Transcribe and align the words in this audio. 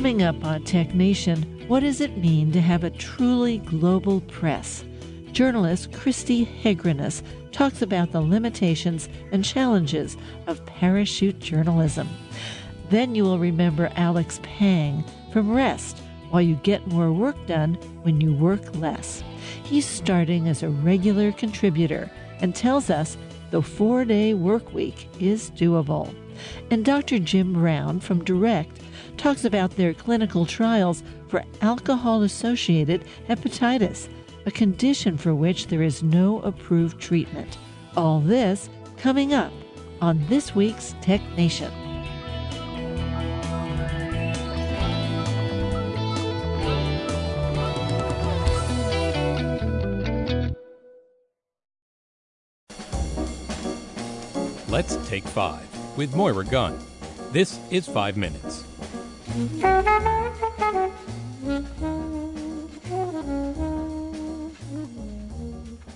Coming 0.00 0.22
up 0.22 0.42
on 0.46 0.64
Tech 0.64 0.94
Nation, 0.94 1.42
what 1.68 1.80
does 1.80 2.00
it 2.00 2.16
mean 2.16 2.52
to 2.52 2.60
have 2.62 2.84
a 2.84 2.90
truly 2.90 3.58
global 3.58 4.22
press? 4.22 4.82
Journalist 5.32 5.92
Christi 5.92 6.46
Hegranes 6.46 7.22
talks 7.52 7.82
about 7.82 8.10
the 8.10 8.22
limitations 8.22 9.10
and 9.30 9.44
challenges 9.44 10.16
of 10.46 10.64
parachute 10.64 11.38
journalism. 11.38 12.08
Then 12.88 13.14
you 13.14 13.24
will 13.24 13.38
remember 13.38 13.92
Alex 13.94 14.40
Pang 14.42 15.04
from 15.34 15.52
Rest 15.52 15.98
while 16.30 16.40
you 16.40 16.54
get 16.62 16.86
more 16.86 17.12
work 17.12 17.36
done 17.46 17.74
when 18.00 18.22
you 18.22 18.32
work 18.32 18.74
less. 18.76 19.22
He's 19.64 19.84
starting 19.84 20.48
as 20.48 20.62
a 20.62 20.70
regular 20.70 21.30
contributor 21.30 22.10
and 22.40 22.54
tells 22.54 22.88
us 22.88 23.18
the 23.50 23.60
four 23.60 24.06
day 24.06 24.32
work 24.32 24.72
week 24.72 25.10
is 25.20 25.50
doable. 25.50 26.14
And 26.70 26.86
Dr. 26.86 27.18
Jim 27.18 27.52
Brown 27.52 28.00
from 28.00 28.24
DURECT 28.24 28.80
talks 29.16 29.44
about 29.44 29.76
their 29.76 29.94
clinical 29.94 30.46
trials 30.46 31.02
for 31.28 31.44
alcohol 31.60 32.22
associated 32.22 33.04
hepatitis, 33.28 34.08
a 34.46 34.50
condition 34.50 35.16
for 35.16 35.34
which 35.34 35.66
there 35.66 35.82
is 35.82 36.02
no 36.02 36.40
approved 36.40 37.00
treatment. 37.00 37.58
All 37.96 38.20
this 38.20 38.68
coming 38.96 39.34
up 39.34 39.52
on 40.00 40.24
this 40.28 40.54
week's 40.54 40.94
Tech 41.00 41.20
Nation. 41.36 41.72
Let's 54.68 54.96
take 55.08 55.24
five 55.24 55.66
with 55.98 56.14
Moira 56.14 56.44
Gunn. 56.44 56.78
This 57.32 57.58
is 57.70 57.88
five 57.88 58.16
minutes. 58.16 58.69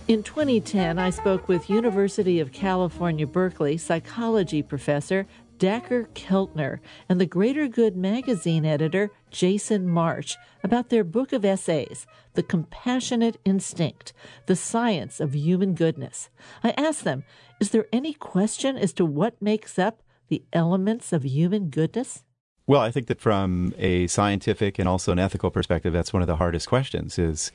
In 0.06 0.22
2010, 0.22 0.98
I 0.98 1.10
spoke 1.10 1.48
with 1.48 1.68
University 1.68 2.38
of 2.38 2.52
California, 2.52 3.26
Berkeley 3.26 3.76
psychology 3.76 4.62
professor 4.62 5.26
Dacher 5.58 6.06
Keltner 6.10 6.78
and 7.08 7.20
the 7.20 7.26
Greater 7.26 7.66
Good 7.66 7.96
magazine 7.96 8.64
editor 8.64 9.10
Jason 9.30 9.88
Marsh 9.88 10.36
about 10.62 10.90
their 10.90 11.04
book 11.04 11.32
of 11.32 11.44
essays, 11.44 12.06
The 12.34 12.42
Compassionate 12.42 13.38
Instinct 13.44 14.12
The 14.46 14.56
Science 14.56 15.20
of 15.20 15.34
Human 15.34 15.74
Goodness. 15.74 16.28
I 16.62 16.70
asked 16.76 17.04
them, 17.04 17.24
is 17.60 17.70
there 17.70 17.86
any 17.92 18.12
question 18.12 18.76
as 18.76 18.92
to 18.94 19.04
what 19.04 19.40
makes 19.40 19.78
up 19.78 20.02
the 20.28 20.44
elements 20.52 21.12
of 21.12 21.24
human 21.24 21.70
goodness? 21.70 22.23
Well, 22.66 22.80
I 22.80 22.90
think 22.90 23.08
that 23.08 23.20
from 23.20 23.74
a 23.76 24.06
scientific 24.06 24.78
and 24.78 24.88
also 24.88 25.12
an 25.12 25.18
ethical 25.18 25.50
perspective, 25.50 25.92
that's 25.92 26.14
one 26.14 26.22
of 26.22 26.28
the 26.28 26.36
hardest 26.36 26.66
questions 26.66 27.18
is 27.18 27.52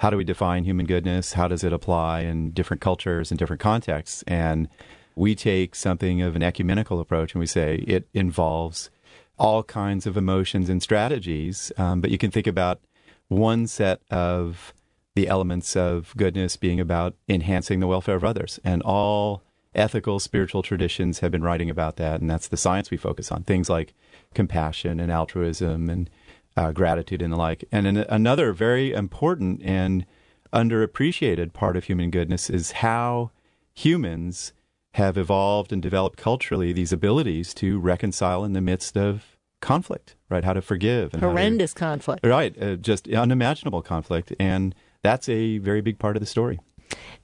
how 0.00 0.10
do 0.10 0.18
we 0.18 0.24
define 0.24 0.64
human 0.64 0.86
goodness? 0.86 1.32
How 1.32 1.48
does 1.48 1.64
it 1.64 1.72
apply 1.72 2.20
in 2.20 2.50
different 2.50 2.82
cultures 2.82 3.30
and 3.30 3.38
different 3.38 3.60
contexts? 3.60 4.22
And 4.26 4.68
we 5.14 5.34
take 5.34 5.74
something 5.74 6.20
of 6.20 6.36
an 6.36 6.42
ecumenical 6.42 7.00
approach 7.00 7.32
and 7.32 7.40
we 7.40 7.46
say 7.46 7.76
it 7.86 8.06
involves 8.12 8.90
all 9.38 9.62
kinds 9.62 10.06
of 10.06 10.18
emotions 10.18 10.68
and 10.68 10.82
strategies. 10.82 11.72
Um, 11.78 12.02
but 12.02 12.10
you 12.10 12.18
can 12.18 12.30
think 12.30 12.46
about 12.46 12.80
one 13.28 13.66
set 13.66 14.02
of 14.10 14.74
the 15.14 15.28
elements 15.28 15.74
of 15.74 16.12
goodness 16.16 16.56
being 16.56 16.80
about 16.80 17.14
enhancing 17.28 17.80
the 17.80 17.86
welfare 17.86 18.16
of 18.16 18.24
others. 18.24 18.60
And 18.62 18.82
all 18.82 19.42
ethical, 19.74 20.20
spiritual 20.20 20.62
traditions 20.62 21.20
have 21.20 21.30
been 21.30 21.42
writing 21.42 21.70
about 21.70 21.96
that. 21.96 22.20
And 22.20 22.28
that's 22.28 22.48
the 22.48 22.56
science 22.56 22.90
we 22.90 22.96
focus 22.96 23.32
on. 23.32 23.42
Things 23.44 23.70
like 23.70 23.94
compassion 24.34 25.00
and 25.00 25.10
altruism 25.10 25.88
and 25.88 26.10
uh, 26.56 26.72
gratitude 26.72 27.22
and 27.22 27.32
the 27.32 27.36
like. 27.36 27.64
And 27.72 27.86
an, 27.86 27.96
another 28.08 28.52
very 28.52 28.92
important 28.92 29.62
and 29.62 30.06
underappreciated 30.52 31.52
part 31.52 31.76
of 31.76 31.84
human 31.84 32.10
goodness 32.10 32.50
is 32.50 32.72
how 32.72 33.30
humans 33.72 34.52
have 34.94 35.16
evolved 35.16 35.72
and 35.72 35.80
developed 35.80 36.18
culturally 36.18 36.72
these 36.72 36.92
abilities 36.92 37.54
to 37.54 37.78
reconcile 37.78 38.44
in 38.44 38.52
the 38.52 38.60
midst 38.60 38.96
of 38.96 39.36
conflict, 39.60 40.16
right? 40.28 40.42
How 40.42 40.52
to 40.52 40.62
forgive. 40.62 41.14
And 41.14 41.22
Horrendous 41.22 41.72
to, 41.72 41.78
conflict. 41.78 42.26
Right. 42.26 42.60
Uh, 42.60 42.76
just 42.76 43.06
unimaginable 43.08 43.82
conflict. 43.82 44.32
And 44.40 44.74
that's 45.02 45.28
a 45.28 45.58
very 45.58 45.80
big 45.80 45.98
part 45.98 46.16
of 46.16 46.20
the 46.20 46.26
story. 46.26 46.58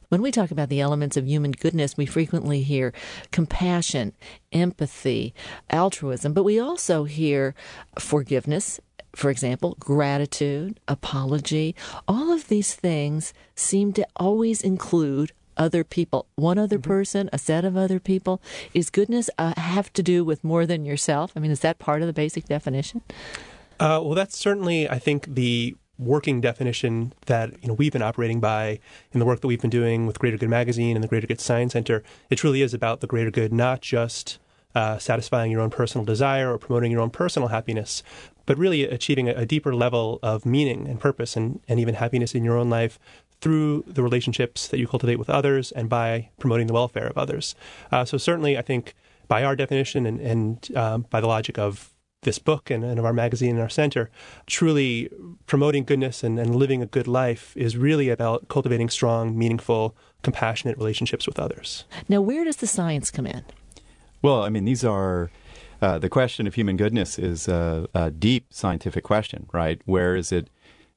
When 0.09 0.23
we 0.23 0.31
talk 0.31 0.51
about 0.51 0.69
the 0.69 0.81
elements 0.81 1.17
of 1.17 1.27
human 1.27 1.51
goodness, 1.51 1.97
we 1.97 2.07
frequently 2.07 2.63
hear 2.63 2.93
compassion, 3.33 4.13
empathy, 4.53 5.35
altruism, 5.69 6.33
but 6.33 6.45
we 6.45 6.61
also 6.61 7.05
hear 7.05 7.55
forgiveness, 7.99 8.81
for 9.17 9.31
example, 9.31 9.77
gratitude, 9.81 10.79
apology. 10.87 11.75
All 12.07 12.33
of 12.33 12.47
these 12.47 12.75
things 12.75 13.35
seem 13.57 13.93
to 13.95 14.07
always 14.15 14.63
include 14.63 15.33
other 15.57 15.83
people, 15.83 16.27
one 16.37 16.59
other 16.59 16.77
mm-hmm. 16.77 16.91
person, 16.91 17.31
a 17.33 17.39
set 17.39 17.65
of 17.65 17.77
other 17.77 17.99
people. 17.99 18.41
Is 18.75 18.91
goodness 18.91 19.29
uh, 19.39 19.55
have 19.57 19.93
to 19.95 20.03
do 20.03 20.25
with 20.25 20.45
more 20.45 20.67
than 20.67 20.85
yourself? 20.85 21.33
I 21.35 21.41
mean, 21.41 21.51
is 21.51 21.61
that 21.61 21.79
part 21.79 22.03
of 22.03 22.07
the 22.07 22.13
basic 22.13 22.45
definition? 22.45 23.03
Uh, 23.81 24.01
well, 24.03 24.15
that's 24.15 24.39
certainly, 24.39 24.89
I 24.89 24.99
think, 24.99 25.35
the 25.35 25.77
working 25.99 26.41
definition 26.41 27.13
that 27.27 27.53
you 27.63 27.69
know 27.69 27.75
we've 27.75 27.93
been 27.93 28.03
operating 28.03 28.41
by 28.41 28.79
in 29.13 29.21
the 29.21 29.27
work 29.27 29.41
that 29.41 29.47
we've 29.47 29.61
been 29.61 29.71
doing 29.71 30.07
with 30.07 30.19
Greater 30.19 30.37
Good 30.37 30.49
Magazine 30.49 30.97
and 30.97 31.03
the 31.03 31.09
Greater 31.09 31.27
Good 31.27 31.41
Science 31.41 31.73
Center. 31.73 32.03
It 32.31 32.37
truly 32.37 32.63
is 32.63 32.75
about 32.75 33.01
the 33.01 33.07
greater 33.07 33.31
good, 33.31 33.53
not 33.53 33.81
just 33.81 34.39
uh, 34.75 34.99
satisfying 34.99 35.51
your 35.51 35.63
own 35.63 35.71
personal 35.71 36.05
desire 36.05 36.53
or 36.53 36.59
promoting 36.59 36.93
your 36.93 37.01
own 37.01 37.11
personal 37.11 37.49
happiness, 37.49 38.03
but 38.45 38.59
really 38.59 38.85
achieving 38.85 39.29
a, 39.29 39.33
a 39.33 39.47
deeper 39.47 39.75
level 39.75 40.19
of 40.23 40.45
meaning 40.45 40.87
and 40.87 41.01
purpose 41.01 41.37
and, 41.37 41.61
and 41.67 41.81
even 41.81 41.95
happiness 41.95 42.35
in 42.35 42.45
your 42.45 42.59
own 42.59 42.69
life 42.69 42.99
through 43.41 43.85
the 43.87 44.03
relationships 44.03 44.69
that 44.69 44.79
you 44.79 44.87
cultivate 44.87 45.19
with 45.19 45.31
others 45.31 45.73
and 45.73 45.89
by 45.89 46.29
promoting 46.39 46.67
the 46.67 46.73
welfare 46.73 47.07
of 47.07 47.17
others. 47.17 47.55
Uh, 47.91 48.05
so 48.05 48.19
certainly, 48.19 48.57
I 48.57 48.63
think 48.63 48.95
by 49.29 49.43
our 49.43 49.57
definition 49.57 50.07
and, 50.07 50.21
and 50.21 50.77
um, 50.77 51.07
by 51.11 51.21
the 51.21 51.27
logic 51.27 51.59
of 51.59 51.93
this 52.27 52.39
book 52.39 52.71
and, 52.71 52.85
and, 52.85 52.99
of 52.99 53.07
our 53.07 53.15
magazine 53.15 53.53
and 53.53 53.61
our 53.61 53.71
center, 53.71 54.11
truly 54.47 55.09
promoting 55.47 55.85
goodness 55.85 56.23
and, 56.23 56.39
and 56.39 56.55
living 56.55 56.83
a 56.83 56.87
good 56.87 57.09
life 57.09 57.57
is 57.57 57.79
really 57.79 58.11
about 58.11 58.49
cultivating 58.49 58.91
strong, 58.91 59.39
meaningful, 59.39 59.97
compassionate 60.23 60.77
relationships 60.77 61.27
with 61.27 61.39
others. 61.39 61.85
Now, 62.09 62.21
where 62.21 62.45
does 62.45 62.57
the 62.57 62.67
science 62.67 63.11
come 63.11 63.27
in? 63.27 63.45
Well, 64.21 64.43
I 64.43 64.51
mean, 64.51 64.67
these 64.67 64.85
are. 64.85 65.31
Uh, 65.83 65.99
the 65.99 66.09
question 66.09 66.47
of 66.47 66.55
human 66.55 66.79
goodness 66.79 67.19
is 67.19 67.49
a, 67.49 67.87
a, 67.95 68.11
deep 68.11 68.47
scientific 68.49 69.05
question, 69.05 69.47
right? 69.53 69.83
Where 69.85 70.17
is 70.17 70.33
it 70.33 70.49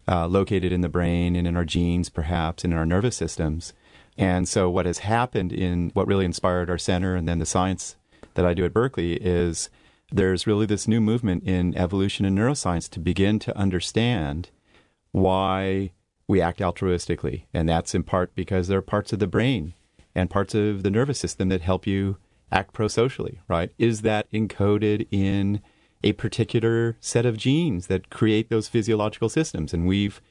uh, 0.08 0.26
located 0.26 0.72
in 0.72 0.80
the 0.80 0.88
brain 0.88 1.36
and 1.36 1.46
in 1.46 1.58
our 1.58 1.66
genes, 1.66 2.08
perhaps, 2.08 2.64
and 2.64 2.72
in 2.72 2.80
our 2.80 2.86
nervous 2.86 3.18
systems? 3.18 3.74
And 4.18 4.48
so, 4.48 4.70
what 4.70 4.86
has 4.86 5.00
happened 5.00 5.52
in 5.52 5.92
what 5.96 6.08
really 6.08 6.24
inspired 6.24 6.70
our 6.70 6.78
center 6.78 7.14
and 7.18 7.28
then 7.28 7.40
the 7.40 7.46
science 7.46 7.98
that 8.36 8.46
I 8.46 8.54
do 8.54 8.64
at 8.64 8.74
Berkeley 8.74 9.16
is 9.16 9.70
there's 10.12 10.48
really 10.48 10.66
this 10.66 10.88
new 10.88 11.02
movement 11.02 11.44
in 11.44 11.78
evolution 11.78 12.26
and 12.26 12.38
neuroscience 12.38 12.90
to 12.92 13.00
begin 13.00 13.40
to 13.40 13.58
understand 13.58 14.50
why 15.12 15.92
we 16.28 16.42
act 16.42 16.60
altruistically. 16.60 17.44
And 17.54 17.68
that's 17.68 17.96
in 17.96 18.04
part 18.04 18.34
because 18.36 18.68
there 18.68 18.80
are 18.80 18.84
parts 18.84 19.14
of 19.14 19.20
the 19.20 19.28
brain 19.28 19.74
and 20.16 20.30
parts 20.30 20.56
of 20.56 20.84
the 20.84 20.92
nervous 20.92 21.20
system 21.20 21.50
that 21.50 21.62
help 21.62 21.88
you 21.88 22.18
act 22.52 22.74
prosocially, 22.74 23.38
right? 23.48 23.72
Is 23.78 24.02
that 24.02 24.32
encoded 24.32 25.08
in 25.12 25.62
a 26.04 26.14
particular 26.14 26.98
set 27.00 27.26
of 27.26 27.38
genes 27.38 27.88
that 27.88 28.10
create 28.10 28.50
those 28.50 28.68
physiological 28.68 29.30
systems? 29.30 29.74
And 29.74 29.88
we've 29.88 30.22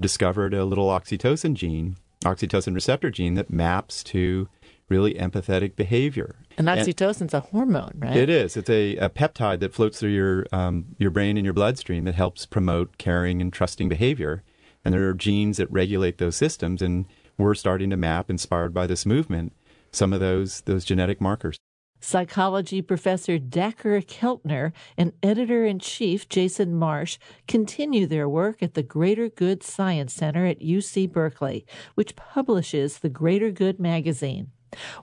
discovered 0.00 0.54
a 0.54 0.64
little 0.64 0.88
oxytocin 0.88 1.54
gene, 1.54 1.96
oxytocin 2.24 2.74
receptor 2.74 3.10
gene 3.10 3.34
that 3.34 3.50
maps 3.50 4.02
to 4.04 4.48
really 4.88 5.14
empathetic 5.14 5.76
behavior. 5.76 6.36
And 6.58 6.68
oxytocin's 6.68 7.34
a 7.34 7.40
hormone, 7.40 7.92
right? 7.96 8.16
It 8.16 8.30
is. 8.30 8.56
It's 8.56 8.70
a, 8.70 8.96
a 8.96 9.08
peptide 9.08 9.60
that 9.60 9.74
floats 9.74 10.00
through 10.00 10.10
your 10.10 10.46
um, 10.52 10.86
your 10.98 11.10
brain 11.10 11.36
and 11.36 11.44
your 11.44 11.54
bloodstream 11.54 12.04
that 12.04 12.14
helps 12.14 12.46
promote 12.46 12.98
caring 12.98 13.40
and 13.40 13.52
trusting 13.52 13.88
behavior. 13.88 14.42
And 14.84 14.94
there 14.94 15.08
are 15.08 15.14
genes 15.14 15.56
that 15.56 15.70
regulate 15.70 16.18
those 16.18 16.36
systems, 16.36 16.80
and 16.80 17.06
we're 17.36 17.54
starting 17.54 17.90
to 17.90 17.96
map, 17.96 18.30
inspired 18.30 18.72
by 18.72 18.86
this 18.86 19.04
movement, 19.04 19.52
some 19.90 20.12
of 20.12 20.20
those 20.20 20.62
those 20.62 20.84
genetic 20.84 21.20
markers. 21.20 21.58
Psychology 21.98 22.82
professor 22.82 23.38
Dacher 23.38 24.04
Keltner 24.04 24.72
and 24.96 25.12
editor 25.22 25.64
in 25.64 25.78
chief 25.78 26.28
Jason 26.28 26.74
Marsh 26.74 27.18
continue 27.48 28.06
their 28.06 28.28
work 28.28 28.62
at 28.62 28.74
the 28.74 28.82
Greater 28.82 29.28
Good 29.28 29.62
Science 29.62 30.12
Center 30.12 30.46
at 30.46 30.60
UC 30.60 31.10
Berkeley, 31.10 31.66
which 31.94 32.14
publishes 32.14 32.98
the 32.98 33.08
Greater 33.08 33.50
Good 33.50 33.80
magazine. 33.80 34.52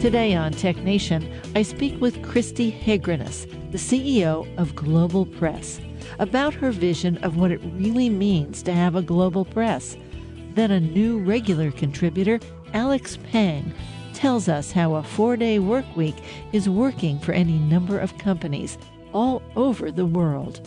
Today 0.00 0.36
on 0.36 0.52
Tech 0.52 0.76
Nation, 0.76 1.28
I 1.56 1.62
speak 1.62 2.00
with 2.00 2.22
Christi 2.22 2.70
Hegranes, 2.70 3.50
the 3.72 3.78
CEO 3.78 4.46
of 4.56 4.76
Global 4.76 5.26
Press, 5.26 5.80
about 6.20 6.54
her 6.54 6.70
vision 6.70 7.18
of 7.24 7.36
what 7.36 7.50
it 7.50 7.60
really 7.74 8.08
means 8.08 8.62
to 8.62 8.72
have 8.72 8.94
a 8.94 9.02
global 9.02 9.44
press. 9.44 9.96
Then 10.54 10.70
a 10.70 10.78
new 10.78 11.18
regular 11.18 11.72
contributor, 11.72 12.38
Alex 12.74 13.18
Pang, 13.32 13.74
tells 14.14 14.48
us 14.48 14.70
how 14.70 14.94
a 14.94 15.02
four 15.02 15.36
day 15.36 15.58
work 15.58 15.84
week 15.96 16.16
is 16.52 16.68
working 16.68 17.18
for 17.18 17.32
any 17.32 17.58
number 17.58 17.98
of 17.98 18.18
companies 18.18 18.78
all 19.12 19.42
over 19.56 19.90
the 19.90 20.06
world. 20.06 20.60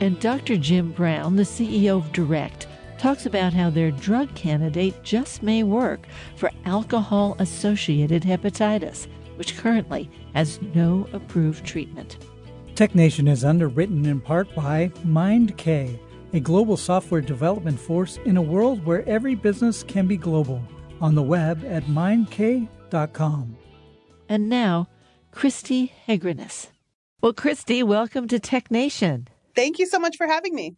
And 0.00 0.18
Dr. 0.18 0.56
Jim 0.56 0.90
Brown, 0.90 1.36
the 1.36 1.44
CEO 1.44 1.98
of 1.98 2.12
DURECT, 2.12 2.66
talks 3.04 3.26
about 3.26 3.52
how 3.52 3.68
their 3.68 3.90
drug 3.90 4.34
candidate 4.34 4.94
just 5.02 5.42
may 5.42 5.62
work 5.62 6.06
for 6.36 6.50
alcohol 6.64 7.36
associated 7.38 8.22
hepatitis, 8.22 9.06
which 9.36 9.58
currently 9.58 10.08
has 10.32 10.58
no 10.74 11.06
approved 11.12 11.66
treatment. 11.66 12.16
TechNation 12.74 13.28
is 13.28 13.44
underwritten 13.44 14.06
in 14.06 14.22
part 14.22 14.48
by 14.54 14.88
MindK, 15.04 15.98
a 16.32 16.40
global 16.40 16.78
software 16.78 17.20
development 17.20 17.78
force 17.78 18.18
in 18.24 18.38
a 18.38 18.42
world 18.42 18.82
where 18.86 19.06
every 19.06 19.34
business 19.34 19.82
can 19.82 20.06
be 20.06 20.16
global. 20.16 20.62
On 21.02 21.14
the 21.14 21.22
web 21.22 21.62
at 21.66 21.82
mindk.com. 21.84 23.54
And 24.30 24.48
now, 24.48 24.88
Christi 25.30 25.92
Hegranes. 26.08 26.68
Well, 27.20 27.34
Christi, 27.34 27.82
welcome 27.82 28.28
to 28.28 28.38
TechNation. 28.38 29.26
Thank 29.54 29.78
you 29.78 29.86
so 29.86 29.98
much 29.98 30.16
for 30.16 30.26
having 30.26 30.54
me. 30.54 30.76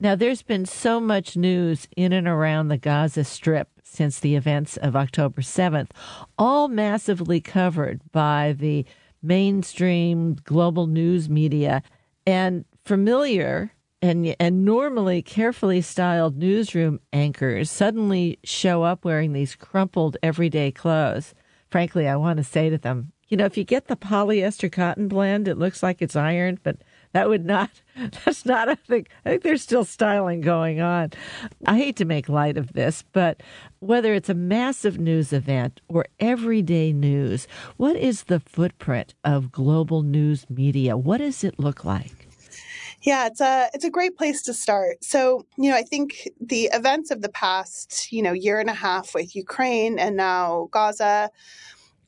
Now, 0.00 0.14
there's 0.14 0.42
been 0.42 0.66
so 0.66 1.00
much 1.00 1.36
news 1.36 1.88
in 1.96 2.12
and 2.12 2.28
around 2.28 2.68
the 2.68 2.78
Gaza 2.78 3.24
Strip 3.24 3.68
since 3.82 4.20
the 4.20 4.34
events 4.34 4.76
of 4.76 4.96
October 4.96 5.40
7th, 5.40 5.90
all 6.38 6.68
massively 6.68 7.40
covered 7.40 8.00
by 8.12 8.54
the 8.58 8.84
mainstream 9.22 10.36
global 10.44 10.86
news 10.86 11.28
media 11.28 11.82
and 12.26 12.64
familiar 12.84 13.72
and 14.02 14.36
and 14.38 14.66
normally 14.66 15.22
carefully 15.22 15.80
styled 15.80 16.36
newsroom 16.36 17.00
anchors 17.12 17.70
suddenly 17.70 18.38
show 18.44 18.82
up 18.82 19.02
wearing 19.02 19.32
these 19.32 19.56
crumpled 19.56 20.18
everyday 20.22 20.70
clothes. 20.70 21.34
Frankly, 21.70 22.06
I 22.06 22.16
want 22.16 22.36
to 22.36 22.44
say 22.44 22.68
to 22.68 22.76
them, 22.76 23.12
you 23.28 23.38
know, 23.38 23.46
if 23.46 23.56
you 23.56 23.64
get 23.64 23.86
the 23.86 23.96
polyester 23.96 24.70
cotton 24.70 25.08
blend, 25.08 25.48
it 25.48 25.56
looks 25.56 25.82
like 25.82 26.02
it's 26.02 26.16
ironed, 26.16 26.62
but 26.62 26.76
that 27.14 27.28
would 27.28 27.46
not, 27.46 27.70
that's 28.24 28.44
not 28.44 28.68
a 28.68 28.74
thing. 28.74 29.06
I 29.24 29.30
think 29.30 29.42
there's 29.44 29.62
still 29.62 29.84
styling 29.84 30.40
going 30.40 30.80
on. 30.80 31.12
I 31.64 31.78
hate 31.78 31.96
to 31.96 32.04
make 32.04 32.28
light 32.28 32.58
of 32.58 32.72
this, 32.72 33.04
but 33.12 33.40
whether 33.78 34.12
it's 34.14 34.28
a 34.28 34.34
massive 34.34 34.98
news 34.98 35.32
event 35.32 35.80
or 35.88 36.06
everyday 36.18 36.92
news, 36.92 37.46
what 37.76 37.94
is 37.96 38.24
the 38.24 38.40
footprint 38.40 39.14
of 39.24 39.52
global 39.52 40.02
news 40.02 40.44
media? 40.50 40.96
What 40.96 41.18
does 41.18 41.44
it 41.44 41.58
look 41.58 41.84
like? 41.84 42.28
Yeah, 43.02 43.26
it's 43.26 43.40
a 43.40 43.68
it's 43.74 43.84
a 43.84 43.90
great 43.90 44.16
place 44.16 44.42
to 44.42 44.54
start. 44.54 45.04
So, 45.04 45.46
you 45.58 45.70
know, 45.70 45.76
I 45.76 45.82
think 45.82 46.28
the 46.40 46.70
events 46.72 47.10
of 47.10 47.20
the 47.20 47.28
past, 47.28 48.10
you 48.10 48.22
know, 48.22 48.32
year 48.32 48.58
and 48.58 48.70
a 48.70 48.74
half 48.74 49.14
with 49.14 49.36
Ukraine 49.36 49.98
and 49.98 50.16
now 50.16 50.68
Gaza 50.72 51.30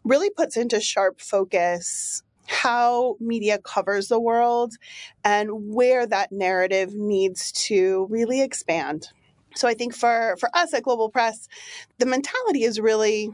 really 0.04 0.30
puts 0.30 0.56
into 0.56 0.80
sharp 0.80 1.20
focus 1.20 2.22
how 2.48 3.16
media 3.20 3.58
covers 3.58 4.08
the 4.08 4.20
world 4.20 4.74
and 5.24 5.50
where 5.74 6.06
that 6.06 6.32
narrative 6.32 6.94
needs 6.94 7.52
to 7.52 8.06
really 8.10 8.42
expand. 8.42 9.08
So 9.54 9.66
I 9.68 9.74
think 9.74 9.94
for, 9.94 10.36
for 10.38 10.50
us 10.54 10.74
at 10.74 10.82
Global 10.82 11.08
Press, 11.08 11.48
the 11.98 12.06
mentality 12.06 12.64
is 12.64 12.78
really 12.78 13.32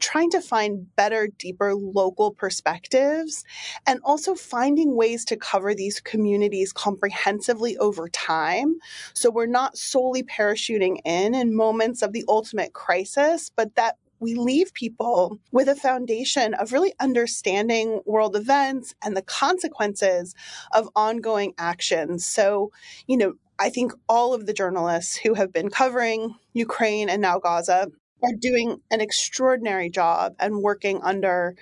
trying 0.00 0.30
to 0.30 0.40
find 0.40 0.94
better, 0.96 1.28
deeper 1.38 1.74
local 1.74 2.32
perspectives 2.32 3.44
and 3.86 4.00
also 4.04 4.34
finding 4.34 4.96
ways 4.96 5.24
to 5.24 5.36
cover 5.36 5.74
these 5.74 6.00
communities 6.00 6.72
comprehensively 6.72 7.76
over 7.78 8.08
time. 8.08 8.78
So 9.14 9.30
we're 9.30 9.46
not 9.46 9.78
solely 9.78 10.22
parachuting 10.22 10.98
in 11.04 11.34
in 11.34 11.56
moments 11.56 12.02
of 12.02 12.12
the 12.12 12.24
ultimate 12.28 12.72
crisis, 12.72 13.50
but 13.54 13.74
that 13.76 13.96
we 14.24 14.34
leave 14.34 14.72
people 14.72 15.38
with 15.52 15.68
a 15.68 15.76
foundation 15.76 16.54
of 16.54 16.72
really 16.72 16.94
understanding 16.98 18.00
world 18.06 18.34
events 18.34 18.94
and 19.02 19.14
the 19.14 19.22
consequences 19.22 20.34
of 20.72 20.88
ongoing 20.96 21.52
actions. 21.58 22.24
So, 22.24 22.72
you 23.06 23.18
know, 23.18 23.34
I 23.58 23.68
think 23.68 23.92
all 24.08 24.32
of 24.32 24.46
the 24.46 24.54
journalists 24.54 25.14
who 25.14 25.34
have 25.34 25.52
been 25.52 25.68
covering 25.68 26.36
Ukraine 26.54 27.10
and 27.10 27.20
now 27.20 27.38
Gaza 27.38 27.88
are 28.22 28.32
doing 28.40 28.80
an 28.90 29.02
extraordinary 29.02 29.90
job 29.90 30.34
and 30.40 30.62
working 30.62 31.02
under 31.02 31.54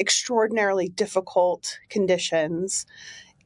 extraordinarily 0.00 0.88
difficult 0.88 1.78
conditions. 1.90 2.86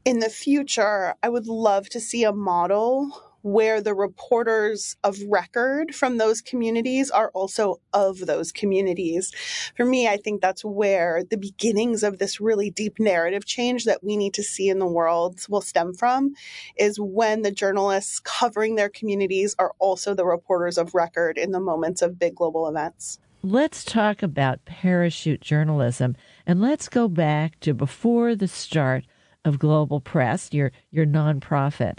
In 0.05 0.21
the 0.21 0.31
future, 0.31 1.17
I 1.21 1.29
would 1.29 1.49
love 1.49 1.89
to 1.89 2.01
see 2.01 2.23
a 2.23 2.33
model 2.33 3.11
where 3.43 3.81
the 3.81 3.95
reporters 3.95 4.97
of 5.05 5.19
record 5.29 5.95
from 5.95 6.19
those 6.19 6.41
communities 6.41 7.11
are 7.11 7.31
also 7.31 7.81
of 7.93 8.27
those 8.27 8.53
communities. 8.53 9.33
For 9.77 9.85
me, 9.85 10.09
I 10.09 10.17
think 10.17 10.41
that's 10.41 10.65
where 10.65 11.23
the 11.25 11.37
beginnings 11.37 12.03
of 12.03 12.19
this 12.19 12.41
really 12.41 12.71
deep 12.71 12.99
narrative 12.99 13.45
change 13.45 13.85
that 13.85 14.03
we 14.03 14.17
need 14.17 14.35
to 14.35 14.43
see 14.43 14.69
in 14.69 14.79
the 14.79 14.87
world 14.87 15.41
will 15.49 15.61
stem 15.61 15.93
from 15.95 16.35
is 16.77 16.99
when 16.99 17.43
the 17.43 17.51
journalists 17.51 18.21
covering 18.21 18.77
their 18.77 18.89
communities 18.89 19.55
are 19.59 19.73
also 19.79 20.15
the 20.15 20.25
reporters 20.25 20.79
of 20.79 20.95
record 20.95 21.39
in 21.39 21.51
the 21.51 21.61
moments 21.61 22.03
of 22.03 22.19
big 22.19 22.35
global 22.35 22.69
events. 22.69 23.19
Let's 23.45 23.83
talk 23.83 24.23
about 24.23 24.65
parachute 24.65 25.41
journalism 25.41 26.15
and 26.47 26.61
let's 26.61 26.89
go 26.89 27.09
back 27.09 27.59
to 27.61 27.75
before 27.75 28.37
the 28.37 28.47
start 28.47 29.05
of 29.45 29.59
Global 29.59 30.01
Press, 30.01 30.53
your 30.53 30.73
your 30.91 31.07
nonprofit, 31.07 31.99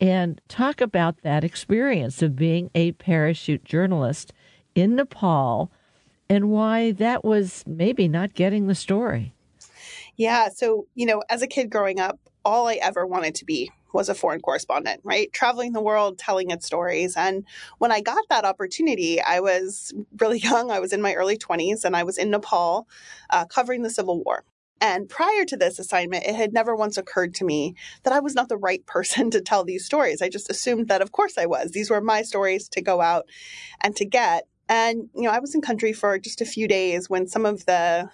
and 0.00 0.40
talk 0.48 0.80
about 0.80 1.22
that 1.22 1.44
experience 1.44 2.22
of 2.22 2.36
being 2.36 2.70
a 2.74 2.92
parachute 2.92 3.64
journalist 3.64 4.32
in 4.74 4.96
Nepal 4.96 5.70
and 6.28 6.50
why 6.50 6.92
that 6.92 7.24
was 7.24 7.64
maybe 7.66 8.08
not 8.08 8.34
getting 8.34 8.66
the 8.66 8.74
story. 8.74 9.32
Yeah, 10.16 10.48
so, 10.48 10.86
you 10.94 11.06
know, 11.06 11.22
as 11.30 11.42
a 11.42 11.46
kid 11.46 11.70
growing 11.70 12.00
up, 12.00 12.18
all 12.44 12.66
I 12.66 12.74
ever 12.74 13.06
wanted 13.06 13.34
to 13.36 13.44
be 13.44 13.70
was 13.92 14.08
a 14.08 14.14
foreign 14.14 14.40
correspondent, 14.40 15.00
right? 15.04 15.32
Traveling 15.32 15.72
the 15.72 15.80
world, 15.80 16.18
telling 16.18 16.50
its 16.50 16.66
stories. 16.66 17.16
And 17.16 17.44
when 17.78 17.92
I 17.92 18.00
got 18.00 18.22
that 18.28 18.44
opportunity, 18.44 19.20
I 19.20 19.40
was 19.40 19.94
really 20.18 20.38
young. 20.42 20.70
I 20.70 20.80
was 20.80 20.92
in 20.92 21.00
my 21.00 21.14
early 21.14 21.38
20s 21.38 21.84
and 21.84 21.96
I 21.96 22.02
was 22.02 22.18
in 22.18 22.30
Nepal 22.30 22.88
uh, 23.30 23.46
covering 23.46 23.82
the 23.82 23.90
Civil 23.90 24.22
War. 24.22 24.44
And 24.80 25.08
prior 25.08 25.44
to 25.44 25.56
this 25.56 25.78
assignment, 25.78 26.24
it 26.24 26.34
had 26.34 26.52
never 26.52 26.74
once 26.74 26.96
occurred 26.96 27.34
to 27.36 27.44
me 27.44 27.74
that 28.04 28.12
I 28.12 28.20
was 28.20 28.34
not 28.34 28.48
the 28.48 28.56
right 28.56 28.84
person 28.86 29.30
to 29.32 29.40
tell 29.40 29.64
these 29.64 29.84
stories. 29.84 30.22
I 30.22 30.28
just 30.28 30.50
assumed 30.50 30.88
that, 30.88 31.02
of 31.02 31.12
course, 31.12 31.38
I 31.38 31.46
was. 31.46 31.72
These 31.72 31.90
were 31.90 32.00
my 32.00 32.22
stories 32.22 32.68
to 32.70 32.80
go 32.80 33.00
out 33.00 33.26
and 33.80 33.94
to 33.96 34.04
get. 34.04 34.46
And, 34.68 35.08
you 35.14 35.22
know, 35.22 35.30
I 35.30 35.38
was 35.38 35.54
in 35.54 35.62
country 35.62 35.92
for 35.92 36.18
just 36.18 36.40
a 36.40 36.46
few 36.46 36.68
days 36.68 37.08
when 37.08 37.26
some 37.26 37.46
of 37.46 37.64
the 37.66 38.10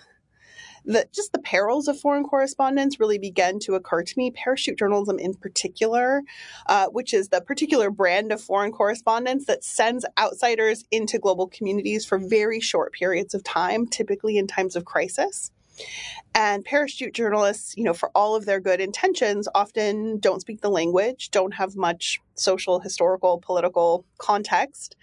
the 0.85 1.09
just 1.13 1.33
the 1.33 1.39
perils 1.39 1.89
of 1.89 1.99
foreign 1.99 2.25
correspondence 2.25 3.01
really 3.01 3.19
began 3.19 3.59
to 3.61 3.75
occur 3.75 4.03
to 4.03 4.15
me. 4.17 4.31
Parachute 4.31 4.79
journalism, 4.79 5.19
in 5.19 5.35
particular, 5.35 6.23
uh, 6.67 6.89
which 6.89 7.15
is 7.15 7.29
the 7.29 7.41
particular 7.41 7.91
brand 7.91 8.33
of 8.33 8.41
foreign 8.41 8.73
correspondence 8.73 9.47
that 9.47 9.65
sends 9.65 10.05
outsiders 10.19 10.85
into 10.91 11.19
global 11.19 11.49
communities 11.49 12.05
for 12.05 12.19
very 12.19 12.61
short 12.61 12.93
periods 12.93 13.35
of 13.35 13.43
time, 13.43 13.87
typically 13.87 14.37
in 14.37 14.47
times 14.47 14.77
of 14.77 14.85
crisis. 14.85 15.51
And 16.35 16.65
parachute 16.65 17.15
journalists, 17.15 17.77
you 17.77 17.85
know, 17.85 17.95
for 17.95 18.11
all 18.15 18.35
of 18.35 18.45
their 18.45 18.61
good 18.61 18.81
intentions, 18.81 19.49
often 19.55 20.19
don't 20.19 20.41
speak 20.41 20.61
the 20.61 20.71
language, 20.71 21.31
don't 21.31 21.55
have 21.55 21.77
much 21.77 22.21
social, 22.35 22.81
historical, 22.81 23.39
political 23.41 24.05
context. 24.19 24.97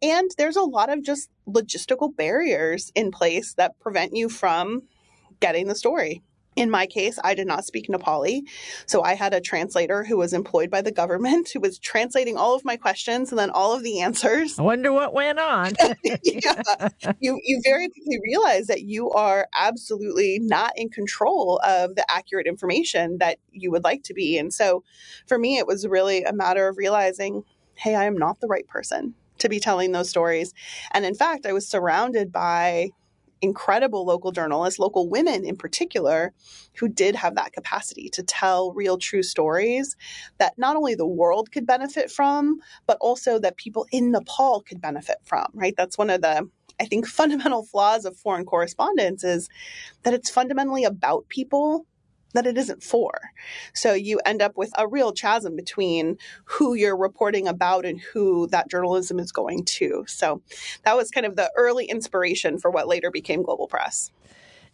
And 0.00 0.30
there's 0.38 0.56
a 0.56 0.62
lot 0.62 0.90
of 0.90 1.02
just 1.02 1.28
logistical 1.48 2.14
barriers 2.14 2.92
in 2.94 3.10
place 3.10 3.54
that 3.54 3.78
prevent 3.80 4.14
you 4.14 4.28
from 4.28 4.82
getting 5.40 5.66
the 5.66 5.74
story. 5.74 6.22
In 6.56 6.70
my 6.70 6.86
case, 6.86 7.18
I 7.22 7.34
did 7.34 7.46
not 7.46 7.64
speak 7.64 7.88
Nepali. 7.88 8.42
So 8.86 9.02
I 9.02 9.14
had 9.14 9.32
a 9.32 9.40
translator 9.40 10.04
who 10.04 10.16
was 10.16 10.32
employed 10.32 10.68
by 10.68 10.82
the 10.82 10.90
government 10.90 11.48
who 11.50 11.60
was 11.60 11.78
translating 11.78 12.36
all 12.36 12.54
of 12.54 12.64
my 12.64 12.76
questions 12.76 13.30
and 13.30 13.38
then 13.38 13.50
all 13.50 13.72
of 13.72 13.82
the 13.84 14.00
answers. 14.00 14.58
I 14.58 14.62
wonder 14.62 14.92
what 14.92 15.14
went 15.14 15.38
on. 15.38 15.72
yeah. 16.24 16.62
You, 17.20 17.38
you 17.44 17.60
very 17.64 17.88
quickly 17.88 18.18
realize 18.24 18.66
that 18.66 18.82
you 18.82 19.10
are 19.10 19.48
absolutely 19.56 20.40
not 20.40 20.72
in 20.76 20.88
control 20.88 21.60
of 21.64 21.94
the 21.94 22.04
accurate 22.10 22.46
information 22.46 23.18
that 23.18 23.38
you 23.52 23.70
would 23.70 23.84
like 23.84 24.02
to 24.04 24.14
be. 24.14 24.36
And 24.36 24.52
so 24.52 24.82
for 25.26 25.38
me, 25.38 25.58
it 25.58 25.66
was 25.66 25.86
really 25.86 26.24
a 26.24 26.32
matter 26.32 26.68
of 26.68 26.76
realizing 26.76 27.44
hey, 27.74 27.94
I 27.94 28.04
am 28.04 28.18
not 28.18 28.40
the 28.40 28.46
right 28.46 28.68
person 28.68 29.14
to 29.38 29.48
be 29.48 29.58
telling 29.58 29.92
those 29.92 30.10
stories. 30.10 30.52
And 30.92 31.06
in 31.06 31.14
fact, 31.14 31.46
I 31.46 31.52
was 31.54 31.66
surrounded 31.66 32.30
by 32.30 32.90
incredible 33.42 34.04
local 34.04 34.32
journalists, 34.32 34.78
local 34.78 35.08
women 35.08 35.44
in 35.44 35.56
particular, 35.56 36.32
who 36.76 36.88
did 36.88 37.14
have 37.14 37.34
that 37.36 37.52
capacity 37.52 38.08
to 38.10 38.22
tell 38.22 38.72
real, 38.72 38.98
true 38.98 39.22
stories 39.22 39.96
that 40.38 40.58
not 40.58 40.76
only 40.76 40.94
the 40.94 41.06
world 41.06 41.50
could 41.52 41.66
benefit 41.66 42.10
from, 42.10 42.60
but 42.86 42.98
also 43.00 43.38
that 43.38 43.56
people 43.56 43.86
in 43.92 44.10
Nepal 44.10 44.62
could 44.62 44.80
benefit 44.80 45.18
from, 45.24 45.46
right? 45.54 45.74
That's 45.76 45.98
one 45.98 46.10
of 46.10 46.22
the 46.22 46.48
I 46.80 46.86
think 46.86 47.06
fundamental 47.20 47.64
flaws 47.64 48.04
of 48.04 48.16
foreign 48.16 48.44
correspondence 48.44 49.22
is 49.22 49.48
that 50.02 50.14
it's 50.14 50.30
fundamentally 50.30 50.84
about 50.84 51.28
people 51.28 51.86
that 52.32 52.46
it 52.46 52.56
isn't 52.56 52.82
for. 52.82 53.12
So 53.74 53.92
you 53.92 54.20
end 54.24 54.42
up 54.42 54.56
with 54.56 54.72
a 54.78 54.86
real 54.86 55.12
chasm 55.12 55.56
between 55.56 56.16
who 56.44 56.74
you're 56.74 56.96
reporting 56.96 57.48
about 57.48 57.84
and 57.84 58.00
who 58.00 58.46
that 58.48 58.68
journalism 58.68 59.18
is 59.18 59.32
going 59.32 59.64
to. 59.64 60.04
So 60.06 60.42
that 60.84 60.96
was 60.96 61.10
kind 61.10 61.26
of 61.26 61.36
the 61.36 61.50
early 61.56 61.86
inspiration 61.86 62.58
for 62.58 62.70
what 62.70 62.88
later 62.88 63.10
became 63.10 63.42
Global 63.42 63.66
Press. 63.66 64.10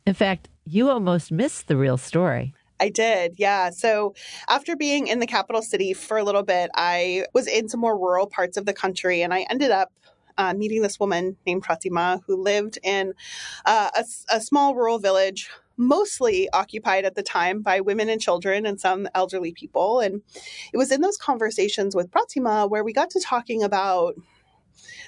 In 0.07 0.15
fact, 0.15 0.49
you 0.65 0.89
almost 0.91 1.33
missed 1.33 1.69
the 1.69 1.77
real 1.77 1.97
story. 1.97 2.55
I 2.79 2.91
did, 2.91 3.37
yeah. 3.39 3.71
So 3.71 4.15
after 4.49 4.77
being 4.77 5.07
in 5.07 5.19
the 5.19 5.27
capital 5.27 5.63
city 5.63 5.95
for 5.95 6.19
a 6.19 6.25
little 6.25 6.43
bit, 6.43 6.71
I 6.75 7.25
was 7.33 7.47
in 7.47 7.69
some 7.69 7.81
more 7.81 7.99
rural 7.99 8.27
parts 8.27 8.57
of 8.57 8.67
the 8.67 8.75
country 8.75 9.23
and 9.23 9.33
I 9.33 9.47
ended 9.49 9.71
up 9.71 9.93
uh, 10.39 10.53
meeting 10.53 10.83
this 10.83 11.01
woman 11.01 11.37
named 11.47 11.65
Pratima 11.65 12.21
who 12.27 12.37
lived 12.37 12.79
in 12.83 13.15
uh, 13.65 13.91
a, 13.97 14.05
a 14.37 14.41
small 14.41 14.75
rural 14.75 14.99
village 14.99 15.49
mostly 15.77 16.49
occupied 16.51 17.05
at 17.05 17.15
the 17.15 17.23
time 17.23 17.63
by 17.63 17.81
women 17.81 18.09
and 18.09 18.21
children 18.21 18.67
and 18.67 18.81
some 18.81 19.09
elderly 19.15 19.53
people. 19.53 20.01
And 20.01 20.23
it 20.73 20.77
was 20.77 20.91
in 20.93 21.01
those 21.01 21.17
conversations 21.17 21.95
with 21.95 22.11
Pratima 22.11 22.69
where 22.69 22.85
we 22.85 22.93
got 22.93 23.11
to 23.11 23.21
talking 23.21 23.63
about 23.63 24.15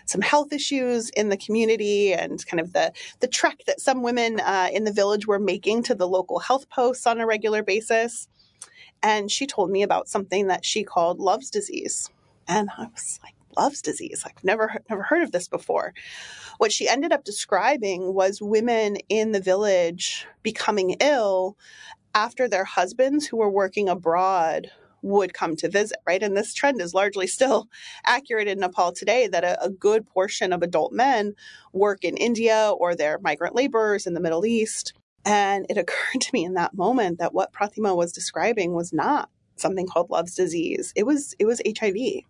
some 0.06 0.20
health 0.20 0.52
issues 0.52 1.10
in 1.10 1.28
the 1.28 1.36
community 1.36 2.14
and 2.14 2.44
kind 2.46 2.60
of 2.60 2.72
the, 2.72 2.92
the 3.20 3.28
trek 3.28 3.58
that 3.66 3.80
some 3.80 4.02
women 4.02 4.40
uh, 4.40 4.68
in 4.72 4.84
the 4.84 4.92
village 4.92 5.26
were 5.26 5.38
making 5.38 5.82
to 5.84 5.94
the 5.94 6.08
local 6.08 6.38
health 6.38 6.68
posts 6.70 7.06
on 7.06 7.20
a 7.20 7.26
regular 7.26 7.62
basis. 7.62 8.28
And 9.02 9.30
she 9.30 9.46
told 9.46 9.70
me 9.70 9.82
about 9.82 10.08
something 10.08 10.48
that 10.48 10.64
she 10.64 10.82
called 10.82 11.20
love's 11.20 11.50
disease. 11.50 12.10
And 12.48 12.70
I 12.76 12.86
was 12.86 13.20
like, 13.22 13.34
love's 13.56 13.82
disease. 13.82 14.24
I've 14.24 14.44
never 14.44 14.82
never 14.88 15.02
heard 15.02 15.22
of 15.22 15.32
this 15.32 15.48
before. 15.48 15.94
What 16.58 16.72
she 16.72 16.88
ended 16.88 17.12
up 17.12 17.24
describing 17.24 18.14
was 18.14 18.42
women 18.42 18.96
in 19.08 19.32
the 19.32 19.40
village 19.40 20.26
becoming 20.42 20.96
ill 21.00 21.56
after 22.14 22.48
their 22.48 22.64
husbands 22.64 23.26
who 23.26 23.36
were 23.36 23.50
working 23.50 23.88
abroad 23.88 24.70
would 25.02 25.34
come 25.34 25.54
to 25.56 25.68
visit, 25.68 25.98
right? 26.06 26.22
And 26.22 26.36
this 26.36 26.54
trend 26.54 26.80
is 26.80 26.94
largely 26.94 27.26
still 27.26 27.68
accurate 28.04 28.48
in 28.48 28.58
Nepal 28.58 28.92
today 28.92 29.28
that 29.28 29.44
a, 29.44 29.62
a, 29.64 29.70
good 29.70 30.06
portion 30.06 30.52
of 30.52 30.62
adult 30.62 30.92
men 30.92 31.34
work 31.72 32.02
in 32.02 32.16
India 32.16 32.72
or 32.76 32.94
they're 32.94 33.18
migrant 33.20 33.54
laborers 33.54 34.06
in 34.06 34.14
the 34.14 34.20
Middle 34.20 34.44
East. 34.44 34.94
And 35.24 35.66
it 35.68 35.78
occurred 35.78 36.20
to 36.20 36.30
me 36.32 36.44
in 36.44 36.54
that 36.54 36.74
moment 36.74 37.18
that 37.18 37.34
what 37.34 37.52
Pratima 37.52 37.96
was 37.96 38.12
describing 38.12 38.72
was 38.72 38.92
not 38.92 39.30
something 39.56 39.86
called 39.86 40.10
love's 40.10 40.34
disease. 40.34 40.92
It 40.96 41.04
was 41.04 41.34
it 41.38 41.46
was 41.46 41.60
HIV. 41.66 42.24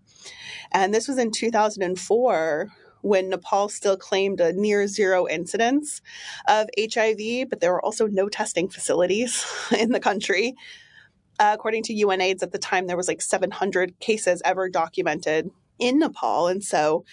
And 0.72 0.92
this 0.94 1.08
was 1.08 1.18
in 1.18 1.30
2004 1.30 2.68
when 3.00 3.28
Nepal 3.28 3.68
still 3.68 3.96
claimed 3.96 4.40
a 4.40 4.52
near 4.52 4.86
zero 4.86 5.28
incidence 5.28 6.02
of 6.46 6.68
HIV, 6.78 7.48
but 7.48 7.60
there 7.60 7.72
were 7.72 7.84
also 7.84 8.06
no 8.06 8.28
testing 8.28 8.68
facilities 8.68 9.46
in 9.78 9.92
the 9.92 10.00
country. 10.00 10.54
Uh, 11.38 11.52
according 11.54 11.84
to 11.84 11.94
UNAIDS 11.94 12.42
at 12.42 12.50
the 12.50 12.58
time, 12.58 12.86
there 12.86 12.96
was 12.96 13.08
like 13.08 13.22
700 13.22 13.98
cases 14.00 14.42
ever 14.44 14.68
documented 14.68 15.50
in 15.78 16.00
Nepal. 16.00 16.48
And 16.48 16.62
so, 16.64 17.04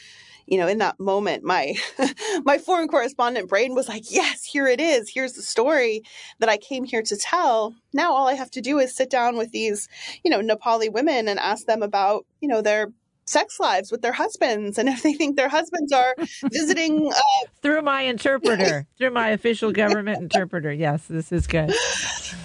you 0.48 0.58
know, 0.58 0.68
in 0.68 0.78
that 0.78 1.00
moment, 1.00 1.44
my 1.44 1.74
my 2.46 2.58
foreign 2.58 2.88
correspondent 2.88 3.50
brain 3.50 3.74
was 3.74 3.88
like, 3.88 4.04
"Yes, 4.12 4.44
here 4.44 4.68
it 4.68 4.80
is. 4.80 5.10
Here's 5.14 5.34
the 5.34 5.42
story 5.42 6.04
that 6.40 6.50
I 6.50 6.58
came 6.58 6.84
here 6.84 7.02
to 7.02 7.18
tell. 7.18 7.76
Now 7.94 8.14
all 8.14 8.28
I 8.28 8.34
have 8.34 8.52
to 8.52 8.62
do 8.62 8.80
is 8.80 8.96
sit 8.96 9.10
down 9.10 9.38
with 9.38 9.52
these, 9.52 9.88
you 10.24 10.32
know, 10.32 10.42
Nepali 10.42 10.92
women 10.92 11.28
and 11.28 11.40
ask 11.40 11.66
them 11.66 11.82
about, 11.82 12.26
you 12.42 12.48
know, 12.48 12.62
their 12.62 12.92
sex 13.26 13.60
lives 13.60 13.92
with 13.92 14.04
their 14.04 14.14
husbands 14.14 14.78
and 14.78 14.88
if 14.88 15.02
they 15.02 15.14
think 15.14 15.36
their 15.36 15.50
husbands 15.50 15.92
are 15.92 16.14
visiting 16.44 17.12
uh, 17.12 17.20
through 17.64 17.82
my 17.82 18.02
interpreter 18.02 18.86
through 19.00 19.10
my 19.10 19.30
official 19.30 19.72
government 19.72 20.22
interpreter 20.22 20.72
yes 20.72 21.08
this 21.08 21.32
is 21.32 21.48
good 21.48 21.74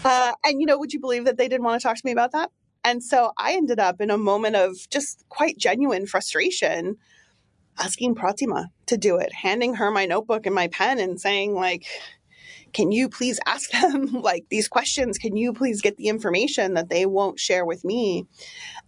uh, 0.05 0.33
and 0.43 0.59
you 0.59 0.65
know 0.65 0.79
would 0.79 0.91
you 0.91 0.99
believe 0.99 1.27
that 1.27 1.37
they 1.37 1.49
didn't 1.49 1.65
want 1.65 1.79
to 1.79 1.87
talk 1.87 1.97
to 1.97 2.03
me 2.07 2.13
about 2.13 2.33
that 2.33 2.51
and 2.83 3.05
so 3.05 3.31
i 3.37 3.53
ended 3.53 3.79
up 3.79 4.01
in 4.01 4.11
a 4.11 4.17
moment 4.17 4.57
of 4.57 4.75
just 4.89 5.23
quite 5.29 5.59
genuine 5.59 6.07
frustration 6.07 6.97
asking 7.81 8.15
pratima 8.15 8.67
to 8.87 8.97
do 8.97 9.17
it 9.17 9.33
handing 9.33 9.75
her 9.75 9.91
my 9.91 10.07
notebook 10.07 10.47
and 10.47 10.55
my 10.55 10.69
pen 10.69 10.99
and 10.99 11.21
saying 11.21 11.55
like 11.55 11.85
can 12.73 12.93
you 12.93 13.09
please 13.09 13.41
ask 13.47 13.71
them 13.71 14.07
like 14.23 14.45
these 14.51 14.69
questions 14.69 15.19
can 15.19 15.37
you 15.37 15.53
please 15.53 15.81
get 15.81 15.97
the 15.97 16.09
information 16.09 16.75
that 16.75 16.89
they 16.89 17.07
won't 17.07 17.39
share 17.39 17.65
with 17.65 17.85
me 17.85 18.27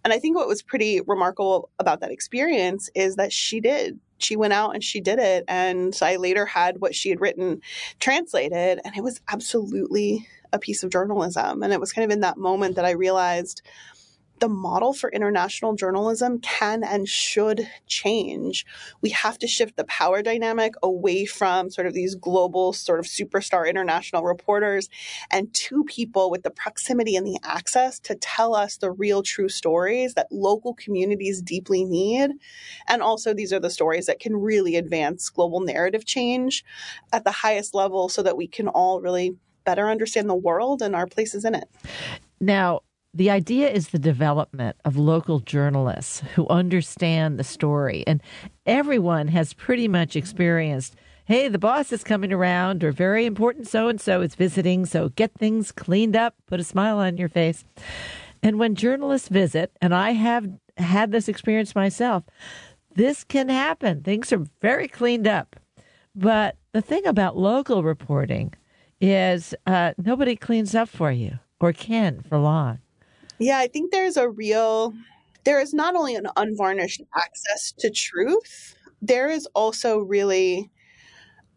and 0.05 0.13
I 0.13 0.19
think 0.19 0.37
what 0.37 0.49
was 0.49 0.63
pretty 0.63 1.01
remarkable 1.07 1.71
about 1.79 2.01
that 2.01 2.11
experience 2.11 2.91
is 2.95 3.17
that 3.17 3.33
she 3.33 3.61
did. 3.61 4.01
She 4.19 4.37
went 4.37 4.53
out 4.53 4.75
and 4.75 4.83
she 4.83 5.01
did 5.01 5.19
it. 5.19 5.45
And 5.47 5.97
I 6.03 6.17
later 6.17 6.45
had 6.47 6.81
what 6.81 6.95
she 6.95 7.11
had 7.11 7.21
written 7.21 7.61
translated, 8.01 8.81
and 8.85 8.97
it 8.97 9.03
was 9.03 9.21
absolutely 9.29 10.27
a 10.53 10.59
piece 10.59 10.83
of 10.83 10.91
journalism. 10.91 11.63
And 11.63 11.73
it 11.73 11.81
was 11.81 11.93
kind 11.93 12.05
of 12.05 12.11
in 12.11 12.21
that 12.21 12.37
moment 12.37 12.77
that 12.77 12.85
I 12.85 12.91
realized 12.91 13.63
the 14.43 14.49
model 14.49 14.93
for 14.93 15.09
international 15.13 15.77
journalism 15.77 16.41
can 16.41 16.83
and 16.83 17.09
should 17.09 17.69
change. 17.87 18.67
We 19.01 19.11
have 19.11 19.39
to 19.39 19.47
shift 19.47 19.77
the 19.77 19.85
power 19.85 20.21
dynamic 20.21 20.75
away 20.83 21.27
from 21.27 21.71
sort 21.71 21.87
of 21.87 21.95
these 21.95 22.17
global, 22.17 22.73
sort 22.73 22.99
of 22.99 23.07
superstar 23.07 23.71
international 23.71 24.25
reporters 24.25 24.89
and 25.31 25.55
to 25.55 25.85
people 25.85 26.29
with 26.29 26.43
the 26.43 26.51
proximity 26.51 27.15
and 27.15 27.25
the 27.25 27.39
access 27.45 28.01
to 28.01 28.17
tell 28.17 28.57
us 28.57 28.79
the 28.79 28.91
real 28.91 29.23
true 29.23 29.49
stories 29.49 30.15
that 30.15 30.33
local 30.33 30.75
communities 30.75 31.41
deeply 31.41 31.85
need. 31.85 32.33
And 32.89 33.01
also, 33.01 33.33
these 33.33 33.53
are 33.53 33.61
the 33.61 33.71
stories 33.71 34.07
that 34.07 34.19
can 34.19 34.35
really 34.35 34.75
advance 34.75 35.29
global 35.29 35.61
narrative 35.61 36.05
change 36.05 36.65
at 37.13 37.23
the 37.23 37.31
highest 37.31 37.77
level 37.77 38.09
so 38.09 38.25
that 38.25 38.37
we 38.37 38.49
can 38.49 38.67
all 38.67 39.01
really 39.01 39.37
better 39.65 39.89
understand 39.89 40.29
the 40.29 40.35
world 40.35 40.83
and 40.83 40.97
our 40.97 41.07
places 41.07 41.45
in 41.45 41.55
it. 41.55 41.69
Now, 42.41 42.81
the 43.15 43.31
idea 43.31 43.69
is 43.69 43.89
the 43.89 43.99
development 43.99 44.77
of 44.85 44.97
local 44.97 45.41
journalists 45.41 46.21
who 46.35 46.49
understand 46.49 47.39
the 47.39 47.45
story. 47.45 48.05
And 48.07 48.23
everyone 48.65 49.29
has 49.29 49.53
pretty 49.53 49.89
much 49.89 50.17
experienced 50.17 50.97
hey, 51.25 51.47
the 51.49 51.59
boss 51.59 51.93
is 51.93 52.03
coming 52.03 52.33
around, 52.33 52.83
or 52.83 52.91
very 52.91 53.25
important 53.27 53.69
so 53.69 53.87
and 53.87 54.01
so 54.01 54.21
is 54.21 54.35
visiting, 54.35 54.85
so 54.85 55.09
get 55.11 55.33
things 55.33 55.71
cleaned 55.71 56.17
up, 56.17 56.35
put 56.47 56.59
a 56.59 56.65
smile 56.65 56.99
on 56.99 57.17
your 57.17 57.29
face. 57.29 57.65
And 58.43 58.59
when 58.59 58.75
journalists 58.75 59.29
visit, 59.29 59.71
and 59.81 59.95
I 59.95 60.11
have 60.11 60.51
had 60.77 61.13
this 61.13 61.29
experience 61.29 61.77
myself, 61.77 62.25
this 62.95 63.23
can 63.23 63.49
happen. 63.49 64.03
Things 64.03 64.33
are 64.33 64.45
very 64.61 64.89
cleaned 64.89 65.29
up. 65.29 65.57
But 66.15 66.57
the 66.73 66.83
thing 66.83 67.07
about 67.07 67.39
local 67.39 67.85
reporting 67.85 68.53
is 69.01 69.55
uh, 69.65 69.95
nobody 69.97 70.35
cleans 70.35 70.75
up 70.75 70.89
for 70.89 71.13
you 71.13 71.39
or 71.61 71.73
can 71.73 72.21
for 72.21 72.37
long. 72.37 72.81
Yeah, 73.43 73.59
I 73.59 73.67
think 73.67 73.91
there's 73.91 74.17
a 74.17 74.29
real, 74.29 74.95
there 75.43 75.61
is 75.61 75.75
not 75.75 75.97
only 75.97 76.15
an 76.15 76.29
unvarnished 76.37 77.03
access 77.13 77.73
to 77.81 77.91
truth, 77.91 78.77
there 79.01 79.29
is 79.29 79.47
also 79.53 79.99
really 79.99 80.71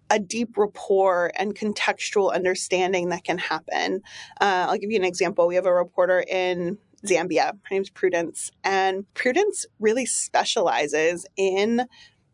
a 0.09 0.17
deep 0.17 0.57
rapport 0.57 1.31
and 1.35 1.55
contextual 1.55 2.33
understanding 2.33 3.09
that 3.09 3.23
can 3.23 3.37
happen. 3.37 4.01
Uh, 4.41 4.65
I'll 4.67 4.79
give 4.79 4.89
you 4.89 4.97
an 4.97 5.05
example. 5.05 5.45
We 5.45 5.55
have 5.55 5.67
a 5.67 5.73
reporter 5.73 6.23
in 6.27 6.79
Zambia. 7.05 7.51
Her 7.51 7.69
name's 7.69 7.91
Prudence. 7.91 8.51
And 8.63 9.05
Prudence 9.13 9.67
really 9.79 10.07
specializes 10.07 11.27
in 11.37 11.85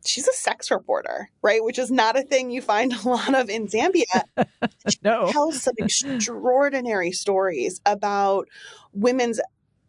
she's 0.05 0.27
a 0.27 0.33
sex 0.33 0.71
reporter, 0.71 1.29
right? 1.41 1.63
Which 1.63 1.79
is 1.79 1.91
not 1.91 2.17
a 2.17 2.23
thing 2.23 2.51
you 2.51 2.61
find 2.61 2.93
a 3.05 3.07
lot 3.07 3.35
of 3.35 3.49
in 3.49 3.67
Zambia. 3.67 4.23
She 4.89 4.97
no. 5.03 5.27
tells 5.31 5.61
some 5.61 5.75
extraordinary 5.77 7.11
stories 7.11 7.81
about 7.85 8.47
women's 8.93 9.39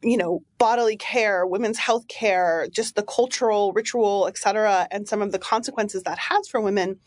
you 0.03 0.19
know 0.19 0.43
bodily 0.59 0.97
care 0.97 1.47
women's 1.47 1.79
health 1.79 2.07
care 2.09 2.67
just 2.71 2.95
the 2.95 3.03
cultural 3.03 3.73
ritual 3.73 4.27
etc 4.27 4.87
and 4.91 5.09
some 5.09 5.23
of 5.23 5.33
the 5.33 5.39
consequences 5.39 6.03
that 6.03 6.19
has 6.19 6.47
for 6.49 6.61
women 6.61 6.99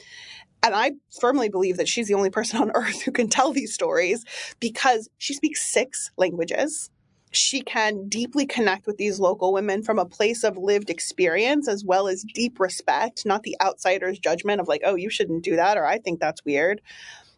and 0.63 0.74
I 0.74 0.93
firmly 1.21 1.50
believe 1.50 1.77
that 1.77 1.88
she's 1.88 2.07
the 2.07 2.15
only 2.15 2.31
person 2.31 2.59
on 2.59 2.71
earth 2.74 3.03
who 3.03 3.12
can 3.12 3.27
tell 3.27 3.51
these 3.51 3.74
stories 3.74 4.25
because 4.59 5.09
she 5.19 5.33
speaks 5.33 5.62
six 5.62 6.09
languages 6.17 6.89
she 7.32 7.62
can 7.62 8.08
deeply 8.08 8.46
connect 8.46 8.88
with 8.88 8.98
these 8.98 9.20
local 9.20 9.51
women 9.51 9.84
from 9.84 10.00
a 10.00 10.05
place 10.05 10.44
of 10.44 10.58
lived 10.58 10.89
experience 10.89 11.67
as 11.67 11.84
well 11.84 12.08
as 12.08 12.25
deep 12.34 12.60
respect, 12.60 13.25
not 13.25 13.44
the 13.44 13.58
outsider's 13.62 14.20
judgment 14.20 14.62
of 14.62 14.67
like, 14.67 14.82
oh, 14.86 14.96
you 14.96 15.10
shouldn't 15.10 15.44
do 15.44 15.55
that, 15.55 15.77
or 15.77 15.86
I 15.86 15.98
think 16.00 16.20
that's 16.20 16.46
weird. 16.46 16.82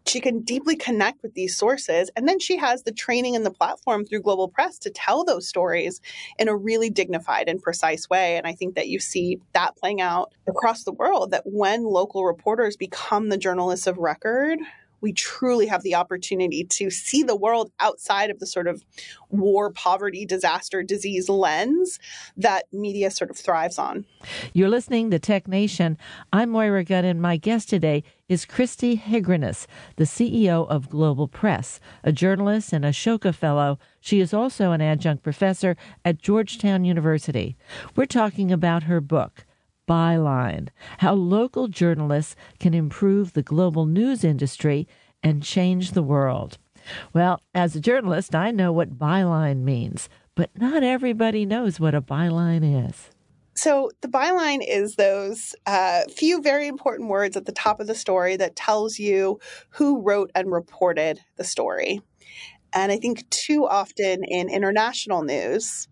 She 0.06 0.22
can 0.22 0.42
deeply 0.42 0.78
connect 0.78 1.22
with 1.22 1.34
these 1.34 1.58
sources. 1.58 2.10
And 2.16 2.30
then 2.30 2.40
she 2.40 2.56
has 2.58 2.84
the 2.84 2.94
training 2.94 3.36
and 3.36 3.46
the 3.46 3.52
platform 3.52 4.06
through 4.06 4.22
Global 4.22 4.48
Press 4.48 4.80
to 4.80 4.90
tell 4.90 5.26
those 5.26 5.50
stories 5.50 6.00
in 6.40 6.48
a 6.48 6.56
really 6.56 6.90
dignified 6.90 7.50
and 7.50 7.62
precise 7.62 8.10
way. 8.10 8.38
And 8.38 8.48
I 8.48 8.54
think 8.54 8.76
that 8.76 8.88
you 8.88 9.00
see 9.00 9.42
that 9.54 9.76
playing 9.76 10.00
out 10.00 10.34
across 10.48 10.84
the 10.84 10.94
world 10.94 11.32
that 11.32 11.44
when 11.46 11.84
local 11.84 12.24
reporters 12.24 12.78
become 12.78 13.28
the 13.28 13.38
journalists 13.38 13.86
of 13.86 13.98
record, 13.98 14.60
we 15.02 15.14
truly 15.14 15.68
have 15.68 15.84
the 15.84 15.96
opportunity 15.96 16.64
to 16.64 16.90
see 16.90 17.24
the 17.24 17.36
world 17.36 17.72
outside 17.80 18.30
of 18.30 18.40
the 18.40 18.46
sort 18.46 18.68
of 18.68 18.84
war, 19.30 19.72
poverty, 19.72 20.26
disaster, 20.26 20.84
disease 20.84 21.30
lens 21.30 22.00
that 22.36 22.66
media 22.72 23.12
sort 23.12 23.30
of 23.30 23.38
thrives 23.38 23.78
on. 23.78 24.06
You're 24.54 24.70
listening 24.70 25.12
to 25.12 25.20
Tech 25.20 25.48
Nation. 25.48 25.98
I'm 26.32 26.50
Moira 26.50 26.84
Gunn, 26.84 27.06
and 27.06 27.22
my 27.22 27.38
guest 27.38 27.70
today 27.70 28.04
is 28.28 28.46
Christi 28.46 28.98
Hegranes, 28.98 29.68
the 29.96 30.04
CEO 30.04 30.68
of 30.68 30.90
Global 30.90 31.28
Press, 31.28 31.80
a 32.04 32.12
journalist 32.12 32.74
and 32.74 32.84
Ashoka 32.84 33.34
Fellow. 33.34 33.80
She 34.02 34.20
is 34.20 34.34
also 34.34 34.72
an 34.72 34.82
adjunct 34.82 35.24
professor 35.24 35.78
at 36.04 36.22
Georgetown 36.22 36.84
University. 36.84 37.56
We're 37.96 38.06
talking 38.06 38.52
about 38.52 38.84
her 38.84 39.00
book, 39.00 39.46
Byline 39.88 40.70
How 41.00 41.14
Local 41.14 41.68
Journalists 41.68 42.36
Can 42.60 42.74
Improve 42.74 43.34
the 43.34 43.42
Global 43.42 43.86
News 43.86 44.24
Industry 44.24 44.88
and 45.24 45.42
Change 45.42 45.92
the 45.92 46.04
World. 46.04 46.58
Well, 47.14 47.42
as 47.54 47.76
a 47.76 47.82
journalist, 47.82 48.36
I 48.36 48.52
know 48.52 48.72
what 48.72 48.98
byline 48.98 49.64
means, 49.64 50.10
but 50.36 50.50
not 50.56 50.84
everybody 50.84 51.46
knows 51.46 51.80
what 51.80 51.96
a 51.96 52.02
byline 52.02 52.88
is. 52.88 53.10
So, 53.56 53.90
the 54.02 54.08
byline 54.08 54.64
is 54.66 54.96
those 54.96 55.56
uh, 55.66 56.04
few 56.16 56.44
very 56.44 56.68
important 56.68 57.10
words 57.10 57.36
at 57.36 57.46
the 57.46 57.52
top 57.52 57.80
of 57.80 57.88
the 57.88 57.96
story 57.96 58.38
that 58.38 58.56
tells 58.56 59.00
you 59.00 59.40
who 59.72 60.02
wrote 60.02 60.32
and 60.36 60.52
reported 60.52 61.20
the 61.38 61.44
story. 61.44 62.02
And 62.74 62.92
I 62.92 62.98
think 62.98 63.28
too 63.32 63.66
often 63.66 64.24
in 64.24 64.50
international 64.50 65.24
news, 65.24 65.88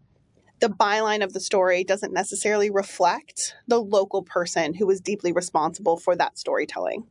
the 0.60 0.70
byline 0.70 1.24
of 1.24 1.34
the 1.34 1.40
story 1.40 1.84
doesn't 1.84 2.14
necessarily 2.14 2.70
reflect 2.70 3.56
the 3.68 3.82
local 3.82 4.24
person 4.24 4.74
who 4.74 4.88
was 4.88 5.02
deeply 5.02 5.32
responsible 5.32 5.98
for 5.98 6.16
that 6.16 6.38
storytelling. 6.38 7.06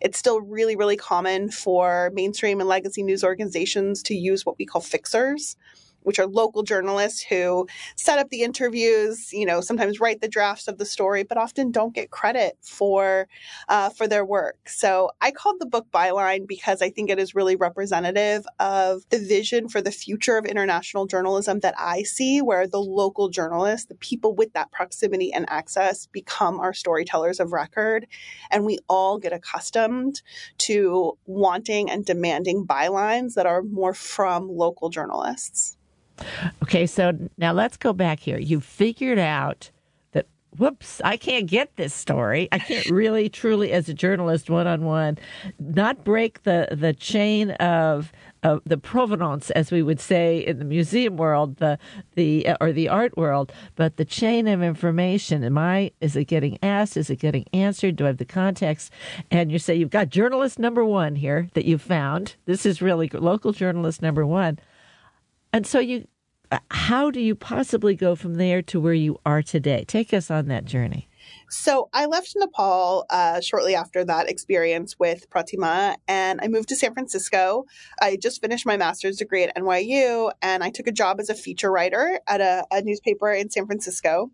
It's 0.00 0.18
still 0.18 0.40
really, 0.40 0.76
really 0.76 0.96
common 0.96 1.50
for 1.50 2.10
mainstream 2.14 2.60
and 2.60 2.68
legacy 2.68 3.02
news 3.02 3.22
organizations 3.22 4.02
to 4.04 4.14
use 4.14 4.46
what 4.46 4.58
we 4.58 4.64
call 4.64 4.80
fixers, 4.80 5.56
which 6.02 6.18
are 6.18 6.26
local 6.26 6.62
journalists 6.62 7.22
who 7.22 7.66
set 7.96 8.18
up 8.18 8.30
the 8.30 8.42
interviews, 8.42 9.32
you 9.32 9.46
know, 9.46 9.60
sometimes 9.60 10.00
write 10.00 10.20
the 10.20 10.28
drafts 10.28 10.68
of 10.68 10.78
the 10.78 10.84
story, 10.84 11.22
but 11.22 11.38
often 11.38 11.70
don't 11.70 11.94
get 11.94 12.10
credit 12.10 12.56
for 12.60 13.28
uh, 13.68 13.90
for 13.90 14.06
their 14.06 14.24
work. 14.24 14.68
So 14.68 15.10
I 15.20 15.30
called 15.30 15.56
the 15.60 15.66
book 15.66 15.86
Byline 15.92 16.46
because 16.46 16.82
I 16.82 16.90
think 16.90 17.10
it 17.10 17.18
is 17.18 17.34
really 17.34 17.56
representative 17.56 18.46
of 18.58 19.02
the 19.10 19.18
vision 19.18 19.68
for 19.68 19.80
the 19.80 19.90
future 19.90 20.36
of 20.36 20.44
international 20.44 21.06
journalism 21.06 21.60
that 21.60 21.74
I 21.78 22.02
see, 22.02 22.40
where 22.42 22.66
the 22.66 22.80
local 22.80 23.28
journalists, 23.28 23.86
the 23.86 23.94
people 23.94 24.34
with 24.34 24.52
that 24.52 24.70
proximity 24.72 25.32
and 25.32 25.46
access, 25.48 26.06
become 26.06 26.60
our 26.60 26.72
storytellers 26.72 27.40
of 27.40 27.52
record, 27.52 28.06
and 28.50 28.64
we 28.64 28.78
all 28.88 29.18
get 29.18 29.32
accustomed 29.32 30.22
to 30.58 31.16
wanting 31.26 31.90
and 31.90 32.04
demanding 32.04 32.66
bylines 32.66 33.34
that 33.34 33.46
are 33.46 33.62
more 33.62 33.94
from 33.94 34.48
local 34.48 34.90
journalists. 34.90 35.77
Okay, 36.62 36.86
so 36.86 37.16
now 37.36 37.52
let's 37.52 37.76
go 37.76 37.92
back 37.92 38.20
here. 38.20 38.38
You 38.38 38.60
figured 38.60 39.18
out 39.18 39.70
that, 40.12 40.26
whoops, 40.56 41.00
I 41.04 41.16
can't 41.16 41.46
get 41.46 41.76
this 41.76 41.94
story. 41.94 42.48
I 42.52 42.58
can't 42.58 42.86
really, 42.90 43.28
truly, 43.28 43.72
as 43.72 43.88
a 43.88 43.94
journalist, 43.94 44.50
one 44.50 44.66
on 44.66 44.84
one, 44.84 45.18
not 45.58 46.04
break 46.04 46.42
the, 46.42 46.68
the 46.70 46.92
chain 46.92 47.52
of 47.52 48.12
of 48.42 48.62
the 48.64 48.78
provenance, 48.78 49.50
as 49.50 49.72
we 49.72 49.82
would 49.82 50.00
say 50.00 50.38
in 50.38 50.58
the 50.58 50.64
museum 50.64 51.16
world, 51.16 51.56
the 51.56 51.78
the 52.14 52.48
or 52.60 52.72
the 52.72 52.88
art 52.88 53.16
world, 53.16 53.52
but 53.74 53.96
the 53.96 54.04
chain 54.04 54.46
of 54.46 54.62
information. 54.62 55.42
Am 55.42 55.58
I? 55.58 55.90
Is 56.00 56.16
it 56.16 56.26
getting 56.26 56.58
asked? 56.62 56.96
Is 56.96 57.10
it 57.10 57.16
getting 57.16 57.46
answered? 57.52 57.96
Do 57.96 58.04
I 58.04 58.08
have 58.08 58.18
the 58.18 58.24
context? 58.24 58.92
And 59.30 59.50
you 59.50 59.58
say 59.58 59.74
you've 59.74 59.90
got 59.90 60.10
journalist 60.10 60.58
number 60.58 60.84
one 60.84 61.16
here 61.16 61.48
that 61.54 61.64
you 61.64 61.78
found. 61.78 62.36
This 62.44 62.64
is 62.64 62.80
really 62.80 63.08
local 63.08 63.52
journalist 63.52 64.02
number 64.02 64.24
one. 64.24 64.58
And 65.52 65.66
so 65.66 65.78
you, 65.78 66.06
how 66.70 67.10
do 67.10 67.20
you 67.20 67.34
possibly 67.34 67.94
go 67.94 68.14
from 68.14 68.34
there 68.34 68.62
to 68.62 68.80
where 68.80 68.94
you 68.94 69.18
are 69.24 69.42
today? 69.42 69.84
Take 69.86 70.12
us 70.12 70.30
on 70.30 70.48
that 70.48 70.64
journey. 70.64 71.08
So 71.50 71.88
I 71.92 72.06
left 72.06 72.34
Nepal 72.36 73.04
uh, 73.10 73.40
shortly 73.40 73.74
after 73.74 74.04
that 74.04 74.28
experience 74.28 74.98
with 74.98 75.28
Pratima, 75.30 75.96
and 76.06 76.40
I 76.42 76.48
moved 76.48 76.68
to 76.70 76.76
San 76.76 76.94
Francisco. 76.94 77.64
I 78.00 78.16
just 78.16 78.40
finished 78.40 78.66
my 78.66 78.76
master's 78.76 79.16
degree 79.16 79.44
at 79.44 79.54
NYU, 79.56 80.30
and 80.42 80.62
I 80.62 80.70
took 80.70 80.86
a 80.86 80.92
job 80.92 81.20
as 81.20 81.28
a 81.28 81.34
feature 81.34 81.70
writer 81.70 82.20
at 82.26 82.40
a, 82.40 82.66
a 82.70 82.82
newspaper 82.82 83.32
in 83.32 83.50
San 83.50 83.66
Francisco. 83.66 84.30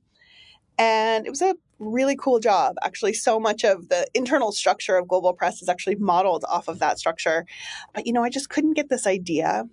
And 0.76 1.24
it 1.26 1.30
was 1.30 1.42
a 1.42 1.54
really 1.78 2.16
cool 2.16 2.40
job. 2.40 2.76
Actually, 2.82 3.14
so 3.14 3.38
much 3.38 3.64
of 3.64 3.88
the 3.88 4.06
internal 4.14 4.50
structure 4.50 4.96
of 4.96 5.06
Global 5.06 5.32
Press 5.32 5.62
is 5.62 5.68
actually 5.68 5.96
modeled 5.96 6.44
off 6.48 6.66
of 6.68 6.80
that 6.80 6.98
structure. 6.98 7.46
But, 7.92 8.06
you 8.06 8.12
know, 8.12 8.24
I 8.24 8.30
just 8.30 8.48
couldn't 8.48 8.74
get 8.74 8.88
this 8.88 9.06
idea 9.06 9.64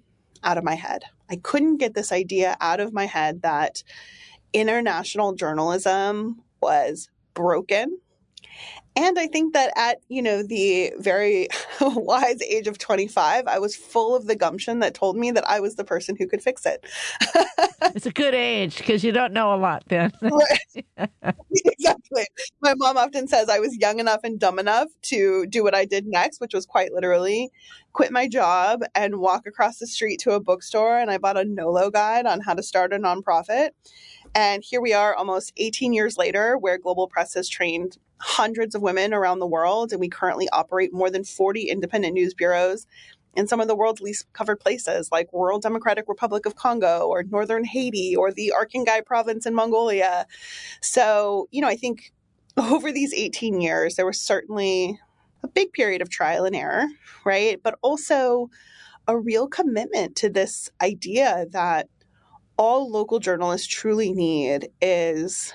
out 0.44 0.58
of 0.58 0.64
my 0.64 0.76
head. 0.76 1.04
I 1.30 1.38
couldn't 1.38 1.78
get 1.78 1.94
this 1.94 2.12
idea 2.12 2.58
out 2.60 2.80
of 2.80 2.94
my 2.94 3.06
head 3.06 3.42
that 3.42 3.84
international 4.54 5.34
journalism 5.34 6.42
was 6.62 7.10
broken. 7.34 7.98
And 8.96 9.18
I 9.18 9.28
think 9.28 9.54
that 9.54 9.72
at, 9.78 10.02
you 10.10 10.22
know, 10.22 10.44
the 10.44 10.92
very 11.00 11.48
wise 11.82 12.42
age 12.42 12.68
of 12.68 12.78
25, 12.78 13.48
I 13.48 13.58
was 13.58 13.76
full 13.76 14.16
of 14.16 14.28
the 14.28 14.36
gumption 14.36 14.80
that 14.80 14.94
told 14.94 15.16
me 15.16 15.32
that 15.32 15.48
I 15.48 15.62
was 15.62 15.76
the 15.76 15.86
person 15.86 16.18
who 16.18 16.28
could 16.28 16.42
fix 16.42 16.66
it. 16.66 16.86
it's 17.96 18.06
a 18.06 18.12
good 18.12 18.34
age 18.34 18.78
because 18.78 19.04
you 19.04 19.14
don't 19.14 19.32
know 19.32 19.54
a 19.54 19.56
lot 19.56 19.84
then. 19.88 20.12
exactly. 21.52 22.28
My 22.62 22.74
mom 22.76 22.98
often 22.98 23.28
says 23.28 23.48
I 23.48 23.60
was 23.60 23.78
young 23.78 24.00
enough 24.00 24.22
and 24.24 24.38
dumb 24.38 24.60
enough 24.60 24.90
to 25.04 25.46
do 25.48 25.64
what 25.64 25.74
I 25.74 25.86
did 25.86 26.06
next, 26.06 26.42
which 26.42 26.54
was 26.54 26.66
quite 26.66 26.94
literally 26.94 27.50
quit 27.94 28.12
my 28.12 28.28
job 28.28 28.82
and 28.94 29.20
walk 29.20 29.48
across 29.48 29.78
the 29.80 29.88
street 29.88 30.20
to 30.22 30.32
a 30.32 30.40
bookstore. 30.40 30.98
And 30.98 31.10
I 31.10 31.18
bought 31.18 31.38
a 31.38 31.46
NOLO 31.46 31.92
guide 31.92 32.26
on 32.26 32.42
how 32.42 32.56
to 32.56 32.64
start 32.64 32.94
a 32.94 32.98
nonprofit. 32.98 33.70
And 34.36 34.64
here 34.66 34.82
we 34.82 34.94
are 34.94 35.16
almost 35.16 35.54
18 35.58 35.94
years 35.94 36.18
later, 36.18 36.58
where 36.58 36.78
Global 36.78 37.08
Press 37.08 37.34
has 37.34 37.50
trained 37.50 37.98
hundreds 38.22 38.76
of 38.76 38.82
women 38.82 39.14
around 39.14 39.40
the 39.40 39.48
world. 39.48 39.92
And 39.92 40.00
we 40.00 40.08
currently 40.08 40.48
operate 40.50 40.94
more 40.94 41.10
than 41.10 41.24
40 41.24 41.64
independent 41.64 42.14
news 42.14 42.34
bureaus 42.34 42.88
in 43.36 43.48
some 43.48 43.60
of 43.62 43.68
the 43.68 43.76
world's 43.76 44.02
least 44.02 44.32
covered 44.34 44.60
places 44.60 45.10
like 45.12 45.30
Rural 45.32 45.60
Democratic 45.60 46.06
Republic 46.08 46.46
of 46.46 46.56
Congo 46.56 47.08
or 47.08 47.24
Northern 47.24 47.64
Haiti 47.64 48.16
or 48.16 48.32
the 48.32 48.54
Arkhangai 48.56 49.06
province 49.06 49.46
in 49.46 49.56
Mongolia. 49.56 50.28
So, 50.82 51.48
you 51.52 51.62
know, 51.62 51.68
I 51.68 51.76
think 51.76 52.12
over 52.58 52.92
these 52.92 53.14
18 53.14 53.62
years, 53.62 53.96
there 53.96 54.06
was 54.06 54.20
certainly 54.20 55.00
a 55.44 55.48
big 55.48 55.72
period 55.72 56.02
of 56.02 56.10
trial 56.10 56.46
and 56.46 56.56
error, 56.56 56.86
right? 57.26 57.62
But 57.64 57.80
also 57.82 58.50
a 59.08 59.18
real 59.18 59.48
commitment 59.48 60.16
to 60.18 60.30
this 60.30 60.70
idea 60.82 61.48
that 61.52 61.88
all 62.58 62.92
local 62.92 63.20
journalists 63.20 63.68
truly 63.68 64.12
need 64.12 64.70
is 64.82 65.54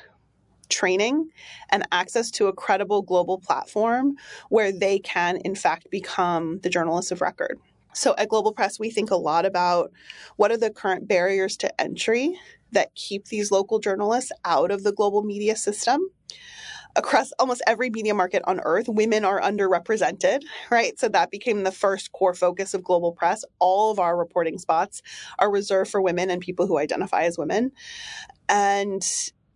training 0.69 1.29
and 1.71 1.87
access 1.93 2.31
to 2.33 2.47
a 2.47 2.53
credible 2.53 3.03
global 3.03 3.39
platform 3.39 4.17
where 4.49 4.73
they 4.73 4.99
can, 4.99 5.37
in 5.39 5.55
fact, 5.55 5.91
become 5.91 6.59
the 6.61 6.71
journalists 6.71 7.13
of 7.13 7.21
record. 7.21 7.59
So 7.95 8.15
at 8.19 8.29
Global 8.29 8.53
Press, 8.53 8.79
we 8.79 8.91
think 8.91 9.11
a 9.11 9.17
lot 9.17 9.47
about 9.47 9.91
what 10.37 10.51
are 10.51 10.59
the 10.59 10.71
current 10.71 11.09
barriers 11.09 11.57
to 11.59 11.81
entry 11.81 12.39
that 12.73 12.95
keep 12.95 13.27
these 13.27 13.51
local 13.51 13.79
journalists 13.79 14.33
out 14.45 14.71
of 14.71 14.83
the 14.83 14.93
global 14.93 15.23
media 15.23 15.57
system. 15.57 16.11
Across 16.95 17.33
almost 17.39 17.63
every 17.67 17.91
media 17.91 18.15
market 18.15 18.43
on 18.47 18.61
earth, 18.61 18.89
women 18.89 19.25
are 19.25 19.41
underrepresented, 19.41 20.43
right? 20.71 20.99
So 20.99 21.09
that 21.09 21.31
became 21.31 21.63
the 21.63 21.73
first 21.73 22.13
core 22.13 22.35
focus 22.35 22.73
of 22.73 22.83
Global 22.83 23.13
Press. 23.13 23.45
All 23.59 23.91
of 23.91 23.99
our 23.99 24.17
reporting 24.17 24.59
spots 24.59 25.03
are 25.39 25.51
reserved 25.51 25.91
for 25.91 26.01
women 26.01 26.31
and 26.31 26.41
people 26.41 26.67
who 26.67 26.79
identify 26.79 27.25
as 27.25 27.37
women. 27.37 27.73
And 28.49 29.03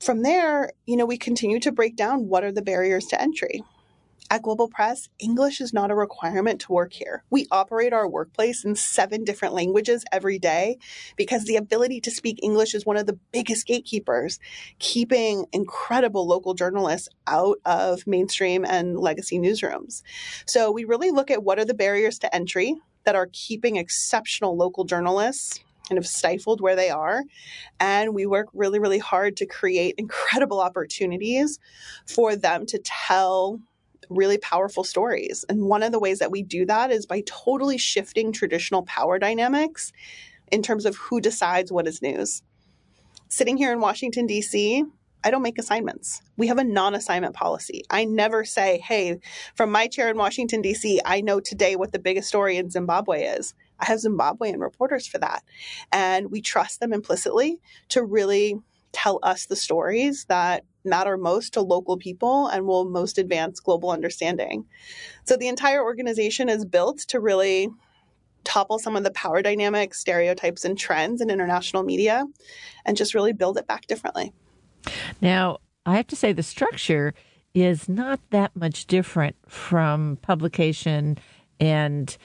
from 0.00 0.22
there, 0.22 0.72
you 0.86 0.96
know, 0.96 1.06
we 1.06 1.18
continue 1.18 1.60
to 1.60 1.72
break 1.72 1.96
down 1.96 2.28
what 2.28 2.42
are 2.42 2.52
the 2.52 2.62
barriers 2.62 3.06
to 3.06 3.20
entry. 3.20 3.62
At 4.32 4.42
Global 4.42 4.68
Press, 4.68 5.08
English 5.18 5.60
is 5.60 5.72
not 5.72 5.90
a 5.90 5.94
requirement 5.96 6.60
to 6.60 6.72
work 6.72 6.92
here. 6.92 7.24
We 7.30 7.48
operate 7.50 7.92
our 7.92 8.08
workplace 8.08 8.64
in 8.64 8.76
seven 8.76 9.24
different 9.24 9.54
languages 9.54 10.04
every 10.12 10.38
day 10.38 10.78
because 11.16 11.44
the 11.44 11.56
ability 11.56 12.00
to 12.02 12.12
speak 12.12 12.38
English 12.40 12.72
is 12.72 12.86
one 12.86 12.96
of 12.96 13.06
the 13.06 13.18
biggest 13.32 13.66
gatekeepers, 13.66 14.38
keeping 14.78 15.46
incredible 15.52 16.28
local 16.28 16.54
journalists 16.54 17.08
out 17.26 17.56
of 17.64 18.06
mainstream 18.06 18.64
and 18.64 18.96
legacy 19.00 19.40
newsrooms. 19.40 20.02
So 20.46 20.70
we 20.70 20.84
really 20.84 21.10
look 21.10 21.32
at 21.32 21.42
what 21.42 21.58
are 21.58 21.64
the 21.64 21.74
barriers 21.74 22.20
to 22.20 22.32
entry 22.32 22.76
that 23.04 23.16
are 23.16 23.28
keeping 23.32 23.76
exceptional 23.76 24.56
local 24.56 24.84
journalists 24.84 25.58
kind 25.90 25.98
of 25.98 26.07
stifled 26.07 26.61
where 26.61 26.76
they 26.76 26.88
are. 26.88 27.24
And 27.81 28.14
we 28.14 28.24
work 28.24 28.46
really, 28.55 28.79
really 28.79 28.98
hard 28.98 29.37
to 29.38 29.46
create 29.46 29.96
incredible 29.98 30.61
opportunities 30.61 31.59
for 32.07 32.37
them 32.37 32.64
to 32.66 32.79
tell 32.79 33.61
really 34.09 34.38
powerful 34.38 34.85
stories. 34.85 35.44
And 35.48 35.66
one 35.66 35.83
of 35.83 35.92
the 35.92 35.98
ways 35.98 36.20
that 36.20 36.31
we 36.31 36.42
do 36.42 36.64
that 36.66 36.90
is 36.90 37.07
by 37.07 37.22
totally 37.26 37.76
shifting 37.76 38.33
traditional 38.33 38.85
power 38.85 39.18
dynamics 39.18 39.92
in 40.50 40.62
terms 40.62 40.87
of 40.87 40.96
who 40.96 41.20
decides 41.20 41.70
what 41.70 41.87
is 41.87 42.00
news. 42.00 42.42
Sitting 43.29 43.57
here 43.57 43.72
in 43.72 43.81
Washington, 43.81 44.26
D.C., 44.26 44.85
I 45.22 45.31
don't 45.31 45.42
make 45.42 45.59
assignments. 45.59 46.22
We 46.37 46.46
have 46.46 46.59
a 46.59 46.64
non 46.64 46.94
assignment 46.94 47.35
policy. 47.35 47.83
I 47.90 48.05
never 48.05 48.44
say, 48.44 48.79
hey, 48.79 49.20
from 49.55 49.70
my 49.70 49.87
chair 49.87 50.09
in 50.09 50.16
Washington, 50.16 50.62
D.C., 50.62 51.00
I 51.05 51.20
know 51.20 51.40
today 51.40 51.76
what 51.76 51.92
the 51.92 51.98
biggest 51.98 52.29
story 52.29 52.57
in 52.57 52.70
Zimbabwe 52.70 53.24
is. 53.24 53.55
I 53.80 53.86
have 53.86 54.00
Zimbabwean 54.00 54.60
reporters 54.60 55.06
for 55.06 55.18
that. 55.18 55.42
And 55.92 56.30
we 56.30 56.40
trust 56.40 56.80
them 56.80 56.92
implicitly 56.92 57.60
to 57.88 58.02
really 58.02 58.58
tell 58.92 59.18
us 59.22 59.46
the 59.46 59.56
stories 59.56 60.24
that 60.26 60.64
matter 60.84 61.16
most 61.16 61.52
to 61.54 61.60
local 61.60 61.96
people 61.96 62.46
and 62.48 62.66
will 62.66 62.84
most 62.84 63.18
advance 63.18 63.60
global 63.60 63.90
understanding. 63.90 64.64
So 65.24 65.36
the 65.36 65.48
entire 65.48 65.82
organization 65.82 66.48
is 66.48 66.64
built 66.64 66.98
to 67.08 67.20
really 67.20 67.68
topple 68.44 68.78
some 68.78 68.96
of 68.96 69.04
the 69.04 69.10
power 69.10 69.42
dynamics, 69.42 70.00
stereotypes, 70.00 70.64
and 70.64 70.78
trends 70.78 71.20
in 71.20 71.30
international 71.30 71.82
media 71.82 72.24
and 72.86 72.96
just 72.96 73.14
really 73.14 73.32
build 73.32 73.58
it 73.58 73.66
back 73.66 73.86
differently. 73.86 74.32
Now, 75.20 75.58
I 75.84 75.96
have 75.96 76.06
to 76.08 76.16
say 76.16 76.32
the 76.32 76.42
structure 76.42 77.14
is 77.54 77.88
not 77.88 78.20
that 78.30 78.54
much 78.56 78.86
different 78.86 79.36
from 79.46 80.16
publication 80.22 81.18
and 81.58 82.16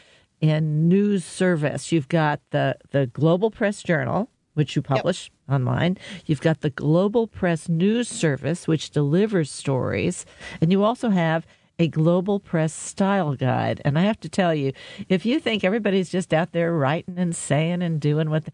and 0.41 0.89
news 0.89 1.23
service. 1.23 1.91
You've 1.91 2.09
got 2.09 2.41
the 2.51 2.77
the 2.91 3.07
Global 3.07 3.51
Press 3.51 3.83
Journal, 3.83 4.29
which 4.53 4.75
you 4.75 4.81
publish 4.81 5.31
yep. 5.47 5.55
online. 5.55 5.97
You've 6.25 6.41
got 6.41 6.61
the 6.61 6.69
Global 6.69 7.27
Press 7.27 7.69
News 7.69 8.07
Service, 8.07 8.67
which 8.67 8.91
delivers 8.91 9.51
stories, 9.51 10.25
and 10.61 10.71
you 10.71 10.83
also 10.83 11.09
have 11.09 11.45
a 11.77 11.87
global 11.87 12.39
press 12.39 12.73
style 12.73 13.35
guide. 13.35 13.81
And 13.83 13.99
I 13.99 14.03
have 14.03 14.19
to 14.21 14.29
tell 14.29 14.53
you, 14.55 14.71
if 15.09 15.25
you 15.25 15.39
think 15.39 15.63
everybody's 15.63 16.09
just 16.09 16.33
out 16.33 16.51
there 16.51 16.73
writing 16.73 17.17
and 17.17 17.35
saying 17.35 17.81
and 17.81 17.99
doing 17.99 18.29
what, 18.29 18.45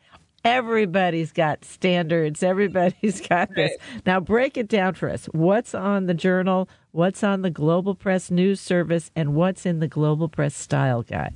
everybody's 0.44 1.32
got 1.32 1.64
standards, 1.64 2.44
everybody's 2.44 3.22
got 3.28 3.54
this. 3.56 3.72
Right. 3.72 4.06
Now, 4.06 4.20
break 4.20 4.58
it 4.58 4.68
down 4.68 4.96
for 4.96 5.10
us. 5.10 5.26
What's 5.28 5.76
on 5.76 6.08
the 6.08 6.14
journal? 6.14 6.68
What's 6.92 7.24
on 7.24 7.42
the 7.42 7.50
Global 7.50 7.96
Press 7.96 8.32
News 8.32 8.60
Service? 8.60 9.12
And 9.16 9.36
what's 9.36 9.66
in 9.66 9.80
the 9.80 9.88
Global 9.88 10.28
Press 10.28 10.56
Style 10.56 11.04
Guide? 11.04 11.36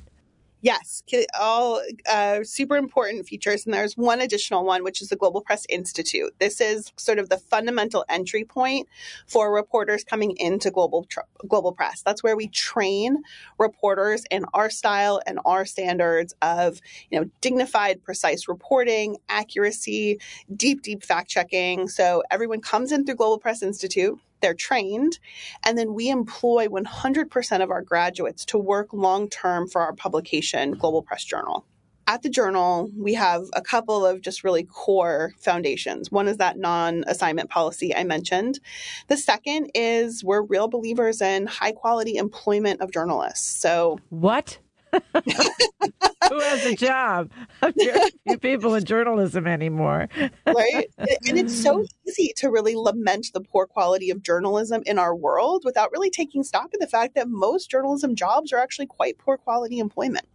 Yes, 0.62 1.02
all 1.38 1.82
uh, 2.10 2.42
super 2.42 2.76
important 2.76 3.26
features. 3.28 3.66
And 3.66 3.74
there's 3.74 3.96
one 3.96 4.20
additional 4.20 4.64
one, 4.64 4.82
which 4.82 5.02
is 5.02 5.08
the 5.10 5.16
Global 5.16 5.40
Press 5.42 5.64
Institute. 5.68 6.34
This 6.40 6.60
is 6.60 6.92
sort 6.96 7.18
of 7.18 7.28
the 7.28 7.36
fundamental 7.36 8.04
entry 8.08 8.44
point 8.44 8.88
for 9.28 9.54
reporters 9.54 10.02
coming 10.02 10.34
into 10.38 10.70
global 10.70 11.04
tr- 11.04 11.20
global 11.46 11.72
press. 11.72 12.02
That's 12.04 12.22
where 12.22 12.36
we 12.36 12.48
train 12.48 13.18
reporters 13.58 14.24
in 14.30 14.46
our 14.54 14.70
style 14.70 15.20
and 15.26 15.38
our 15.44 15.66
standards 15.66 16.34
of, 16.42 16.80
you 17.10 17.20
know, 17.20 17.30
dignified, 17.42 18.02
precise 18.02 18.48
reporting, 18.48 19.18
accuracy, 19.28 20.18
deep, 20.56 20.82
deep 20.82 21.04
fact 21.04 21.28
checking. 21.28 21.86
So 21.86 22.22
everyone 22.30 22.60
comes 22.60 22.92
in 22.92 23.04
through 23.04 23.16
Global 23.16 23.38
Press 23.38 23.62
Institute 23.62 24.18
they're 24.40 24.54
trained. 24.54 25.18
And 25.64 25.76
then 25.76 25.94
we 25.94 26.08
employ 26.08 26.68
100% 26.68 27.62
of 27.62 27.70
our 27.70 27.82
graduates 27.82 28.44
to 28.46 28.58
work 28.58 28.92
long 28.92 29.28
term 29.28 29.68
for 29.68 29.80
our 29.80 29.94
publication, 29.94 30.72
Global 30.72 31.02
Press 31.02 31.24
Journal. 31.24 31.64
At 32.08 32.22
the 32.22 32.28
journal, 32.28 32.88
we 32.96 33.14
have 33.14 33.46
a 33.52 33.60
couple 33.60 34.06
of 34.06 34.20
just 34.20 34.44
really 34.44 34.62
core 34.62 35.32
foundations. 35.40 36.12
One 36.12 36.28
is 36.28 36.36
that 36.36 36.56
non 36.56 37.02
assignment 37.08 37.50
policy 37.50 37.94
I 37.94 38.04
mentioned. 38.04 38.60
The 39.08 39.16
second 39.16 39.72
is 39.74 40.22
we're 40.22 40.42
real 40.42 40.68
believers 40.68 41.20
in 41.20 41.48
high 41.48 41.72
quality 41.72 42.16
employment 42.16 42.80
of 42.80 42.92
journalists. 42.92 43.60
So, 43.60 43.98
what? 44.10 44.58
Who 46.28 46.40
has 46.40 46.64
a 46.66 46.74
job? 46.74 47.30
few 48.26 48.38
people 48.38 48.74
in 48.74 48.84
journalism 48.84 49.46
anymore. 49.46 50.08
right? 50.46 50.88
And 51.28 51.38
it's 51.38 51.54
so 51.54 51.84
easy 52.06 52.32
to 52.36 52.50
really 52.50 52.74
lament 52.74 53.28
the 53.32 53.40
poor 53.40 53.66
quality 53.66 54.10
of 54.10 54.22
journalism 54.22 54.82
in 54.86 54.98
our 54.98 55.14
world 55.14 55.62
without 55.64 55.90
really 55.92 56.10
taking 56.10 56.42
stock 56.42 56.72
of 56.74 56.80
the 56.80 56.86
fact 56.86 57.14
that 57.14 57.28
most 57.28 57.70
journalism 57.70 58.14
jobs 58.14 58.52
are 58.52 58.58
actually 58.58 58.86
quite 58.86 59.18
poor 59.18 59.36
quality 59.36 59.78
employment. 59.78 60.26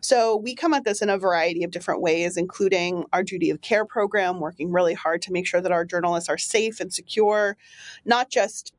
So 0.00 0.36
we 0.36 0.54
come 0.54 0.74
at 0.74 0.84
this 0.84 1.02
in 1.02 1.10
a 1.10 1.18
variety 1.18 1.64
of 1.64 1.70
different 1.70 2.00
ways, 2.00 2.36
including 2.36 3.04
our 3.12 3.22
duty 3.22 3.50
of 3.50 3.60
care 3.60 3.84
program, 3.84 4.40
working 4.40 4.72
really 4.72 4.94
hard 4.94 5.22
to 5.22 5.32
make 5.32 5.46
sure 5.46 5.60
that 5.60 5.72
our 5.72 5.84
journalists 5.84 6.28
are 6.28 6.38
safe 6.38 6.80
and 6.80 6.92
secure, 6.92 7.56
not 8.04 8.30
just 8.30 8.72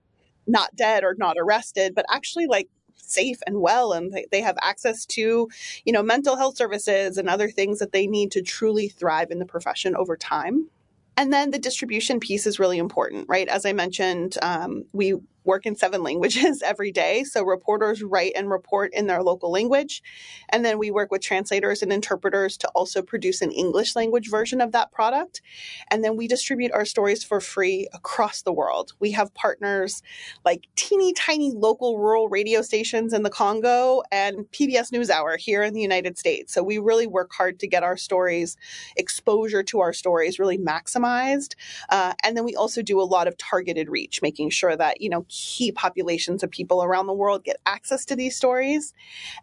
not 0.48 0.76
dead 0.76 1.04
or 1.04 1.16
not 1.18 1.38
arrested, 1.40 1.96
but 1.96 2.06
actually 2.10 2.48
like 2.48 2.70
safe 3.06 3.40
and 3.48 3.62
well 3.62 3.94
and 3.94 4.18
they 4.32 4.42
have 4.42 4.58
access 4.62 5.06
to 5.06 5.50
you 5.86 5.94
know 5.94 6.04
mental 6.04 6.36
health 6.36 6.58
services 6.58 7.18
and 7.18 7.30
other 7.30 7.50
things 7.50 7.80
that 7.80 7.92
they 7.92 8.08
need 8.08 8.32
to 8.32 8.42
truly 8.42 8.88
thrive 8.88 9.32
in 9.32 9.40
the 9.40 9.46
profession 9.46 9.96
over 9.96 10.16
time 10.18 10.70
and 11.18 11.32
then 11.32 11.52
the 11.52 11.60
distribution 11.60 12.20
piece 12.20 12.46
is 12.46 12.60
really 12.60 12.78
important, 12.78 13.28
right? 13.30 13.48
As 13.48 13.66
I 13.66 13.74
mentioned, 13.74 14.38
um, 14.42 14.86
we 14.92 15.16
work 15.46 15.66
in 15.66 15.76
seven 15.76 16.04
languages 16.04 16.62
every 16.66 16.92
day. 16.92 17.24
So 17.24 17.44
reporters 17.44 18.04
write 18.04 18.34
and 18.36 18.50
report 18.50 18.94
in 18.94 19.08
their 19.08 19.24
local 19.24 19.52
language. 19.52 20.02
And 20.50 20.66
then 20.66 20.78
we 20.78 20.92
work 20.92 21.12
with 21.12 21.22
translators 21.22 21.82
and 21.82 21.92
interpreters 21.92 22.58
to 22.58 22.68
also 22.70 23.02
produce 23.02 23.42
an 23.42 23.52
English 23.52 23.96
language 23.96 24.30
version 24.30 24.62
of 24.62 24.72
that 24.72 24.92
product. 24.92 25.42
And 25.90 26.04
then 26.04 26.18
we 26.18 26.28
distribute 26.28 26.72
our 26.72 26.86
stories 26.86 27.24
for 27.24 27.40
free 27.40 27.88
across 27.94 28.42
the 28.42 28.54
world. 28.54 28.94
We 29.00 29.12
have 29.12 29.34
partners 29.34 30.02
like 30.44 30.68
teeny 30.76 31.14
tiny 31.14 31.52
local 31.52 31.98
rural 31.98 32.30
radio 32.30 32.62
stations 32.62 33.14
in 33.14 33.24
the 33.24 33.30
Congo 33.30 34.04
and 34.12 34.46
PBS 34.52 34.92
NewsHour 34.92 35.38
here 35.38 35.64
in 35.64 35.74
the 35.74 35.82
United 35.82 36.18
States. 36.18 36.54
So 36.54 36.64
we 36.64 36.78
really 36.78 37.08
work 37.08 37.32
hard 37.34 37.60
to 37.60 37.68
get 37.68 37.84
our 37.84 37.98
stories, 37.98 38.58
exposure 38.98 39.64
to 39.64 39.80
our 39.80 39.94
stories 39.94 40.40
really 40.40 40.58
maximized. 40.58 41.56
Uh, 41.90 42.14
and 42.24 42.36
then 42.36 42.44
we 42.44 42.56
also 42.56 42.82
do 42.82 43.00
a 43.00 43.04
lot 43.04 43.28
of 43.28 43.38
targeted 43.38 43.90
reach, 43.90 44.22
making 44.22 44.50
sure 44.50 44.76
that, 44.76 45.02
you 45.02 45.10
know, 45.10 45.26
key 45.36 45.72
populations 45.72 46.44
of 46.44 46.50
people 46.50 46.82
around 46.82 47.08
the 47.08 47.14
world 47.14 47.44
get 47.44 47.58
access 47.66 48.06
to 48.06 48.16
these 48.16 48.38
stories. 48.38 48.94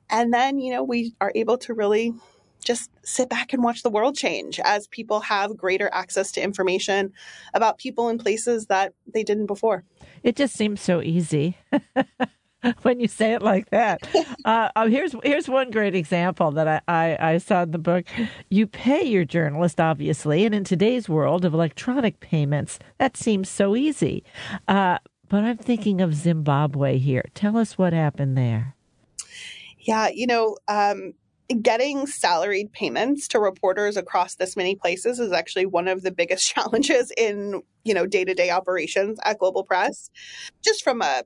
And 0.09 0.33
then, 0.33 0.59
you 0.59 0.72
know, 0.72 0.83
we 0.83 1.14
are 1.20 1.33
able 1.35 1.59
to 1.59 1.74
really 1.74 2.14
just 2.64 2.90
sit 3.02 3.28
back 3.28 3.52
and 3.52 3.62
watch 3.62 3.83
the 3.83 3.90
world 3.90 4.16
change 4.16 4.61
as 4.61 4.87
people 4.87 5.20
have 5.20 5.57
greater 5.57 5.90
access 5.92 6.31
to 6.33 6.42
information 6.42 7.12
about 7.55 7.76
people 7.76 8.09
and 8.09 8.20
places 8.20 8.66
that 8.66 8.94
they 9.12 9.24
didn't 9.24 9.46
before. 9.46 9.85
It 10.22 10.37
just 10.37 10.55
seems 10.55 10.81
so 10.81 11.02
easy. 11.02 11.59
when 12.83 13.00
you 13.00 13.09
say 13.09 13.33
it 13.33 13.42
like 13.42 13.70
that. 13.70 14.00
Uh, 14.44 14.68
um, 14.74 14.90
here's 14.90 15.14
here's 15.22 15.48
one 15.48 15.70
great 15.70 15.94
example 15.94 16.50
that 16.50 16.66
I, 16.66 16.81
I, 16.88 17.33
I, 17.35 17.38
saw 17.38 17.62
in 17.62 17.70
the 17.70 17.78
book. 17.78 18.07
You 18.50 18.66
pay 18.66 19.05
your 19.05 19.24
journalist, 19.24 19.81
obviously, 19.81 20.44
and 20.44 20.52
in 20.52 20.64
today's 20.64 21.09
world 21.09 21.44
of 21.44 21.55
electronic 21.55 22.18
payments, 22.18 22.81
that 22.98 23.16
seems 23.16 23.48
so 23.48 23.76
easy. 23.76 24.24
Uh, 24.66 24.98
but 25.32 25.44
I'm 25.44 25.56
thinking 25.56 26.02
of 26.02 26.14
Zimbabwe 26.14 26.98
here. 26.98 27.24
Tell 27.32 27.56
us 27.56 27.78
what 27.78 27.94
happened 27.94 28.36
there. 28.36 28.76
Yeah, 29.78 30.10
you 30.12 30.26
know, 30.26 30.58
um, 30.68 31.14
getting 31.62 32.06
salaried 32.06 32.70
payments 32.74 33.26
to 33.28 33.40
reporters 33.40 33.96
across 33.96 34.34
this 34.34 34.58
many 34.58 34.76
places 34.76 35.18
is 35.18 35.32
actually 35.32 35.64
one 35.64 35.88
of 35.88 36.02
the 36.02 36.10
biggest 36.10 36.46
challenges 36.54 37.10
in 37.16 37.62
you 37.82 37.94
know 37.94 38.06
day-to-day 38.06 38.50
operations 38.50 39.18
at 39.24 39.38
global 39.38 39.64
press 39.64 40.10
just 40.62 40.84
from 40.84 41.00
a 41.00 41.22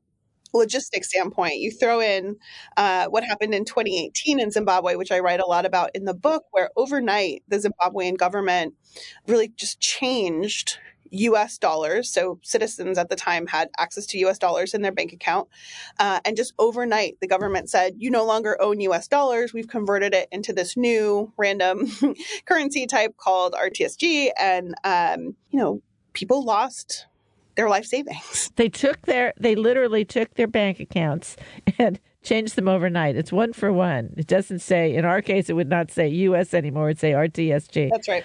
logistics 0.55 1.09
standpoint 1.09 1.57
you 1.57 1.71
throw 1.71 2.01
in 2.01 2.37
uh, 2.77 3.07
what 3.07 3.25
happened 3.25 3.53
in 3.55 3.65
2018 3.65 4.41
in 4.41 4.51
zimbabwe 4.51 4.95
which 4.95 5.13
i 5.13 5.19
write 5.19 5.41
a 5.41 5.47
lot 5.47 5.67
about 5.67 5.91
in 5.95 6.07
the 6.07 6.15
book 6.15 6.45
where 6.53 6.71
overnight 6.77 7.43
the 7.47 7.59
zimbabwean 7.59 8.17
government 8.17 8.73
really 9.27 9.49
just 9.49 9.79
changed 9.81 10.79
US 11.11 11.59
dollars. 11.59 12.11
So 12.11 12.39
citizens 12.43 12.99
at 12.99 13.09
the 13.09 13.17
time 13.17 13.47
had 13.47 13.69
access 13.79 14.07
to 14.07 14.19
US 14.19 14.39
dollars 14.39 14.75
in 14.75 14.83
their 14.83 14.93
bank 14.93 15.13
account. 15.13 15.49
Uh, 15.99 16.21
and 16.25 16.37
just 16.37 16.53
overnight, 16.59 17.19
the 17.21 17.27
government 17.27 17.71
said, 17.71 17.95
you 17.99 18.11
no 18.11 18.25
longer 18.25 18.61
own 18.61 18.81
US 18.81 19.09
dollars. 19.09 19.53
We've 19.53 19.69
converted 19.69 20.15
it 20.15 20.29
into 20.33 20.53
this 20.53 20.77
new 20.77 21.33
random 21.37 21.91
currency 22.45 22.87
type 22.87 23.17
called 23.17 23.55
RTGS. 23.55 24.31
And, 24.39 24.75
um, 24.85 25.37
you 25.51 25.59
know, 25.59 25.83
people 26.13 26.45
lost 26.45 27.07
their 27.57 27.69
life 27.69 27.87
savings. 27.87 28.51
They 28.57 28.69
took 28.69 29.03
their, 29.03 29.35
they 29.39 29.55
literally 29.55 30.05
took 30.05 30.35
their 30.35 30.47
bank 30.47 30.81
accounts 30.81 31.37
and 31.79 32.01
changed 32.23 32.57
them 32.57 32.69
overnight. 32.69 33.17
It's 33.17 33.33
one 33.33 33.53
for 33.53 33.73
one. 33.73 34.15
It 34.17 34.27
doesn't 34.27 34.61
say, 34.61 34.95
in 34.95 35.05
our 35.05 35.21
case, 35.21 35.51
it 35.51 35.55
would 35.55 35.69
not 35.69 35.91
say 35.91 36.09
US 36.09 36.55
anymore. 36.55 36.89
It'd 36.89 37.01
say 37.01 37.13
RTGS. 37.13 37.91
That's 37.91 38.09
right. 38.09 38.25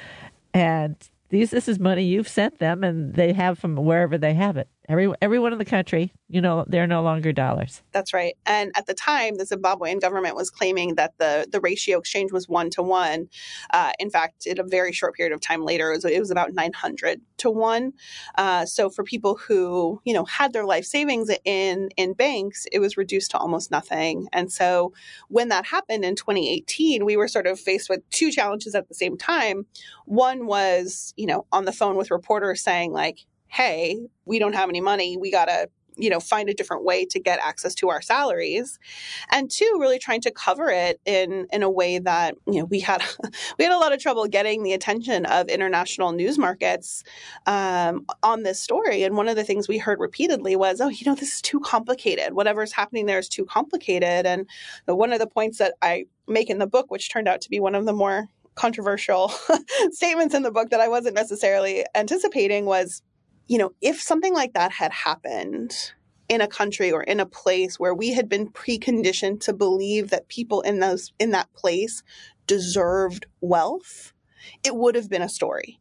And 0.54 0.96
these 1.32 1.50
this 1.50 1.68
is 1.68 1.80
money 1.80 2.04
you've 2.04 2.28
sent 2.28 2.60
them 2.60 2.84
and 2.84 3.16
they 3.16 3.34
have 3.34 3.58
from 3.58 3.76
wherever 3.76 4.18
they 4.18 4.34
have 4.34 4.58
it 4.58 4.70
Every, 4.92 5.10
everyone 5.22 5.54
in 5.54 5.58
the 5.58 5.64
country, 5.64 6.12
you 6.28 6.42
know, 6.42 6.66
they're 6.68 6.86
no 6.86 7.02
longer 7.02 7.32
dollars. 7.32 7.82
That's 7.94 8.14
right. 8.14 8.36
And 8.46 8.74
at 8.76 8.88
the 8.88 8.94
time, 8.94 9.36
the 9.36 9.46
Zimbabwean 9.46 10.02
government 10.02 10.36
was 10.36 10.50
claiming 10.50 10.96
that 10.96 11.18
the, 11.18 11.48
the 11.50 11.62
ratio 11.62 12.00
exchange 12.00 12.34
was 12.34 12.50
one 12.50 12.70
to 12.72 12.84
one. 12.84 13.30
Uh, 13.70 13.94
in 14.00 14.10
fact, 14.10 14.46
in 14.46 14.60
a 14.60 14.64
very 14.64 14.92
short 14.92 15.16
period 15.16 15.34
of 15.34 15.40
time 15.40 15.64
later, 15.64 15.92
it 15.94 15.96
was, 15.96 16.04
it 16.04 16.20
was 16.20 16.30
about 16.30 16.52
900 16.54 17.22
to 17.38 17.50
one. 17.50 17.94
Uh, 18.36 18.66
so 18.66 18.90
for 18.90 19.06
people 19.06 19.36
who, 19.36 20.02
you 20.04 20.14
know, 20.14 20.26
had 20.26 20.52
their 20.52 20.66
life 20.66 20.84
savings 20.84 21.32
in, 21.46 21.90
in 21.96 22.12
banks, 22.12 22.66
it 22.74 22.80
was 22.80 22.98
reduced 22.98 23.32
to 23.32 23.38
almost 23.38 23.72
nothing. 23.72 24.28
And 24.34 24.52
so 24.52 24.92
when 25.30 25.48
that 25.48 25.66
happened 25.68 26.04
in 26.04 26.18
2018, 26.18 27.06
we 27.06 27.16
were 27.16 27.30
sort 27.30 27.48
of 27.48 27.62
faced 27.62 27.90
with 27.90 28.02
two 28.10 28.30
challenges 28.30 28.76
at 28.76 28.90
the 28.90 28.94
same 28.94 29.18
time. 29.18 29.68
One 30.04 30.48
was, 30.48 31.14
you 31.16 31.28
know, 31.28 31.46
on 31.54 31.64
the 31.64 31.72
phone 31.72 31.96
with 31.96 32.12
reporters 32.12 32.62
saying, 32.62 32.92
like, 32.92 33.26
hey, 33.52 34.08
we 34.26 34.40
don't 34.40 34.54
have 34.54 34.70
any 34.70 34.82
money. 34.82 35.18
We 35.18 35.30
got 35.30 35.46
to 35.46 35.70
you 35.98 36.10
know 36.10 36.22
find 36.22 36.50
a 36.50 36.54
different 36.54 36.86
way 36.86 37.06
to 37.06 37.20
get 37.20 37.40
access 37.40 37.76
to 37.76 37.90
our 37.90 38.02
salaries. 38.02 38.80
And 39.30 39.52
two 39.52 39.78
really 39.80 40.00
trying 40.00 40.22
to 40.22 40.32
cover 40.32 40.70
it 40.70 41.00
in 41.06 41.48
in 41.52 41.64
a 41.64 41.70
way 41.70 42.00
that 42.00 42.36
you 42.48 42.60
know 42.60 42.66
we 42.66 42.80
had 42.80 43.04
we 43.60 43.66
had 43.66 43.74
a 43.74 43.78
lot 43.78 43.94
of 43.94 44.00
trouble 44.00 44.26
getting 44.28 44.64
the 44.64 44.74
attention 44.74 45.26
of 45.26 45.50
international 45.50 46.14
news 46.14 46.38
markets 46.38 47.04
um, 47.46 48.06
on 48.24 48.44
this 48.44 48.60
story. 48.60 49.04
And 49.04 49.18
one 49.18 49.28
of 49.28 49.36
the 49.36 49.44
things 49.44 49.68
we 49.68 49.78
heard 49.78 50.00
repeatedly 50.00 50.56
was 50.56 50.80
oh 50.80 50.88
you 50.88 51.06
know 51.06 51.16
this 51.16 51.36
is 51.36 51.42
too 51.42 51.60
complicated. 51.60 52.34
Whatever's 52.34 52.72
happening 52.72 53.06
there 53.06 53.20
is 53.20 53.30
too 53.30 53.46
complicated. 53.46 54.26
And 54.26 54.48
one 54.86 55.12
of 55.12 55.20
the 55.20 55.28
points 55.28 55.58
that 55.58 55.74
i 55.82 56.06
make 56.28 56.50
in 56.50 56.60
the 56.60 56.68
book 56.68 56.90
which 56.90 57.12
turned 57.12 57.28
out 57.28 57.42
to 57.42 57.50
be 57.50 57.60
one 57.60 57.76
of 57.76 57.86
the 57.86 57.94
more 57.94 58.28
controversial 58.56 59.30
statements 59.92 60.36
in 60.36 60.44
the 60.44 60.52
book 60.52 60.70
that 60.70 60.80
i 60.80 60.88
wasn't 60.88 61.16
necessarily 61.16 61.86
anticipating 61.96 62.66
was 62.66 63.02
you 63.52 63.58
know, 63.58 63.74
if 63.82 64.02
something 64.02 64.34
like 64.34 64.54
that 64.54 64.72
had 64.72 64.94
happened 64.94 65.76
in 66.30 66.40
a 66.40 66.48
country 66.48 66.90
or 66.90 67.04
in 67.04 67.20
a 67.20 67.26
place 67.26 67.78
where 67.78 67.94
we 67.94 68.14
had 68.14 68.30
been 68.30 68.50
preconditioned 68.50 69.42
to 69.42 69.52
believe 69.52 70.10
that 70.10 70.30
people 70.30 70.62
in 70.62 70.80
those 70.80 71.12
in 71.20 71.32
that 71.32 71.52
place 71.52 72.02
deserved 72.48 73.26
wealth, 73.42 74.14
it 74.64 74.74
would 74.74 74.96
have 74.96 75.10
been 75.10 75.22
a 75.22 75.28
story 75.28 75.81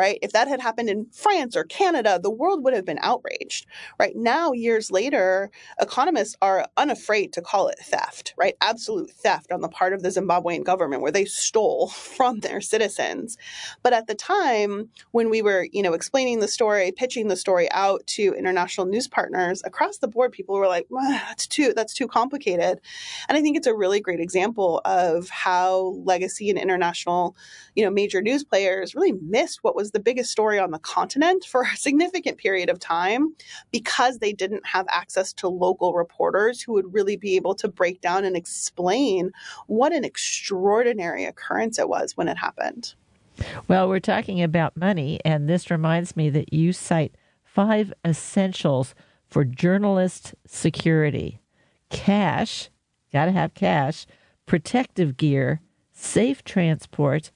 right? 0.00 0.18
If 0.22 0.32
that 0.32 0.48
had 0.48 0.62
happened 0.62 0.88
in 0.88 1.04
France 1.12 1.54
or 1.54 1.64
Canada, 1.64 2.18
the 2.20 2.30
world 2.30 2.64
would 2.64 2.72
have 2.72 2.86
been 2.86 2.98
outraged, 3.02 3.66
right? 3.98 4.16
Now, 4.16 4.52
years 4.52 4.90
later, 4.90 5.50
economists 5.78 6.38
are 6.40 6.66
unafraid 6.78 7.34
to 7.34 7.42
call 7.42 7.68
it 7.68 7.78
theft, 7.78 8.32
right? 8.38 8.54
Absolute 8.62 9.10
theft 9.10 9.52
on 9.52 9.60
the 9.60 9.68
part 9.68 9.92
of 9.92 10.02
the 10.02 10.08
Zimbabwean 10.08 10.64
government 10.64 11.02
where 11.02 11.12
they 11.12 11.26
stole 11.26 11.88
from 12.16 12.40
their 12.40 12.62
citizens. 12.62 13.36
But 13.82 13.92
at 13.92 14.06
the 14.06 14.14
time, 14.14 14.88
when 15.10 15.28
we 15.28 15.42
were, 15.42 15.68
you 15.70 15.82
know, 15.82 15.92
explaining 15.92 16.40
the 16.40 16.48
story, 16.48 16.90
pitching 16.92 17.28
the 17.28 17.36
story 17.36 17.70
out 17.70 18.06
to 18.16 18.32
international 18.32 18.86
news 18.86 19.06
partners 19.06 19.60
across 19.66 19.98
the 19.98 20.08
board, 20.08 20.32
people 20.32 20.54
were 20.54 20.66
like, 20.66 20.86
well, 20.88 21.10
that's 21.10 21.46
too, 21.46 21.74
that's 21.74 21.92
too 21.92 22.08
complicated. 22.08 22.80
And 23.28 23.36
I 23.36 23.42
think 23.42 23.58
it's 23.58 23.66
a 23.66 23.74
really 23.74 24.00
great 24.00 24.20
example 24.20 24.80
of 24.86 25.28
how 25.28 25.94
legacy 26.06 26.48
and 26.48 26.58
international, 26.58 27.36
you 27.74 27.84
know, 27.84 27.90
major 27.90 28.22
news 28.22 28.44
players 28.44 28.94
really 28.94 29.12
missed 29.12 29.62
what 29.62 29.76
was 29.76 29.89
the 29.90 30.00
biggest 30.00 30.30
story 30.30 30.58
on 30.58 30.70
the 30.70 30.78
continent 30.78 31.44
for 31.44 31.62
a 31.62 31.76
significant 31.76 32.38
period 32.38 32.68
of 32.68 32.78
time 32.78 33.34
because 33.70 34.18
they 34.18 34.32
didn't 34.32 34.66
have 34.66 34.86
access 34.88 35.32
to 35.34 35.48
local 35.48 35.94
reporters 35.94 36.62
who 36.62 36.72
would 36.72 36.92
really 36.92 37.16
be 37.16 37.36
able 37.36 37.54
to 37.54 37.68
break 37.68 38.00
down 38.00 38.24
and 38.24 38.36
explain 38.36 39.30
what 39.66 39.92
an 39.92 40.04
extraordinary 40.04 41.24
occurrence 41.24 41.78
it 41.78 41.88
was 41.88 42.16
when 42.16 42.28
it 42.28 42.36
happened. 42.36 42.94
Well, 43.68 43.88
we're 43.88 44.00
talking 44.00 44.42
about 44.42 44.76
money, 44.76 45.20
and 45.24 45.48
this 45.48 45.70
reminds 45.70 46.16
me 46.16 46.28
that 46.30 46.52
you 46.52 46.72
cite 46.72 47.14
five 47.42 47.92
essentials 48.04 48.94
for 49.26 49.44
journalist 49.44 50.34
security 50.46 51.40
cash, 51.88 52.70
got 53.12 53.26
to 53.26 53.32
have 53.32 53.54
cash, 53.54 54.06
protective 54.46 55.16
gear, 55.16 55.60
safe 55.92 56.42
transport, 56.44 57.30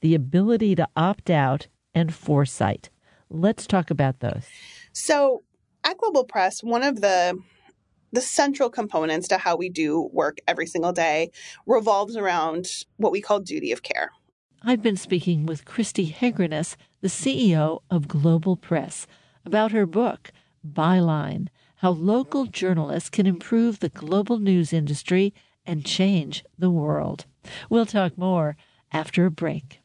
the 0.00 0.14
ability 0.14 0.74
to 0.76 0.88
opt 0.96 1.30
out, 1.30 1.68
and 1.96 2.14
foresight. 2.14 2.90
Let's 3.30 3.66
talk 3.66 3.90
about 3.90 4.20
those. 4.20 4.46
So, 4.92 5.42
at 5.82 5.98
Global 5.98 6.24
Press, 6.24 6.62
one 6.62 6.84
of 6.84 7.00
the 7.00 7.36
the 8.12 8.20
central 8.20 8.70
components 8.70 9.26
to 9.28 9.36
how 9.36 9.56
we 9.56 9.68
do 9.68 10.08
work 10.12 10.38
every 10.46 10.66
single 10.66 10.92
day 10.92 11.30
revolves 11.66 12.16
around 12.16 12.66
what 12.96 13.10
we 13.10 13.20
call 13.20 13.40
duty 13.40 13.72
of 13.72 13.82
care. 13.82 14.10
I've 14.62 14.80
been 14.80 14.96
speaking 14.96 15.44
with 15.44 15.64
Christi 15.64 16.10
Hegranes, 16.12 16.76
the 17.00 17.08
CEO 17.08 17.82
of 17.90 18.08
Global 18.08 18.56
Press, 18.56 19.06
about 19.44 19.72
her 19.72 19.86
book, 19.86 20.30
Byline 20.66 21.48
How 21.76 21.90
Local 21.90 22.46
Journalists 22.46 23.10
Can 23.10 23.26
Improve 23.26 23.80
the 23.80 23.90
Global 23.90 24.38
News 24.38 24.72
Industry 24.72 25.34
and 25.66 25.84
Change 25.84 26.44
the 26.58 26.70
World. 26.70 27.26
We'll 27.68 27.86
talk 27.86 28.16
more 28.16 28.56
after 28.92 29.26
a 29.26 29.30
break. 29.30 29.80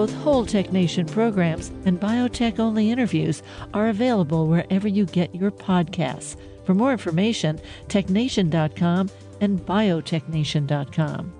Both 0.00 0.14
whole 0.14 0.46
Tech 0.46 0.72
Nation 0.72 1.04
programs 1.04 1.68
and 1.84 2.00
biotech 2.00 2.58
only 2.58 2.90
interviews 2.90 3.42
are 3.74 3.88
available 3.88 4.46
wherever 4.46 4.88
you 4.88 5.04
get 5.04 5.34
your 5.34 5.50
podcasts. 5.50 6.36
For 6.64 6.72
more 6.72 6.90
information, 6.90 7.60
technation.com 7.88 9.10
and 9.42 9.60
biotechnation.com. 9.60 11.34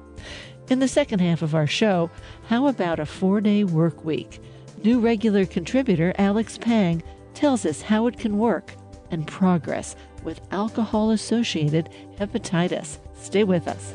In 0.68 0.78
the 0.78 0.88
second 0.88 1.20
half 1.20 1.40
of 1.40 1.54
our 1.54 1.66
show, 1.66 2.10
how 2.48 2.66
about 2.66 3.00
a 3.00 3.06
four 3.06 3.40
day 3.40 3.64
work 3.64 4.04
week? 4.04 4.42
New 4.84 5.00
regular 5.00 5.46
contributor 5.46 6.12
Alex 6.18 6.58
Pang 6.58 7.02
tells 7.32 7.64
us 7.64 7.80
how 7.80 8.08
it 8.08 8.18
can 8.18 8.36
work 8.36 8.74
and 9.10 9.26
progress 9.26 9.96
with 10.22 10.42
alcohol 10.50 11.12
associated 11.12 11.88
hepatitis. 12.18 12.98
Stay 13.14 13.42
with 13.42 13.66
us. 13.66 13.94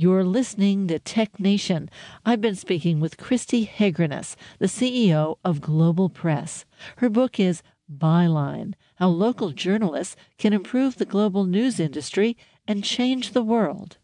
You're 0.00 0.22
listening 0.22 0.86
to 0.86 1.00
Tech 1.00 1.40
Nation. 1.40 1.90
I've 2.24 2.40
been 2.40 2.54
speaking 2.54 3.00
with 3.00 3.16
Christi 3.16 3.66
Hegranes, 3.66 4.36
the 4.60 4.66
CEO 4.66 5.38
of 5.44 5.60
Global 5.60 6.08
Press. 6.08 6.64
Her 6.98 7.08
book 7.08 7.40
is 7.40 7.64
Byline 7.92 8.74
How 8.94 9.08
Local 9.08 9.50
Journalists 9.50 10.14
Can 10.38 10.52
Improve 10.52 10.98
the 10.98 11.04
Global 11.04 11.46
News 11.46 11.80
Industry 11.80 12.36
and 12.64 12.84
Change 12.84 13.32
the 13.32 13.42
World. 13.42 13.96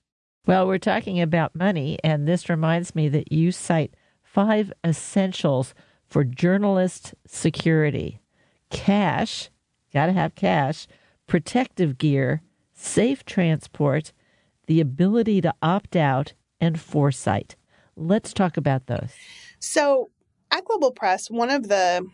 Well, 0.47 0.67
we're 0.67 0.79
talking 0.79 1.21
about 1.21 1.55
money, 1.55 2.01
and 2.03 2.27
this 2.27 2.49
reminds 2.49 2.97
me 2.97 3.09
that 3.11 3.31
you 3.31 3.53
cite 3.53 3.95
five 4.21 4.73
essentials 4.85 5.75
for 6.09 6.25
journalist 6.25 7.15
security 7.25 8.19
cash, 8.69 9.49
got 9.93 10.07
to 10.07 10.13
have 10.13 10.35
cash, 10.35 10.89
protective 11.29 11.99
gear, 11.99 12.43
safe 12.73 13.25
transport 13.25 14.13
the 14.67 14.81
ability 14.81 15.41
to 15.43 15.55
opt 15.63 15.97
out, 15.97 16.33
and 16.61 16.81
foresight. 16.81 17.57
Let's 17.97 18.33
talk 18.33 18.57
about 18.57 18.87
those. 18.87 19.13
So, 19.59 20.11
at 20.51 20.65
Global 20.65 20.93
Press, 20.93 21.31
one 21.31 21.51
of 21.51 21.69
the 21.69 22.07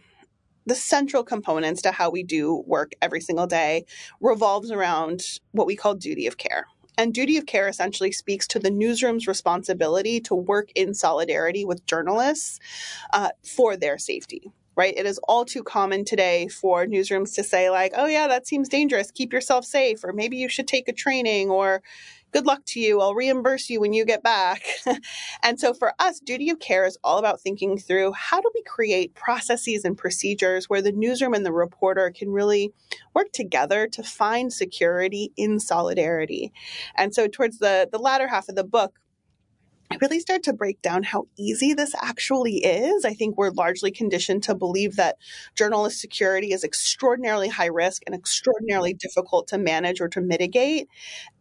the 0.67 0.75
central 0.75 1.25
components 1.25 1.83
to 1.83 1.91
how 1.91 2.11
we 2.11 2.23
do 2.23 2.63
work 2.67 2.93
every 3.01 3.21
single 3.21 3.47
day 3.47 3.87
revolves 4.21 4.71
around 4.71 5.23
what 5.53 5.67
we 5.67 5.75
call 5.75 5.95
duty 5.95 6.27
of 6.27 6.37
care. 6.37 6.67
And 6.99 7.15
duty 7.15 7.39
of 7.39 7.47
care 7.47 7.67
essentially 7.67 8.13
speaks 8.13 8.47
to 8.49 8.59
the 8.59 8.71
newsroom's 8.71 9.27
responsibility 9.27 10.21
to 10.21 10.35
work 10.35 10.71
in 10.75 10.93
solidarity 10.93 11.65
with 11.65 11.87
journalists 11.87 12.61
uh, 13.13 13.31
for 13.43 13.77
their 13.77 13.99
safety 13.99 14.53
right? 14.77 14.97
It 14.97 15.05
is 15.05 15.19
all 15.25 15.45
too 15.45 15.63
common 15.63 16.07
today 16.07 16.49
for 16.49 16.87
newsrooms 16.87 17.35
to 17.35 17.45
say, 17.45 17.69
like, 17.69 17.93
oh, 17.97 18.07
yeah, 18.07 18.29
that 18.29 18.47
seems 18.47 18.67
dangerous. 18.67 19.11
Keep 19.11 19.31
yourself 19.31 19.67
safe. 19.67 20.03
Or 20.05 20.15
maybe 20.15 20.39
you 20.39 20.49
should 20.49 20.67
take 20.67 20.89
a 20.89 20.93
training. 20.95 21.51
Or 21.51 21.83
good 22.33 22.47
luck 22.47 22.63
to 22.67 22.81
you. 22.81 23.01
I'll 23.01 23.15
reimburse 23.15 23.71
you 23.71 23.81
when 23.81 23.93
you 23.93 24.05
get 24.05 24.23
back. 24.23 24.63
and 25.43 25.59
so 25.59 25.75
for 25.75 25.95
us, 25.99 26.21
duty 26.21 26.51
of 26.51 26.59
care 26.59 26.87
is 26.87 26.99
all 27.03 27.19
about 27.19 27.41
thinking 27.41 27.79
through 27.79 28.13
how 28.13 28.41
do 28.41 28.51
we 28.55 28.63
create 28.63 29.15
processes 29.15 29.85
and 29.85 29.97
procedures 29.97 30.69
where 30.69 30.83
the 30.83 30.93
newsroom 30.93 31.35
and 31.35 31.45
the 31.45 31.53
reporter 31.53 32.11
can 32.11 32.31
really 32.31 32.73
work 33.15 33.33
together 33.33 33.87
to 33.89 34.03
find 34.03 34.53
security 34.53 35.33
in 35.37 35.61
solidarity. 35.61 36.53
And 36.97 37.15
so 37.15 37.27
towards 37.27 37.59
the, 37.59 37.89
the 37.91 37.99
latter 37.99 38.29
half 38.29 38.49
of 38.49 38.57
the 38.57 38.65
book, 38.65 38.99
I 39.93 39.97
really 40.01 40.21
start 40.21 40.45
to 40.45 40.53
break 40.53 40.81
down 40.83 41.03
how 41.03 41.27
easy 41.37 41.75
this 41.75 41.97
actually 42.01 42.59
is. 42.59 43.05
I 43.05 43.13
think 43.13 43.37
we're 43.37 43.51
largely 43.51 43.91
conditioned 43.91 44.45
to 44.45 44.55
believe 44.55 44.95
that 44.97 45.17
journalist 45.57 46.01
security 46.01 46.53
is 46.53 46.63
extraordinarily 46.63 47.49
high 47.49 47.67
risk 47.67 48.03
and 48.07 48.15
extraordinarily 48.15 48.95
difficult 48.95 49.49
to 49.49 49.59
manage 49.59 50.01
or 50.01 50.09
to 50.11 50.21
mitigate. 50.21 50.89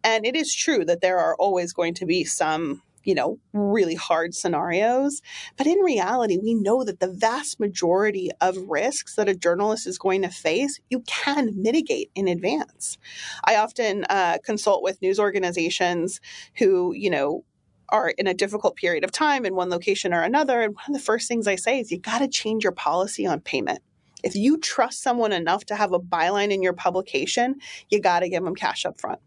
And 0.03 0.25
it 0.25 0.35
is 0.35 0.53
true 0.53 0.83
that 0.85 1.01
there 1.01 1.19
are 1.19 1.35
always 1.35 1.73
going 1.73 1.93
to 1.95 2.07
be 2.07 2.23
some 2.23 2.81
you 3.03 3.15
know, 3.15 3.39
really 3.53 3.95
hard 3.95 4.35
scenarios. 4.35 5.21
But 5.57 5.67
in 5.67 5.79
reality, 5.79 6.37
we 6.37 6.53
know 6.53 6.83
that 6.83 6.99
the 6.99 7.11
vast 7.11 7.59
majority 7.59 8.29
of 8.41 8.57
risks 8.67 9.15
that 9.15 9.29
a 9.29 9.35
journalist 9.35 9.87
is 9.87 9.97
going 9.97 10.21
to 10.23 10.29
face, 10.29 10.79
you 10.89 10.99
can 11.01 11.51
mitigate 11.55 12.11
in 12.13 12.27
advance. 12.27 12.97
I 13.45 13.55
often 13.55 14.05
uh, 14.09 14.37
consult 14.43 14.83
with 14.83 15.01
news 15.01 15.19
organizations 15.19 16.19
who, 16.57 16.93
you 16.93 17.09
know, 17.09 17.43
are 17.91 18.09
in 18.09 18.27
a 18.27 18.33
difficult 18.33 18.75
period 18.75 19.03
of 19.03 19.11
time 19.11 19.45
in 19.45 19.55
one 19.55 19.69
location 19.69 20.13
or 20.13 20.21
another. 20.21 20.61
And 20.61 20.75
one 20.75 20.85
of 20.87 20.93
the 20.93 20.99
first 20.99 21.27
things 21.27 21.47
I 21.47 21.55
say 21.55 21.79
is 21.79 21.91
you 21.91 21.99
got 21.99 22.19
to 22.19 22.27
change 22.27 22.63
your 22.63 22.73
policy 22.73 23.25
on 23.25 23.39
payment. 23.41 23.79
If 24.23 24.35
you 24.35 24.57
trust 24.57 25.01
someone 25.01 25.31
enough 25.31 25.65
to 25.65 25.75
have 25.75 25.93
a 25.93 25.99
byline 25.99 26.51
in 26.51 26.61
your 26.61 26.73
publication, 26.73 27.55
you 27.89 28.01
got 28.01 28.19
to 28.19 28.29
give 28.29 28.43
them 28.43 28.55
cash 28.55 28.85
up 28.85 28.99
front. 28.99 29.19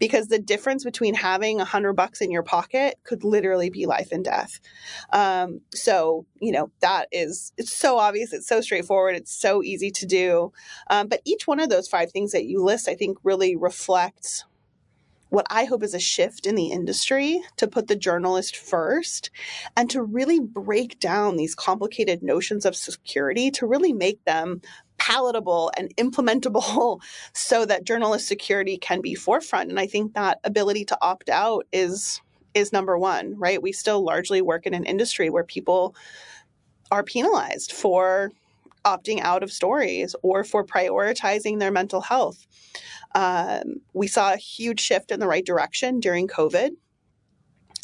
Because 0.00 0.26
the 0.26 0.40
difference 0.40 0.82
between 0.82 1.14
having 1.14 1.60
a 1.60 1.64
hundred 1.64 1.92
bucks 1.92 2.20
in 2.20 2.32
your 2.32 2.42
pocket 2.42 2.98
could 3.04 3.22
literally 3.22 3.70
be 3.70 3.86
life 3.86 4.08
and 4.10 4.24
death. 4.24 4.58
Um, 5.12 5.60
so, 5.72 6.26
you 6.40 6.50
know, 6.50 6.72
that 6.80 7.06
is, 7.12 7.52
it's 7.56 7.72
so 7.72 7.98
obvious. 7.98 8.32
It's 8.32 8.48
so 8.48 8.60
straightforward. 8.60 9.14
It's 9.14 9.32
so 9.32 9.62
easy 9.62 9.92
to 9.92 10.06
do. 10.06 10.52
Um, 10.90 11.06
but 11.06 11.20
each 11.24 11.46
one 11.46 11.60
of 11.60 11.68
those 11.68 11.86
five 11.86 12.10
things 12.10 12.32
that 12.32 12.46
you 12.46 12.64
list, 12.64 12.88
I 12.88 12.96
think 12.96 13.18
really 13.22 13.54
reflects 13.54 14.44
what 15.32 15.46
I 15.48 15.64
hope 15.64 15.82
is 15.82 15.94
a 15.94 15.98
shift 15.98 16.46
in 16.46 16.56
the 16.56 16.66
industry 16.66 17.40
to 17.56 17.66
put 17.66 17.88
the 17.88 17.96
journalist 17.96 18.54
first 18.54 19.30
and 19.74 19.88
to 19.88 20.02
really 20.02 20.38
break 20.38 21.00
down 21.00 21.36
these 21.36 21.54
complicated 21.54 22.22
notions 22.22 22.66
of 22.66 22.76
security 22.76 23.50
to 23.52 23.66
really 23.66 23.94
make 23.94 24.22
them 24.26 24.60
palatable 24.98 25.72
and 25.78 25.96
implementable 25.96 27.00
so 27.32 27.64
that 27.64 27.84
journalist 27.84 28.28
security 28.28 28.76
can 28.76 29.00
be 29.00 29.14
forefront. 29.14 29.70
And 29.70 29.80
I 29.80 29.86
think 29.86 30.12
that 30.12 30.38
ability 30.44 30.84
to 30.84 30.98
opt 31.00 31.30
out 31.30 31.66
is 31.72 32.20
is 32.52 32.70
number 32.70 32.98
one, 32.98 33.38
right? 33.38 33.62
We 33.62 33.72
still 33.72 34.04
largely 34.04 34.42
work 34.42 34.66
in 34.66 34.74
an 34.74 34.84
industry 34.84 35.30
where 35.30 35.44
people 35.44 35.96
are 36.90 37.02
penalized 37.02 37.72
for 37.72 38.32
opting 38.84 39.20
out 39.22 39.42
of 39.42 39.50
stories 39.50 40.14
or 40.22 40.44
for 40.44 40.62
prioritizing 40.62 41.58
their 41.58 41.70
mental 41.70 42.02
health. 42.02 42.46
Um, 43.14 43.80
we 43.92 44.06
saw 44.06 44.32
a 44.32 44.38
huge 44.38 44.80
shift 44.80 45.10
in 45.10 45.20
the 45.20 45.26
right 45.26 45.44
direction 45.44 46.00
during 46.00 46.28
COVID 46.28 46.70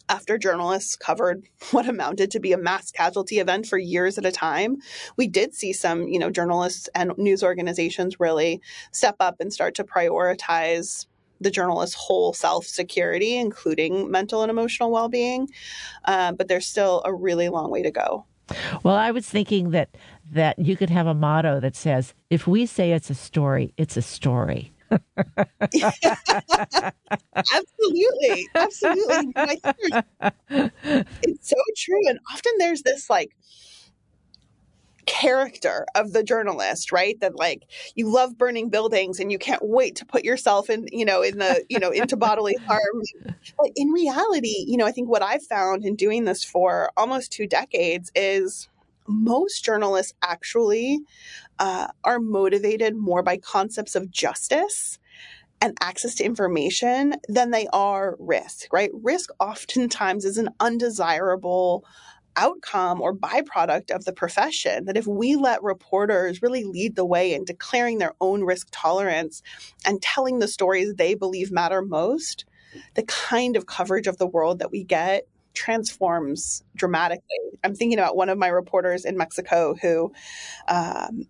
after 0.08 0.38
journalists 0.38 0.96
covered 0.96 1.44
what 1.70 1.88
amounted 1.88 2.30
to 2.32 2.40
be 2.40 2.52
a 2.52 2.58
mass 2.58 2.90
casualty 2.90 3.38
event 3.38 3.66
for 3.66 3.78
years 3.78 4.18
at 4.18 4.26
a 4.26 4.32
time, 4.32 4.78
we 5.16 5.26
did 5.26 5.54
see 5.54 5.72
some, 5.72 6.08
you 6.08 6.18
know, 6.18 6.30
journalists 6.30 6.88
and 6.94 7.12
news 7.16 7.42
organizations 7.42 8.20
really 8.20 8.60
step 8.92 9.16
up 9.20 9.36
and 9.40 9.52
start 9.52 9.74
to 9.74 9.84
prioritize 9.84 11.06
the 11.40 11.50
journalist's 11.50 11.94
whole 11.94 12.32
self 12.32 12.66
security, 12.66 13.36
including 13.36 14.10
mental 14.10 14.42
and 14.42 14.50
emotional 14.50 14.90
well 14.90 15.08
being. 15.08 15.48
Uh, 16.04 16.32
but 16.32 16.48
there's 16.48 16.66
still 16.66 17.02
a 17.04 17.14
really 17.14 17.48
long 17.48 17.70
way 17.70 17.82
to 17.82 17.90
go. 17.90 18.24
Well, 18.82 18.96
I 18.96 19.10
was 19.10 19.28
thinking 19.28 19.70
that 19.70 19.90
that 20.32 20.58
you 20.58 20.76
could 20.76 20.90
have 20.90 21.06
a 21.06 21.14
motto 21.14 21.60
that 21.60 21.76
says, 21.76 22.14
"If 22.28 22.46
we 22.48 22.66
say 22.66 22.92
it's 22.92 23.10
a 23.10 23.14
story, 23.14 23.72
it's 23.76 23.96
a 23.96 24.02
story." 24.02 24.72
Absolutely, 27.52 28.48
absolutely. 28.54 29.32
it's 31.22 31.48
so 31.48 31.56
true, 31.76 32.08
and 32.08 32.18
often 32.32 32.52
there's 32.58 32.82
this 32.82 33.10
like 33.10 33.30
character 35.08 35.86
of 35.94 36.12
the 36.12 36.22
journalist 36.22 36.92
right? 36.92 37.18
That 37.20 37.36
like 37.36 37.62
you 37.94 38.12
love 38.12 38.36
burning 38.36 38.68
buildings 38.68 39.18
and 39.18 39.32
you 39.32 39.38
can't 39.38 39.62
wait 39.62 39.96
to 39.96 40.06
put 40.06 40.22
yourself 40.22 40.68
in 40.68 40.86
you 40.92 41.06
know 41.06 41.22
in 41.22 41.38
the 41.38 41.64
you 41.70 41.78
know 41.78 41.90
into 41.90 42.16
bodily 42.16 42.56
harm. 42.66 43.02
But 43.56 43.70
in 43.74 43.88
reality 43.90 44.64
you 44.66 44.76
know 44.76 44.86
i 44.86 44.92
think 44.92 45.08
what 45.08 45.22
i've 45.22 45.42
found 45.42 45.84
in 45.84 45.96
doing 45.96 46.24
this 46.24 46.44
for 46.44 46.90
almost 46.96 47.32
two 47.32 47.46
decades 47.46 48.12
is 48.14 48.68
most 49.06 49.64
journalists 49.64 50.12
actually 50.22 51.00
uh, 51.58 51.88
are 52.04 52.20
motivated 52.20 52.96
more 52.96 53.22
by 53.22 53.36
concepts 53.36 53.94
of 53.94 54.10
justice 54.10 54.98
and 55.60 55.76
access 55.80 56.14
to 56.16 56.24
information 56.24 57.14
than 57.28 57.50
they 57.50 57.66
are 57.72 58.16
risk, 58.18 58.72
right? 58.72 58.90
Risk 58.92 59.30
oftentimes 59.40 60.24
is 60.24 60.38
an 60.38 60.50
undesirable 60.60 61.84
outcome 62.36 63.00
or 63.00 63.12
byproduct 63.12 63.90
of 63.90 64.04
the 64.04 64.12
profession. 64.12 64.84
That 64.84 64.96
if 64.96 65.06
we 65.06 65.34
let 65.34 65.62
reporters 65.62 66.42
really 66.42 66.64
lead 66.64 66.94
the 66.94 67.04
way 67.04 67.34
in 67.34 67.44
declaring 67.44 67.98
their 67.98 68.14
own 68.20 68.44
risk 68.44 68.68
tolerance 68.70 69.42
and 69.84 70.00
telling 70.00 70.38
the 70.38 70.48
stories 70.48 70.94
they 70.94 71.14
believe 71.14 71.50
matter 71.50 71.82
most, 71.82 72.44
the 72.94 73.02
kind 73.02 73.56
of 73.56 73.66
coverage 73.66 74.06
of 74.06 74.18
the 74.18 74.26
world 74.26 74.60
that 74.60 74.70
we 74.70 74.84
get 74.84 75.26
transforms 75.54 76.62
dramatically. 76.76 77.24
I'm 77.64 77.74
thinking 77.74 77.98
about 77.98 78.16
one 78.16 78.28
of 78.28 78.38
my 78.38 78.48
reporters 78.48 79.04
in 79.04 79.16
Mexico 79.16 79.74
who, 79.74 80.12
um, 80.68 81.26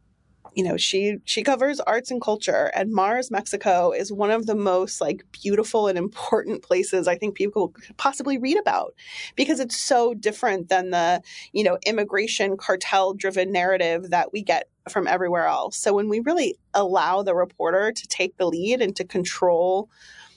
you 0.55 0.65
know, 0.65 0.77
she 0.77 1.19
she 1.25 1.43
covers 1.43 1.81
arts 1.81 2.11
and 2.11 2.21
culture, 2.21 2.71
and 2.75 2.93
Mars, 2.93 3.31
Mexico, 3.31 3.93
is 3.93 4.13
one 4.13 4.31
of 4.31 4.47
the 4.47 4.55
most 4.55 5.01
like 5.01 5.25
beautiful 5.33 5.87
and 5.87 5.99
important 5.99 6.63
places 6.63 7.09
I 7.09 7.17
think 7.17 7.35
people 7.35 7.69
could 7.69 7.97
possibly 7.97 8.39
read 8.39 8.59
about 8.59 8.95
because 9.37 9.61
it's 9.61 9.77
so 9.77 10.15
different 10.15 10.69
than 10.69 10.91
the 10.91 11.23
you 11.53 11.65
know 11.65 11.79
immigration 11.87 12.57
cartel 12.57 13.15
driven 13.15 13.53
narrative 13.53 14.11
that 14.11 14.33
we 14.33 14.43
get 14.43 14.69
from 14.89 15.07
everywhere 15.07 15.47
else. 15.47 15.77
So 15.77 15.93
when 15.95 16.09
we 16.09 16.21
really 16.21 16.57
allow 16.75 17.23
the 17.23 17.35
reporter 17.35 17.93
to 17.93 18.07
take 18.09 18.37
the 18.37 18.47
lead 18.47 18.81
and 18.81 18.97
to 18.97 19.05
control 19.05 19.89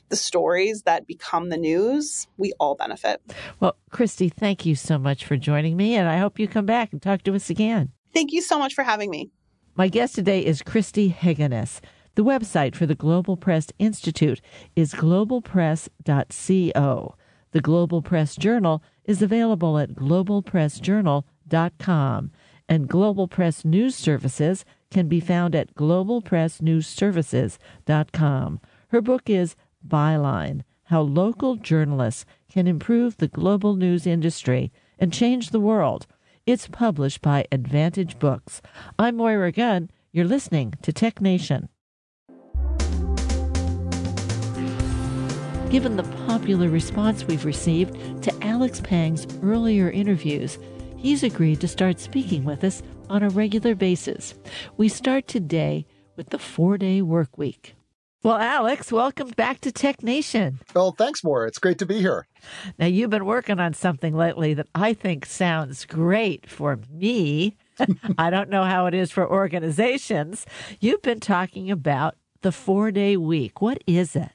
the 0.10 0.16
stories 0.18 0.84
that 0.84 1.08
become 1.08 1.50
the 1.50 1.58
news, 1.58 2.28
we 2.38 2.54
all 2.60 2.76
benefit. 2.76 3.22
Well, 3.60 3.78
Christi, 3.90 4.30
thank 4.30 4.66
you 4.66 4.76
so 4.76 5.00
much 5.00 5.26
for 5.26 5.38
joining 5.38 5.78
me, 5.78 5.96
and 5.96 6.08
I 6.08 6.18
hope 6.18 6.38
you 6.38 6.48
come 6.48 6.66
back 6.66 6.92
and 6.92 7.02
talk 7.02 7.24
to 7.24 7.34
us 7.34 7.50
again. 7.50 7.94
Thank 8.14 8.34
you 8.34 8.42
so 8.42 8.60
much 8.60 8.74
for 8.74 8.84
having 8.84 9.10
me. 9.10 9.32
My 9.74 9.88
guest 9.88 10.16
today 10.16 10.46
is 10.46 10.62
Christi 10.62 11.16
Hegranes. 11.18 11.80
The 12.16 12.26
website 12.26 12.76
for 12.76 12.86
the 12.86 12.94
Global 12.94 13.38
Press 13.38 13.68
Institute 13.80 14.42
is 14.76 14.94
globalpress.co. 14.94 17.16
The 17.52 17.62
Global 17.62 18.02
Press 18.02 18.36
Journal 18.36 18.84
is 19.06 19.22
available 19.22 19.80
at 19.80 19.96
globalpressjournal.com, 19.96 22.32
and 22.68 22.90
Global 22.90 23.30
Press 23.30 23.64
News 23.64 23.96
Services 23.96 24.66
can 24.90 25.08
be 25.08 25.22
found 25.22 25.56
at 25.56 25.74
globalpressnewsservices.com. 25.76 28.60
Her 28.90 29.02
book 29.02 29.30
is 29.30 29.56
Byline 29.88 30.64
How 30.84 31.02
Local 31.02 31.56
Journalists 31.56 32.26
Can 32.50 32.68
Improve 32.68 33.16
the 33.18 33.30
Global 33.30 33.78
News 33.78 34.06
Industry 34.06 34.74
and 35.00 35.14
Change 35.14 35.52
the 35.52 35.62
World. 35.62 36.08
It's 36.48 36.68
published 36.68 37.22
by 37.22 37.46
Advantage 37.52 38.18
Books. 38.18 38.64
I'm 38.98 39.18
Moira 39.18 39.52
Gunn. 39.52 39.92
You're 40.12 40.26
listening 40.26 40.74
to 40.82 40.92
Tech 40.92 41.22
Nation. 41.22 41.70
Given 45.70 45.98
the 45.98 46.16
popular 46.26 46.68
response 46.68 47.26
we've 47.26 47.46
received 47.46 48.24
to 48.24 48.34
Alex 48.44 48.82
Pang's 48.82 49.28
earlier 49.44 49.92
interviews, 49.92 50.58
he's 50.98 51.22
agreed 51.22 51.62
to 51.62 51.68
start 51.68 52.00
speaking 52.00 52.44
with 52.44 52.64
us 52.64 52.82
on 53.08 53.22
a 53.22 53.30
regular 53.30 53.76
basis. 53.76 54.34
We 54.78 54.90
start 54.90 55.28
today 55.28 55.86
with 56.16 56.32
the 56.32 56.40
four 56.40 56.80
day 56.80 57.04
work 57.04 57.38
week. 57.38 57.76
Well, 58.24 58.38
Alex, 58.38 58.92
welcome 58.92 59.30
back 59.30 59.62
to 59.62 59.72
Tech 59.72 60.04
Nation. 60.04 60.60
Well, 60.76 60.92
thanks, 60.92 61.24
Moira. 61.24 61.48
It's 61.48 61.58
great 61.58 61.80
to 61.80 61.88
be 61.88 62.00
here. 62.00 62.28
Now, 62.78 62.86
you've 62.86 63.10
been 63.10 63.26
working 63.26 63.60
on 63.60 63.74
something 63.74 64.16
lately 64.16 64.54
that 64.54 64.68
I 64.76 64.94
think 64.94 65.26
sounds 65.26 65.86
great 65.86 66.48
for 66.48 66.78
me. 66.92 67.58
I 68.20 68.30
don't 68.30 68.52
know 68.52 68.64
how 68.64 68.86
it 68.86 68.94
is 68.94 69.10
for 69.10 69.28
organizations. 69.28 70.46
You've 70.80 71.02
been 71.02 71.20
talking 71.20 71.72
about 71.72 72.16
the 72.42 72.52
four 72.52 72.92
day 72.92 73.18
week. 73.18 73.60
What 73.60 73.84
is 73.88 74.16
it? 74.16 74.30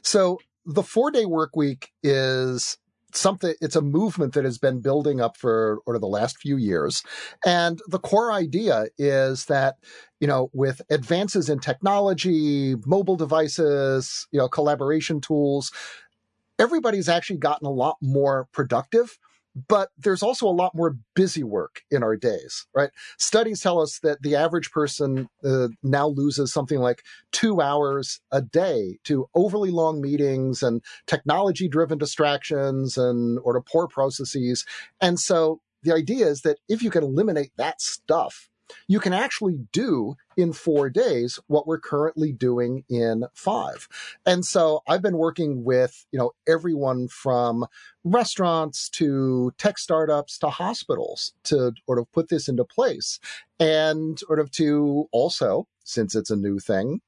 So, 0.00 0.38
the 0.64 0.82
four 0.82 1.10
day 1.10 1.26
work 1.26 1.54
week 1.54 1.90
is 2.02 2.78
something 3.16 3.54
it's 3.60 3.76
a 3.76 3.82
movement 3.82 4.34
that 4.34 4.44
has 4.44 4.58
been 4.58 4.80
building 4.80 5.20
up 5.20 5.36
for 5.36 5.78
or 5.86 5.98
the 5.98 6.06
last 6.06 6.38
few 6.38 6.56
years. 6.56 7.02
And 7.44 7.80
the 7.88 7.98
core 7.98 8.32
idea 8.32 8.86
is 8.98 9.46
that 9.46 9.76
you 10.20 10.26
know 10.26 10.50
with 10.52 10.80
advances 10.90 11.48
in 11.48 11.58
technology 11.58 12.74
mobile 12.86 13.16
devices 13.16 14.26
you 14.32 14.38
know 14.38 14.48
collaboration 14.48 15.20
tools 15.20 15.72
everybody's 16.58 17.08
actually 17.08 17.36
gotten 17.36 17.66
a 17.66 17.70
lot 17.70 17.96
more 18.00 18.48
productive 18.52 19.18
but 19.68 19.88
there's 19.96 20.22
also 20.22 20.46
a 20.46 20.50
lot 20.50 20.74
more 20.74 20.96
busy 21.14 21.42
work 21.42 21.82
in 21.90 22.02
our 22.02 22.16
days, 22.16 22.66
right? 22.74 22.90
Studies 23.18 23.60
tell 23.60 23.80
us 23.80 24.00
that 24.00 24.20
the 24.20 24.36
average 24.36 24.70
person 24.70 25.28
uh, 25.42 25.68
now 25.82 26.08
loses 26.08 26.52
something 26.52 26.78
like 26.78 27.02
two 27.32 27.60
hours 27.62 28.20
a 28.30 28.42
day 28.42 28.98
to 29.04 29.28
overly 29.34 29.70
long 29.70 30.02
meetings 30.02 30.62
and 30.62 30.82
technology 31.06 31.68
driven 31.68 31.96
distractions 31.96 32.98
and 32.98 33.38
or 33.42 33.54
to 33.54 33.60
poor 33.62 33.88
processes. 33.88 34.66
And 35.00 35.18
so 35.18 35.60
the 35.82 35.94
idea 35.94 36.26
is 36.26 36.42
that 36.42 36.58
if 36.68 36.82
you 36.82 36.90
can 36.90 37.02
eliminate 37.02 37.52
that 37.56 37.80
stuff, 37.80 38.50
you 38.88 39.00
can 39.00 39.12
actually 39.12 39.60
do 39.72 40.16
in 40.36 40.52
four 40.52 40.90
days 40.90 41.38
what 41.46 41.66
we're 41.66 41.80
currently 41.80 42.32
doing 42.32 42.84
in 42.88 43.24
five. 43.34 43.88
And 44.24 44.44
so 44.44 44.82
I've 44.86 45.02
been 45.02 45.18
working 45.18 45.64
with, 45.64 46.06
you 46.12 46.18
know, 46.18 46.32
everyone 46.46 47.08
from 47.08 47.66
restaurants 48.04 48.88
to 48.90 49.52
tech 49.58 49.78
startups 49.78 50.38
to 50.38 50.50
hospitals 50.50 51.32
to 51.44 51.72
sort 51.86 51.98
of 51.98 52.10
put 52.12 52.28
this 52.28 52.48
into 52.48 52.64
place 52.64 53.18
and 53.58 54.18
sort 54.18 54.38
of 54.38 54.50
to 54.52 55.08
also, 55.12 55.66
since 55.84 56.14
it's 56.14 56.30
a 56.30 56.36
new 56.36 56.58
thing, 56.58 57.00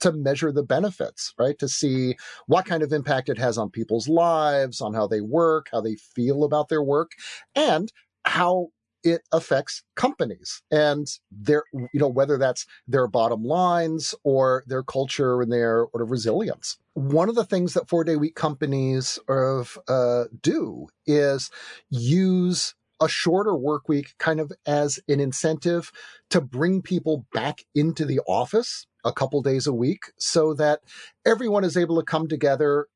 to 0.00 0.12
measure 0.12 0.52
the 0.52 0.62
benefits, 0.62 1.32
right? 1.38 1.58
To 1.58 1.68
see 1.68 2.16
what 2.46 2.66
kind 2.66 2.82
of 2.82 2.92
impact 2.92 3.28
it 3.28 3.38
has 3.38 3.56
on 3.56 3.70
people's 3.70 4.08
lives, 4.08 4.80
on 4.80 4.92
how 4.92 5.06
they 5.06 5.20
work, 5.20 5.68
how 5.72 5.80
they 5.80 5.94
feel 5.94 6.44
about 6.44 6.68
their 6.68 6.82
work, 6.82 7.12
and 7.54 7.90
how 8.24 8.68
it 9.04 9.22
affects 9.32 9.82
companies 9.94 10.62
and 10.70 11.06
their, 11.30 11.64
you 11.72 11.88
know, 12.00 12.08
whether 12.08 12.38
that's 12.38 12.66
their 12.88 13.06
bottom 13.06 13.44
lines 13.44 14.14
or 14.24 14.64
their 14.66 14.82
culture 14.82 15.42
and 15.42 15.52
their 15.52 15.86
sort 15.92 16.02
of 16.02 16.10
resilience. 16.10 16.78
One 16.94 17.28
of 17.28 17.34
the 17.34 17.44
things 17.44 17.74
that 17.74 17.88
four 17.88 18.04
day 18.04 18.16
week 18.16 18.34
companies 18.34 19.18
of, 19.28 19.78
uh, 19.88 20.24
do 20.40 20.88
is 21.06 21.50
use 21.90 22.74
a 23.00 23.08
shorter 23.08 23.54
work 23.54 23.88
week 23.88 24.14
kind 24.18 24.40
of 24.40 24.52
as 24.66 24.98
an 25.08 25.20
incentive 25.20 25.92
to 26.30 26.40
bring 26.40 26.80
people 26.80 27.26
back 27.32 27.64
into 27.74 28.04
the 28.04 28.20
office 28.26 28.86
a 29.04 29.12
couple 29.12 29.42
days 29.42 29.66
a 29.66 29.72
week 29.72 30.04
so 30.16 30.54
that 30.54 30.80
everyone 31.26 31.64
is 31.64 31.76
able 31.76 31.96
to 31.96 32.04
come 32.04 32.26
together 32.28 32.86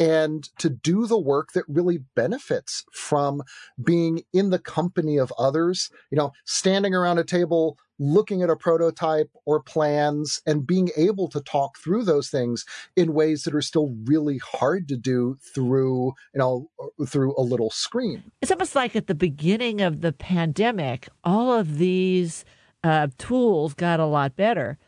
and 0.00 0.48
to 0.58 0.70
do 0.70 1.06
the 1.06 1.18
work 1.18 1.52
that 1.52 1.64
really 1.68 1.98
benefits 2.16 2.84
from 2.90 3.42
being 3.84 4.22
in 4.32 4.48
the 4.48 4.58
company 4.58 5.18
of 5.18 5.30
others, 5.38 5.90
you 6.10 6.16
know, 6.16 6.32
standing 6.46 6.94
around 6.94 7.18
a 7.18 7.24
table, 7.24 7.76
looking 7.98 8.42
at 8.42 8.48
a 8.48 8.56
prototype 8.56 9.30
or 9.44 9.62
plans 9.62 10.40
and 10.46 10.66
being 10.66 10.88
able 10.96 11.28
to 11.28 11.40
talk 11.42 11.76
through 11.76 12.02
those 12.02 12.30
things 12.30 12.64
in 12.96 13.12
ways 13.12 13.42
that 13.42 13.54
are 13.54 13.60
still 13.60 13.94
really 14.04 14.38
hard 14.38 14.88
to 14.88 14.96
do 14.96 15.36
through, 15.54 16.06
you 16.32 16.38
know, 16.38 16.70
through 17.06 17.34
a 17.36 17.42
little 17.42 17.70
screen. 17.70 18.22
It's 18.40 18.50
almost 18.50 18.74
like 18.74 18.96
at 18.96 19.06
the 19.06 19.14
beginning 19.14 19.82
of 19.82 20.00
the 20.00 20.12
pandemic, 20.12 21.10
all 21.22 21.52
of 21.52 21.76
these 21.76 22.46
uh, 22.82 23.08
tools 23.18 23.74
got 23.74 24.00
a 24.00 24.06
lot 24.06 24.34
better, 24.34 24.78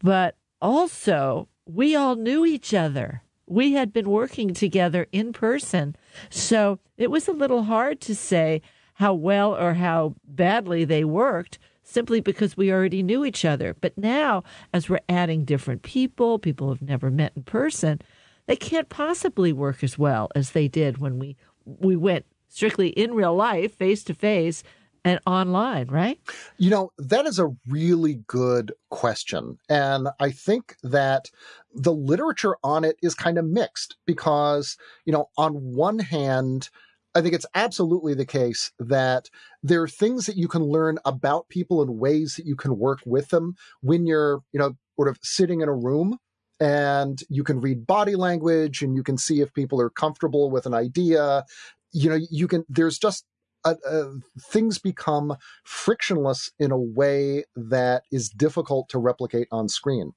but 0.00 0.36
also 0.62 1.48
we 1.66 1.96
all 1.96 2.14
knew 2.14 2.46
each 2.46 2.72
other 2.72 3.24
we 3.50 3.72
had 3.72 3.92
been 3.92 4.08
working 4.08 4.54
together 4.54 5.08
in 5.10 5.32
person. 5.32 5.96
So 6.30 6.78
it 6.96 7.10
was 7.10 7.26
a 7.26 7.32
little 7.32 7.64
hard 7.64 8.00
to 8.02 8.14
say 8.14 8.62
how 8.94 9.12
well 9.12 9.56
or 9.56 9.74
how 9.74 10.14
badly 10.24 10.84
they 10.84 11.02
worked 11.04 11.58
simply 11.82 12.20
because 12.20 12.56
we 12.56 12.70
already 12.70 13.02
knew 13.02 13.24
each 13.24 13.44
other. 13.44 13.74
But 13.80 13.98
now, 13.98 14.44
as 14.72 14.88
we're 14.88 15.00
adding 15.08 15.44
different 15.44 15.82
people, 15.82 16.38
people 16.38 16.68
who've 16.68 16.80
never 16.80 17.10
met 17.10 17.32
in 17.34 17.42
person, 17.42 18.00
they 18.46 18.54
can't 18.54 18.88
possibly 18.88 19.52
work 19.52 19.82
as 19.82 19.98
well 19.98 20.30
as 20.36 20.52
they 20.52 20.68
did 20.68 20.98
when 20.98 21.18
we 21.18 21.36
we 21.64 21.96
went 21.96 22.26
strictly 22.48 22.88
in 22.90 23.14
real 23.14 23.34
life, 23.34 23.74
face 23.74 24.04
to 24.04 24.14
face, 24.14 24.62
and 25.04 25.20
online, 25.26 25.88
right? 25.88 26.18
You 26.58 26.70
know, 26.70 26.90
that 26.98 27.26
is 27.26 27.38
a 27.38 27.50
really 27.66 28.22
good 28.26 28.72
question. 28.90 29.58
And 29.68 30.08
I 30.18 30.30
think 30.30 30.76
that 30.82 31.26
the 31.74 31.92
literature 31.92 32.56
on 32.62 32.84
it 32.84 32.96
is 33.02 33.14
kind 33.14 33.38
of 33.38 33.44
mixed 33.44 33.96
because, 34.06 34.76
you 35.04 35.12
know, 35.12 35.26
on 35.36 35.54
one 35.74 35.98
hand, 35.98 36.68
I 37.14 37.20
think 37.20 37.34
it's 37.34 37.46
absolutely 37.54 38.14
the 38.14 38.26
case 38.26 38.72
that 38.78 39.28
there 39.62 39.82
are 39.82 39.88
things 39.88 40.26
that 40.26 40.36
you 40.36 40.48
can 40.48 40.62
learn 40.62 40.98
about 41.04 41.48
people 41.48 41.82
and 41.82 41.98
ways 41.98 42.34
that 42.36 42.46
you 42.46 42.54
can 42.54 42.78
work 42.78 43.00
with 43.04 43.30
them 43.30 43.54
when 43.80 44.06
you're, 44.06 44.42
you 44.52 44.60
know, 44.60 44.74
sort 44.96 45.08
of 45.08 45.18
sitting 45.22 45.60
in 45.60 45.68
a 45.68 45.74
room 45.74 46.18
and 46.60 47.22
you 47.28 47.42
can 47.42 47.60
read 47.60 47.86
body 47.86 48.14
language 48.14 48.82
and 48.82 48.94
you 48.94 49.02
can 49.02 49.16
see 49.16 49.40
if 49.40 49.52
people 49.54 49.80
are 49.80 49.90
comfortable 49.90 50.50
with 50.50 50.66
an 50.66 50.74
idea. 50.74 51.44
You 51.92 52.10
know, 52.10 52.18
you 52.30 52.46
can, 52.46 52.64
there's 52.68 52.98
just 52.98 53.24
uh, 53.64 53.74
uh, 53.88 54.10
things 54.38 54.78
become 54.78 55.36
frictionless 55.64 56.50
in 56.58 56.70
a 56.70 56.78
way 56.78 57.44
that 57.54 58.04
is 58.10 58.28
difficult 58.28 58.88
to 58.88 58.98
replicate 58.98 59.48
on 59.50 59.68
screen. 59.68 60.12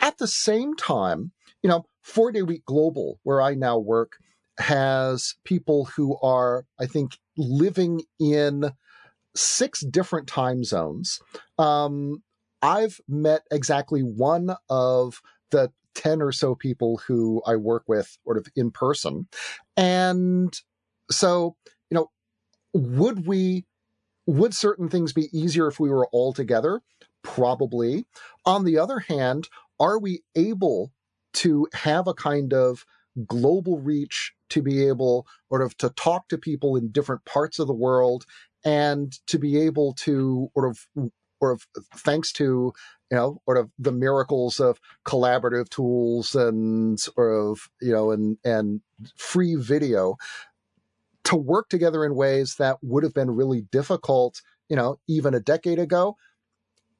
At 0.00 0.18
the 0.18 0.26
same 0.26 0.76
time, 0.76 1.32
you 1.62 1.68
know, 1.68 1.86
four 2.02 2.32
day 2.32 2.42
week 2.42 2.64
global, 2.64 3.18
where 3.22 3.40
I 3.40 3.54
now 3.54 3.78
work, 3.78 4.18
has 4.58 5.34
people 5.44 5.86
who 5.96 6.16
are, 6.22 6.64
I 6.78 6.86
think, 6.86 7.18
living 7.36 8.02
in 8.20 8.70
six 9.34 9.80
different 9.80 10.28
time 10.28 10.62
zones. 10.64 11.20
Um, 11.58 12.22
I've 12.62 13.00
met 13.08 13.42
exactly 13.50 14.00
one 14.00 14.56
of 14.68 15.20
the 15.50 15.72
10 15.94 16.22
or 16.22 16.32
so 16.32 16.54
people 16.54 17.00
who 17.06 17.42
I 17.46 17.56
work 17.56 17.84
with 17.86 18.18
sort 18.24 18.36
of 18.36 18.46
in 18.56 18.70
person. 18.70 19.28
And 19.76 20.54
so 21.10 21.56
would 22.74 23.26
we 23.26 23.64
would 24.26 24.54
certain 24.54 24.88
things 24.88 25.12
be 25.12 25.28
easier 25.32 25.68
if 25.68 25.78
we 25.78 25.90
were 25.90 26.06
all 26.08 26.32
together? 26.32 26.82
Probably. 27.22 28.06
On 28.44 28.64
the 28.64 28.78
other 28.78 29.00
hand, 29.00 29.48
are 29.78 29.98
we 29.98 30.22
able 30.34 30.92
to 31.34 31.68
have 31.72 32.06
a 32.06 32.14
kind 32.14 32.52
of 32.52 32.84
global 33.26 33.78
reach 33.78 34.32
to 34.50 34.62
be 34.62 34.86
able 34.86 35.26
sort 35.48 35.62
of 35.62 35.76
to 35.78 35.90
talk 35.90 36.28
to 36.28 36.38
people 36.38 36.76
in 36.76 36.90
different 36.90 37.24
parts 37.24 37.58
of 37.58 37.66
the 37.66 37.74
world 37.74 38.24
and 38.64 39.18
to 39.26 39.38
be 39.38 39.58
able 39.58 39.92
to 39.94 40.50
sort 40.54 40.70
of 40.70 40.86
sort 41.40 41.52
of 41.52 41.66
thanks 41.96 42.32
to 42.32 42.72
you 43.10 43.16
know 43.16 43.40
sort 43.44 43.58
of 43.58 43.70
the 43.78 43.92
miracles 43.92 44.58
of 44.58 44.80
collaborative 45.06 45.68
tools 45.68 46.34
and 46.34 46.98
sort 46.98 47.32
of 47.32 47.68
you 47.80 47.92
know 47.92 48.10
and 48.10 48.38
and 48.44 48.80
free 49.16 49.54
video 49.54 50.16
to 51.24 51.36
work 51.36 51.68
together 51.68 52.04
in 52.04 52.14
ways 52.14 52.56
that 52.56 52.78
would 52.82 53.02
have 53.02 53.14
been 53.14 53.30
really 53.30 53.62
difficult, 53.72 54.40
you 54.68 54.76
know, 54.76 54.98
even 55.08 55.34
a 55.34 55.40
decade 55.40 55.78
ago? 55.78 56.16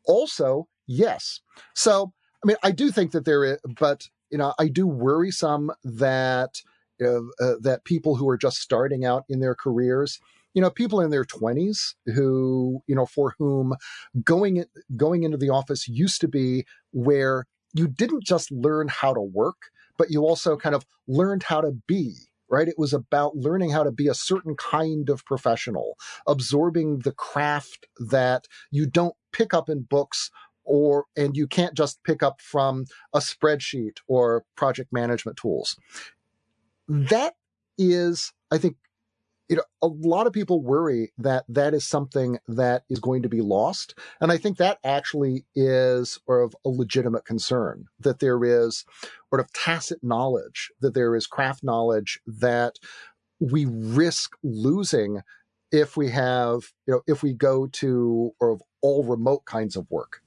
Also, 0.06 0.68
yes. 0.86 1.40
So, 1.74 2.12
I 2.42 2.46
mean, 2.46 2.56
I 2.62 2.70
do 2.70 2.90
think 2.90 3.12
that 3.12 3.24
there 3.24 3.44
is, 3.44 3.58
but, 3.78 4.08
you 4.30 4.38
know, 4.38 4.54
I 4.58 4.68
do 4.68 4.86
worry 4.86 5.30
some 5.30 5.72
that, 5.82 6.60
uh, 7.02 7.20
that 7.60 7.82
people 7.84 8.16
who 8.16 8.28
are 8.28 8.36
just 8.36 8.58
starting 8.58 9.04
out 9.04 9.24
in 9.28 9.40
their 9.40 9.54
careers, 9.54 10.20
you 10.52 10.62
know, 10.62 10.70
people 10.70 11.00
in 11.00 11.10
their 11.10 11.24
20s 11.24 11.94
who, 12.06 12.82
you 12.86 12.94
know, 12.94 13.06
for 13.06 13.34
whom 13.38 13.74
going, 14.22 14.64
going 14.96 15.24
into 15.24 15.36
the 15.36 15.50
office 15.50 15.88
used 15.88 16.20
to 16.20 16.28
be 16.28 16.64
where 16.92 17.46
you 17.72 17.88
didn't 17.88 18.24
just 18.24 18.52
learn 18.52 18.88
how 18.88 19.12
to 19.12 19.20
work, 19.20 19.56
but 19.98 20.10
you 20.10 20.22
also 20.22 20.56
kind 20.56 20.74
of 20.74 20.86
learned 21.08 21.42
how 21.42 21.60
to 21.60 21.72
be 21.86 22.14
right? 22.54 22.68
It 22.68 22.78
was 22.78 22.92
about 22.92 23.36
learning 23.36 23.70
how 23.70 23.82
to 23.82 23.90
be 23.90 24.06
a 24.06 24.14
certain 24.14 24.54
kind 24.54 25.10
of 25.10 25.24
professional, 25.24 25.96
absorbing 26.26 27.00
the 27.00 27.12
craft 27.12 27.88
that 27.98 28.46
you 28.70 28.86
don't 28.86 29.16
pick 29.32 29.52
up 29.52 29.68
in 29.68 29.82
books 29.82 30.30
or 30.64 31.06
and 31.16 31.36
you 31.36 31.46
can't 31.46 31.74
just 31.74 32.02
pick 32.04 32.22
up 32.22 32.40
from 32.40 32.84
a 33.12 33.18
spreadsheet 33.18 33.98
or 34.06 34.44
project 34.56 34.92
management 34.92 35.36
tools. 35.36 35.76
That 36.88 37.34
is, 37.76 38.32
I 38.52 38.58
think, 38.58 38.76
you 39.48 39.56
know, 39.56 39.62
a 39.82 39.86
lot 39.86 40.26
of 40.26 40.32
people 40.32 40.62
worry 40.62 41.12
that 41.18 41.44
that 41.48 41.74
is 41.74 41.84
something 41.84 42.38
that 42.48 42.84
is 42.88 42.98
going 42.98 43.22
to 43.22 43.28
be 43.28 43.40
lost. 43.40 43.98
And 44.20 44.32
I 44.32 44.38
think 44.38 44.56
that 44.56 44.78
actually 44.82 45.44
is 45.54 46.18
of 46.28 46.54
a 46.64 46.70
legitimate 46.70 47.24
concern 47.24 47.86
that 48.00 48.20
there 48.20 48.42
is 48.44 48.84
sort 49.30 49.40
of 49.40 49.52
tacit 49.52 50.02
knowledge, 50.02 50.70
that 50.80 50.94
there 50.94 51.14
is 51.14 51.26
craft 51.26 51.62
knowledge 51.62 52.20
that 52.26 52.78
we 53.38 53.66
risk 53.66 54.32
losing 54.42 55.20
if 55.70 55.96
we 55.96 56.10
have, 56.10 56.72
you 56.86 56.94
know, 56.94 57.02
if 57.06 57.22
we 57.22 57.34
go 57.34 57.66
to 57.66 58.32
or 58.40 58.58
all 58.80 59.04
remote 59.04 59.44
kinds 59.44 59.76
of 59.76 59.90
work. 59.90 60.22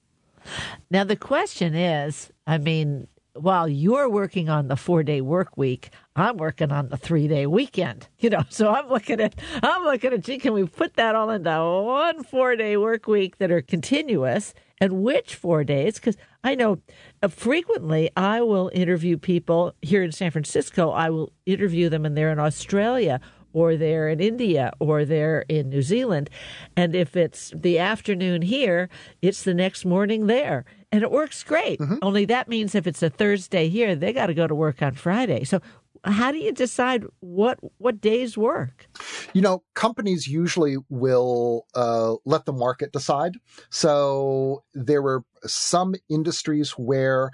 Now, 0.92 1.04
the 1.04 1.16
question 1.16 1.74
is 1.74 2.32
I 2.46 2.58
mean, 2.58 3.08
while 3.40 3.68
you're 3.68 4.10
working 4.10 4.50
on 4.50 4.68
the 4.68 4.76
four 4.76 5.04
day 5.04 5.22
work 5.22 5.58
week, 5.58 5.90
I'm 6.16 6.38
working 6.38 6.72
on 6.72 6.90
the 6.90 6.98
three 6.98 7.28
day 7.28 7.46
weekend. 7.46 8.08
You 8.20 8.32
know, 8.32 8.44
so 8.50 8.74
I'm 8.74 8.90
looking 8.90 9.22
at 9.22 9.36
I'm 9.62 9.84
looking 9.84 10.12
at 10.12 10.22
gee, 10.22 10.40
can 10.40 10.54
we 10.54 10.66
put 10.66 10.96
that 10.96 11.16
all 11.16 11.30
into 11.30 11.50
one 11.50 12.24
four 12.24 12.56
day 12.56 12.76
work 12.76 13.08
week 13.08 13.38
that 13.38 13.52
are 13.52 13.62
continuous? 13.62 14.54
And 14.80 15.04
which 15.04 15.36
four 15.36 15.64
days? 15.64 15.96
Because 15.96 16.18
I 16.44 16.56
know 16.56 16.80
uh, 17.24 17.30
frequently 17.30 18.10
I 18.18 18.42
will 18.42 18.70
interview 18.74 19.18
people 19.18 19.74
here 19.82 20.04
in 20.04 20.12
San 20.12 20.32
Francisco. 20.32 20.92
I 20.92 21.10
will 21.10 21.32
interview 21.46 21.90
them, 21.90 22.06
and 22.06 22.18
they're 22.18 22.32
in 22.32 22.40
Australia 22.40 23.20
or 23.54 23.76
they're 23.76 24.10
in 24.10 24.20
India 24.20 24.72
or 24.80 25.06
they're 25.06 25.46
in 25.50 25.70
New 25.70 25.82
Zealand. 25.82 26.30
And 26.76 26.96
if 26.96 27.16
it's 27.16 27.52
the 27.56 27.80
afternoon 27.80 28.42
here, 28.42 28.90
it's 29.22 29.44
the 29.44 29.54
next 29.54 29.86
morning 29.86 30.28
there. 30.28 30.66
And 30.92 31.04
it 31.04 31.12
works 31.12 31.44
great. 31.44 31.80
Mm-hmm. 31.80 31.98
Only 32.02 32.26
that 32.26 32.48
means 32.48 32.74
if 32.74 32.88
it's 32.88 33.04
a 33.04 33.10
Thursday 33.10 33.68
here, 33.68 33.96
they 33.96 34.14
got 34.14 34.28
to 34.28 34.34
go 34.34 34.48
to 34.48 34.56
work 34.56 34.82
on 34.82 34.94
Friday. 34.94 35.44
So 35.44 35.62
how 36.04 36.32
do 36.32 36.38
you 36.38 36.52
decide 36.52 37.06
what 37.20 37.60
what 37.78 38.00
days 38.00 38.38
work? 38.38 38.88
You 39.34 39.42
know, 39.42 39.64
companies 39.74 40.28
usually 40.28 40.78
will 40.90 41.66
uh, 41.76 42.16
let 42.26 42.46
the 42.46 42.54
market 42.54 42.92
decide. 42.92 43.34
So 43.70 44.64
there 44.74 45.02
were 45.02 45.24
some 45.46 45.96
industries 46.10 46.72
where 46.72 47.32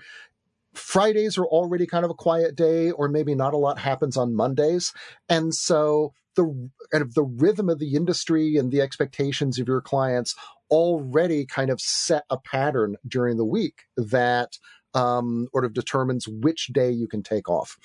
Fridays 0.73 1.37
are 1.37 1.45
already 1.45 1.85
kind 1.85 2.05
of 2.05 2.11
a 2.11 2.15
quiet 2.15 2.55
day, 2.55 2.91
or 2.91 3.07
maybe 3.07 3.35
not 3.35 3.53
a 3.53 3.57
lot 3.57 3.79
happens 3.79 4.17
on 4.17 4.35
Mondays. 4.35 4.93
And 5.29 5.53
so 5.53 6.13
the 6.35 6.69
kind 6.91 7.01
of 7.01 7.13
the 7.13 7.23
rhythm 7.23 7.69
of 7.69 7.79
the 7.79 7.95
industry 7.95 8.57
and 8.57 8.71
the 8.71 8.81
expectations 8.81 9.59
of 9.59 9.67
your 9.67 9.81
clients 9.81 10.35
already 10.71 11.45
kind 11.45 11.69
of 11.69 11.79
set 11.79 12.23
a 12.29 12.37
pattern 12.37 12.95
during 13.07 13.37
the 13.37 13.45
week 13.45 13.83
that 13.95 14.57
um, 14.93 15.47
sort 15.51 15.65
of 15.65 15.73
determines 15.73 16.27
which 16.27 16.67
day 16.67 16.91
you 16.91 17.07
can 17.07 17.23
take 17.23 17.49
off. 17.49 17.77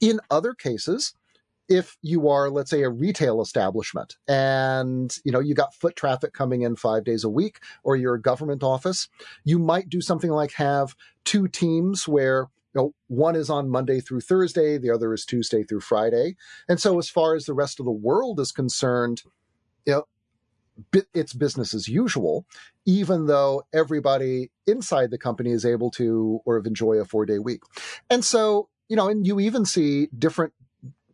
In 0.00 0.20
other 0.30 0.54
cases, 0.54 1.14
if 1.70 1.96
you 2.02 2.28
are 2.28 2.50
let's 2.50 2.70
say 2.70 2.82
a 2.82 2.90
retail 2.90 3.40
establishment 3.40 4.16
and 4.28 5.16
you 5.24 5.32
know 5.32 5.40
you 5.40 5.54
got 5.54 5.74
foot 5.74 5.96
traffic 5.96 6.34
coming 6.34 6.62
in 6.62 6.76
5 6.76 7.04
days 7.04 7.24
a 7.24 7.30
week 7.30 7.60
or 7.84 7.96
you're 7.96 8.14
a 8.14 8.20
government 8.20 8.62
office 8.62 9.08
you 9.44 9.58
might 9.58 9.88
do 9.88 10.00
something 10.00 10.30
like 10.30 10.52
have 10.52 10.94
two 11.24 11.48
teams 11.48 12.06
where 12.06 12.48
you 12.74 12.80
know, 12.80 12.94
one 13.08 13.34
is 13.34 13.50
on 13.50 13.68
Monday 13.68 13.98
through 13.98 14.20
Thursday, 14.20 14.78
the 14.78 14.90
other 14.92 15.12
is 15.12 15.24
Tuesday 15.24 15.64
through 15.64 15.80
Friday. 15.80 16.36
And 16.68 16.78
so, 16.78 16.98
as 17.00 17.10
far 17.10 17.34
as 17.34 17.46
the 17.46 17.52
rest 17.52 17.80
of 17.80 17.84
the 17.84 17.90
world 17.90 18.38
is 18.38 18.52
concerned, 18.52 19.22
you 19.86 19.94
know, 19.94 20.04
it's 21.14 21.32
business 21.32 21.74
as 21.74 21.88
usual, 21.88 22.46
even 22.86 23.26
though 23.26 23.62
everybody 23.72 24.50
inside 24.66 25.10
the 25.10 25.18
company 25.18 25.50
is 25.50 25.64
able 25.64 25.90
to 25.92 26.40
or 26.44 26.58
enjoy 26.58 26.94
a 26.94 27.04
four 27.04 27.26
day 27.26 27.38
week. 27.38 27.62
And 28.08 28.24
so, 28.24 28.68
you 28.88 28.96
know, 28.96 29.08
and 29.08 29.26
you 29.26 29.40
even 29.40 29.64
see 29.64 30.08
different 30.16 30.52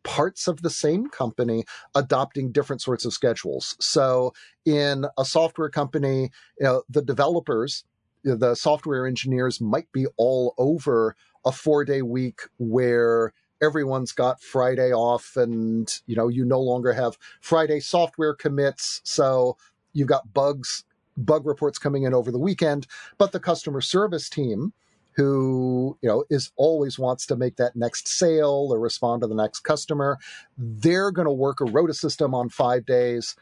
parts 0.06 0.46
of 0.46 0.62
the 0.62 0.70
same 0.70 1.08
company 1.08 1.64
adopting 1.94 2.52
different 2.52 2.80
sorts 2.80 3.04
of 3.04 3.12
schedules. 3.12 3.76
So 3.80 4.32
in 4.64 5.04
a 5.18 5.24
software 5.24 5.68
company, 5.68 6.30
you 6.60 6.64
know, 6.64 6.82
the 6.88 7.02
developers, 7.02 7.84
the 8.22 8.54
software 8.54 9.04
engineers 9.04 9.60
might 9.60 9.90
be 9.90 10.06
all 10.16 10.54
over 10.58 11.16
a 11.44 11.50
four 11.50 11.84
day 11.84 12.02
week 12.02 12.42
where 12.58 13.32
everyone's 13.60 14.12
got 14.12 14.40
Friday 14.40 14.92
off 14.92 15.36
and, 15.36 16.00
you 16.06 16.14
know, 16.14 16.28
you 16.28 16.44
no 16.44 16.60
longer 16.60 16.92
have 16.92 17.18
Friday 17.40 17.80
software 17.80 18.34
commits. 18.34 19.00
So 19.02 19.56
you've 19.92 20.08
got 20.08 20.32
bugs, 20.32 20.84
bug 21.16 21.46
reports 21.46 21.80
coming 21.80 22.04
in 22.04 22.14
over 22.14 22.30
the 22.30 22.38
weekend, 22.38 22.86
but 23.18 23.32
the 23.32 23.40
customer 23.40 23.80
service 23.80 24.28
team, 24.28 24.72
who 25.16 25.98
you 26.02 26.08
know 26.08 26.24
is 26.30 26.52
always 26.56 26.98
wants 26.98 27.26
to 27.26 27.36
make 27.36 27.56
that 27.56 27.74
next 27.74 28.06
sale 28.06 28.68
or 28.70 28.78
respond 28.78 29.22
to 29.22 29.26
the 29.28 29.34
next 29.34 29.60
customer. 29.60 30.18
They're 30.56 31.10
going 31.10 31.26
to 31.26 31.32
work 31.32 31.60
a 31.60 31.64
rota 31.64 31.94
system 31.94 32.34
on 32.34 32.48
five 32.48 32.86
days. 32.86 33.34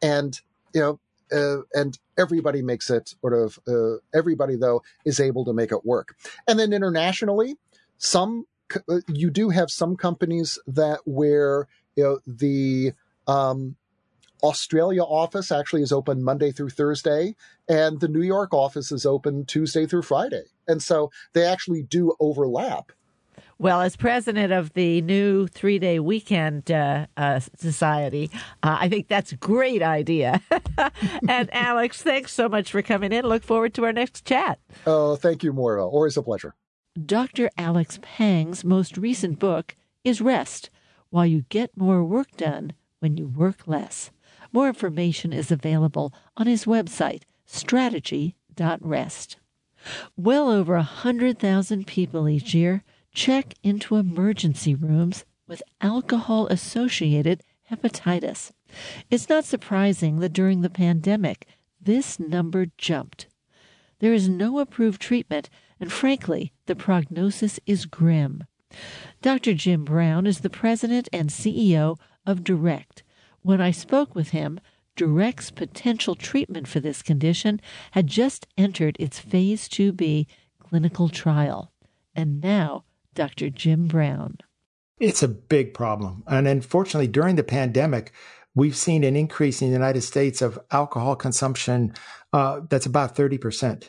And 0.00 0.40
you 0.74 0.80
know 0.80 1.00
uh, 1.32 1.62
and 1.74 1.98
everybody 2.18 2.62
makes 2.62 2.90
it 2.90 3.14
sort 3.20 3.32
of 3.32 3.58
uh, 3.66 3.98
everybody 4.14 4.56
though 4.56 4.82
is 5.04 5.20
able 5.20 5.44
to 5.44 5.52
make 5.52 5.72
it 5.72 5.84
work. 5.84 6.16
And 6.46 6.58
then 6.58 6.72
internationally 6.72 7.56
some 7.98 8.46
uh, 8.88 9.00
you 9.08 9.30
do 9.30 9.50
have 9.50 9.70
some 9.70 9.96
companies 9.96 10.58
that 10.66 11.00
where 11.04 11.68
you 11.96 12.04
know 12.04 12.18
the 12.26 12.92
um, 13.26 13.76
Australia 14.42 15.02
office 15.02 15.52
actually 15.52 15.82
is 15.82 15.92
open 15.92 16.22
Monday 16.22 16.50
through 16.50 16.70
Thursday, 16.70 17.34
and 17.68 18.00
the 18.00 18.08
New 18.08 18.22
York 18.22 18.52
office 18.52 18.90
is 18.92 19.06
open 19.06 19.44
Tuesday 19.44 19.86
through 19.86 20.02
Friday. 20.02 20.44
And 20.66 20.82
so 20.82 21.10
they 21.32 21.44
actually 21.44 21.82
do 21.82 22.14
overlap. 22.20 22.92
Well, 23.58 23.80
as 23.80 23.94
president 23.94 24.52
of 24.52 24.72
the 24.72 25.02
new 25.02 25.46
three 25.46 25.78
day 25.78 26.00
weekend 26.00 26.70
uh, 26.72 27.06
uh, 27.16 27.38
society, 27.56 28.28
uh, 28.64 28.78
I 28.80 28.88
think 28.88 29.06
that's 29.06 29.30
a 29.30 29.36
great 29.36 29.82
idea. 29.82 30.40
and 31.28 31.48
Alex, 31.52 32.02
thanks 32.02 32.32
so 32.32 32.48
much 32.48 32.72
for 32.72 32.82
coming 32.82 33.12
in. 33.12 33.24
Look 33.24 33.44
forward 33.44 33.72
to 33.74 33.84
our 33.84 33.92
next 33.92 34.24
chat. 34.24 34.58
Oh, 34.84 35.14
thank 35.14 35.44
you, 35.44 35.52
Moira. 35.52 35.86
Always 35.86 36.16
a 36.16 36.22
pleasure. 36.22 36.56
Dr. 37.06 37.50
Alex 37.56 38.00
Pang's 38.02 38.64
most 38.64 38.96
recent 38.96 39.38
book 39.38 39.76
is 40.02 40.20
Rest 40.20 40.68
Why 41.10 41.26
You 41.26 41.44
Get 41.48 41.76
More 41.76 42.02
Work 42.02 42.36
Done 42.36 42.72
When 42.98 43.16
You 43.16 43.28
Work 43.28 43.68
Less. 43.68 44.10
More 44.52 44.68
information 44.68 45.32
is 45.32 45.50
available 45.50 46.12
on 46.36 46.46
his 46.46 46.66
website, 46.66 47.22
strategy.rest. 47.46 49.36
Well 50.16 50.50
over 50.50 50.74
a 50.74 50.78
100,000 50.78 51.86
people 51.86 52.28
each 52.28 52.54
year 52.54 52.84
check 53.14 53.54
into 53.62 53.96
emergency 53.96 54.74
rooms 54.74 55.24
with 55.46 55.62
alcohol 55.80 56.46
associated 56.48 57.42
hepatitis. 57.70 58.52
It's 59.10 59.28
not 59.28 59.44
surprising 59.44 60.20
that 60.20 60.32
during 60.32 60.60
the 60.60 60.70
pandemic, 60.70 61.46
this 61.80 62.18
number 62.18 62.66
jumped. 62.78 63.26
There 63.98 64.14
is 64.14 64.28
no 64.28 64.58
approved 64.58 65.00
treatment, 65.00 65.48
and 65.80 65.92
frankly, 65.92 66.52
the 66.66 66.76
prognosis 66.76 67.60
is 67.66 67.86
grim. 67.86 68.44
Dr. 69.20 69.54
Jim 69.54 69.84
Brown 69.84 70.26
is 70.26 70.40
the 70.40 70.50
president 70.50 71.08
and 71.12 71.28
CEO 71.28 71.98
of 72.26 72.44
DURECT, 72.44 73.01
when 73.42 73.60
I 73.60 73.70
spoke 73.70 74.14
with 74.14 74.30
him, 74.30 74.60
DURECT's 74.96 75.50
potential 75.50 76.14
treatment 76.14 76.68
for 76.68 76.80
this 76.80 77.02
condition 77.02 77.60
had 77.92 78.06
just 78.06 78.46
entered 78.58 78.96
its 78.98 79.18
Phase 79.18 79.68
2b 79.68 80.26
clinical 80.58 81.08
trial. 81.08 81.72
And 82.14 82.40
now, 82.40 82.84
Dr. 83.14 83.50
Jim 83.50 83.86
Brown. 83.86 84.38
It's 84.98 85.22
a 85.22 85.28
big 85.28 85.74
problem. 85.74 86.22
And 86.26 86.46
unfortunately, 86.46 87.08
during 87.08 87.36
the 87.36 87.42
pandemic, 87.42 88.12
we've 88.54 88.76
seen 88.76 89.02
an 89.02 89.16
increase 89.16 89.60
in 89.60 89.68
the 89.68 89.72
United 89.72 90.02
States 90.02 90.42
of 90.42 90.58
alcohol 90.70 91.16
consumption 91.16 91.94
uh, 92.32 92.60
that's 92.68 92.86
about 92.86 93.16
30%. 93.16 93.88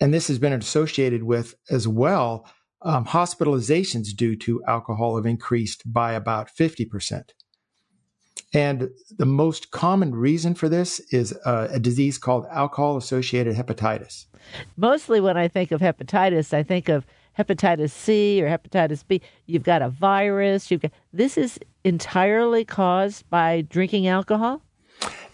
And 0.00 0.14
this 0.14 0.28
has 0.28 0.38
been 0.38 0.52
associated 0.52 1.22
with, 1.22 1.54
as 1.70 1.86
well, 1.86 2.46
um, 2.82 3.06
hospitalizations 3.06 4.08
due 4.16 4.34
to 4.36 4.62
alcohol 4.66 5.16
have 5.16 5.26
increased 5.26 5.82
by 5.84 6.14
about 6.14 6.48
50%. 6.48 7.30
And 8.54 8.90
the 9.16 9.26
most 9.26 9.70
common 9.70 10.14
reason 10.14 10.54
for 10.54 10.68
this 10.68 11.00
is 11.10 11.32
uh, 11.44 11.68
a 11.70 11.80
disease 11.80 12.18
called 12.18 12.46
alcohol 12.50 12.96
associated 12.96 13.56
hepatitis. 13.56 14.26
Mostly 14.76 15.20
when 15.20 15.36
I 15.36 15.48
think 15.48 15.72
of 15.72 15.80
hepatitis, 15.80 16.52
I 16.52 16.62
think 16.62 16.88
of 16.88 17.06
hepatitis 17.38 17.90
C 17.90 18.42
or 18.42 18.48
hepatitis 18.48 19.04
B. 19.06 19.22
You've 19.46 19.62
got 19.62 19.80
a 19.80 19.88
virus. 19.88 20.70
You've 20.70 20.82
got, 20.82 20.92
this 21.12 21.38
is 21.38 21.58
entirely 21.84 22.64
caused 22.64 23.28
by 23.30 23.62
drinking 23.62 24.06
alcohol? 24.06 24.62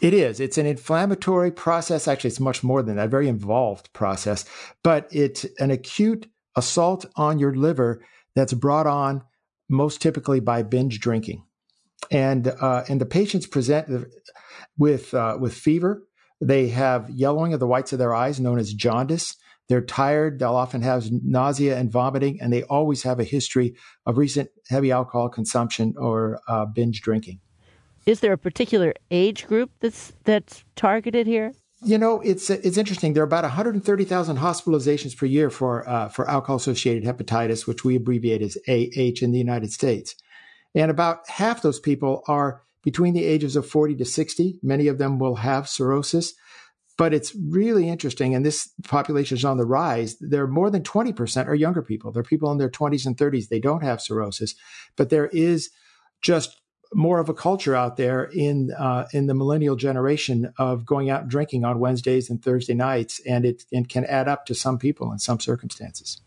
It 0.00 0.14
is. 0.14 0.38
It's 0.38 0.58
an 0.58 0.66
inflammatory 0.66 1.50
process. 1.50 2.06
Actually, 2.06 2.28
it's 2.28 2.40
much 2.40 2.62
more 2.62 2.82
than 2.82 2.96
that, 2.96 3.10
very 3.10 3.28
involved 3.28 3.92
process, 3.92 4.44
but 4.84 5.08
it's 5.10 5.44
an 5.58 5.70
acute 5.72 6.28
assault 6.54 7.04
on 7.16 7.38
your 7.38 7.54
liver 7.54 8.04
that's 8.34 8.54
brought 8.54 8.86
on 8.86 9.22
most 9.68 10.00
typically 10.00 10.40
by 10.40 10.62
binge 10.62 11.00
drinking. 11.00 11.42
And, 12.10 12.48
uh, 12.48 12.84
and 12.88 13.00
the 13.00 13.06
patients 13.06 13.46
present 13.46 14.08
with, 14.76 15.12
uh, 15.14 15.36
with 15.40 15.54
fever. 15.54 16.04
They 16.40 16.68
have 16.68 17.10
yellowing 17.10 17.52
of 17.52 17.60
the 17.60 17.66
whites 17.66 17.92
of 17.92 17.98
their 17.98 18.14
eyes, 18.14 18.38
known 18.38 18.58
as 18.58 18.72
jaundice. 18.72 19.36
They're 19.68 19.82
tired. 19.82 20.38
They'll 20.38 20.54
often 20.54 20.82
have 20.82 21.10
nausea 21.10 21.76
and 21.76 21.90
vomiting, 21.90 22.40
and 22.40 22.52
they 22.52 22.62
always 22.64 23.02
have 23.02 23.20
a 23.20 23.24
history 23.24 23.74
of 24.06 24.16
recent 24.16 24.48
heavy 24.68 24.90
alcohol 24.90 25.28
consumption 25.28 25.94
or 25.98 26.40
uh, 26.48 26.64
binge 26.64 27.02
drinking. 27.02 27.40
Is 28.06 28.20
there 28.20 28.32
a 28.32 28.38
particular 28.38 28.94
age 29.10 29.46
group 29.46 29.70
that's 29.80 30.14
that's 30.24 30.64
targeted 30.76 31.26
here? 31.26 31.52
You 31.84 31.98
know, 31.98 32.20
it's 32.22 32.48
it's 32.48 32.78
interesting. 32.78 33.12
There 33.12 33.22
are 33.22 33.26
about 33.26 33.44
130,000 33.44 34.38
hospitalizations 34.38 35.14
per 35.14 35.26
year 35.26 35.50
for 35.50 35.86
uh, 35.86 36.08
for 36.08 36.28
alcohol-associated 36.28 37.04
hepatitis, 37.04 37.66
which 37.66 37.84
we 37.84 37.96
abbreviate 37.96 38.40
as 38.40 38.56
AH 38.66 39.20
in 39.20 39.32
the 39.32 39.38
United 39.38 39.72
States, 39.72 40.14
and 40.74 40.90
about 40.90 41.28
half 41.28 41.62
those 41.62 41.80
people 41.80 42.22
are 42.28 42.62
between 42.82 43.14
the 43.14 43.24
ages 43.24 43.56
of 43.56 43.66
40 43.66 43.96
to 43.96 44.04
60. 44.04 44.60
Many 44.62 44.88
of 44.88 44.98
them 44.98 45.18
will 45.18 45.36
have 45.36 45.68
cirrhosis. 45.68 46.34
But 46.96 47.14
it's 47.14 47.32
really 47.36 47.88
interesting, 47.88 48.34
and 48.34 48.44
this 48.44 48.72
population 48.82 49.36
is 49.36 49.44
on 49.44 49.56
the 49.56 49.64
rise. 49.64 50.16
There 50.18 50.42
are 50.42 50.48
more 50.48 50.68
than 50.68 50.82
20% 50.82 51.46
are 51.46 51.54
younger 51.54 51.80
people. 51.80 52.10
They're 52.10 52.24
people 52.24 52.50
in 52.50 52.58
their 52.58 52.68
20s 52.68 53.06
and 53.06 53.16
30s. 53.16 53.48
They 53.48 53.60
don't 53.60 53.84
have 53.84 54.02
cirrhosis, 54.02 54.56
but 54.96 55.08
there 55.08 55.28
is 55.28 55.70
just 56.22 56.60
more 56.92 57.20
of 57.20 57.28
a 57.28 57.34
culture 57.34 57.76
out 57.76 57.98
there 57.98 58.24
in 58.24 58.72
uh, 58.72 59.06
in 59.12 59.26
the 59.26 59.34
millennial 59.34 59.76
generation 59.76 60.52
of 60.58 60.84
going 60.84 61.08
out 61.08 61.22
and 61.22 61.30
drinking 61.30 61.64
on 61.64 61.78
Wednesdays 61.78 62.30
and 62.30 62.42
Thursday 62.42 62.74
nights, 62.74 63.20
and 63.26 63.44
it, 63.44 63.64
it 63.70 63.88
can 63.88 64.04
add 64.06 64.26
up 64.26 64.46
to 64.46 64.54
some 64.54 64.78
people 64.78 65.12
in 65.12 65.18
some 65.18 65.38
circumstances. 65.38 66.20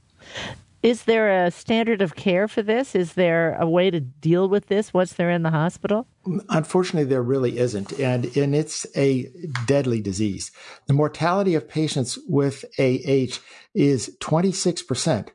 Is 0.83 1.03
there 1.03 1.45
a 1.45 1.51
standard 1.51 2.01
of 2.01 2.15
care 2.15 2.47
for 2.47 2.63
this? 2.63 2.95
Is 2.95 3.13
there 3.13 3.55
a 3.59 3.69
way 3.69 3.91
to 3.91 3.99
deal 3.99 4.49
with 4.49 4.65
this 4.65 4.93
once 4.93 5.13
they're 5.13 5.29
in 5.29 5.43
the 5.43 5.51
hospital? 5.51 6.07
Unfortunately, 6.49 7.07
there 7.07 7.21
really 7.21 7.59
isn't. 7.59 7.99
And, 7.99 8.35
and 8.35 8.55
it's 8.55 8.87
a 8.95 9.29
deadly 9.67 10.01
disease. 10.01 10.51
The 10.87 10.93
mortality 10.93 11.53
of 11.53 11.69
patients 11.69 12.17
with 12.27 12.65
AH 12.79 13.37
is 13.75 14.17
26% 14.21 15.29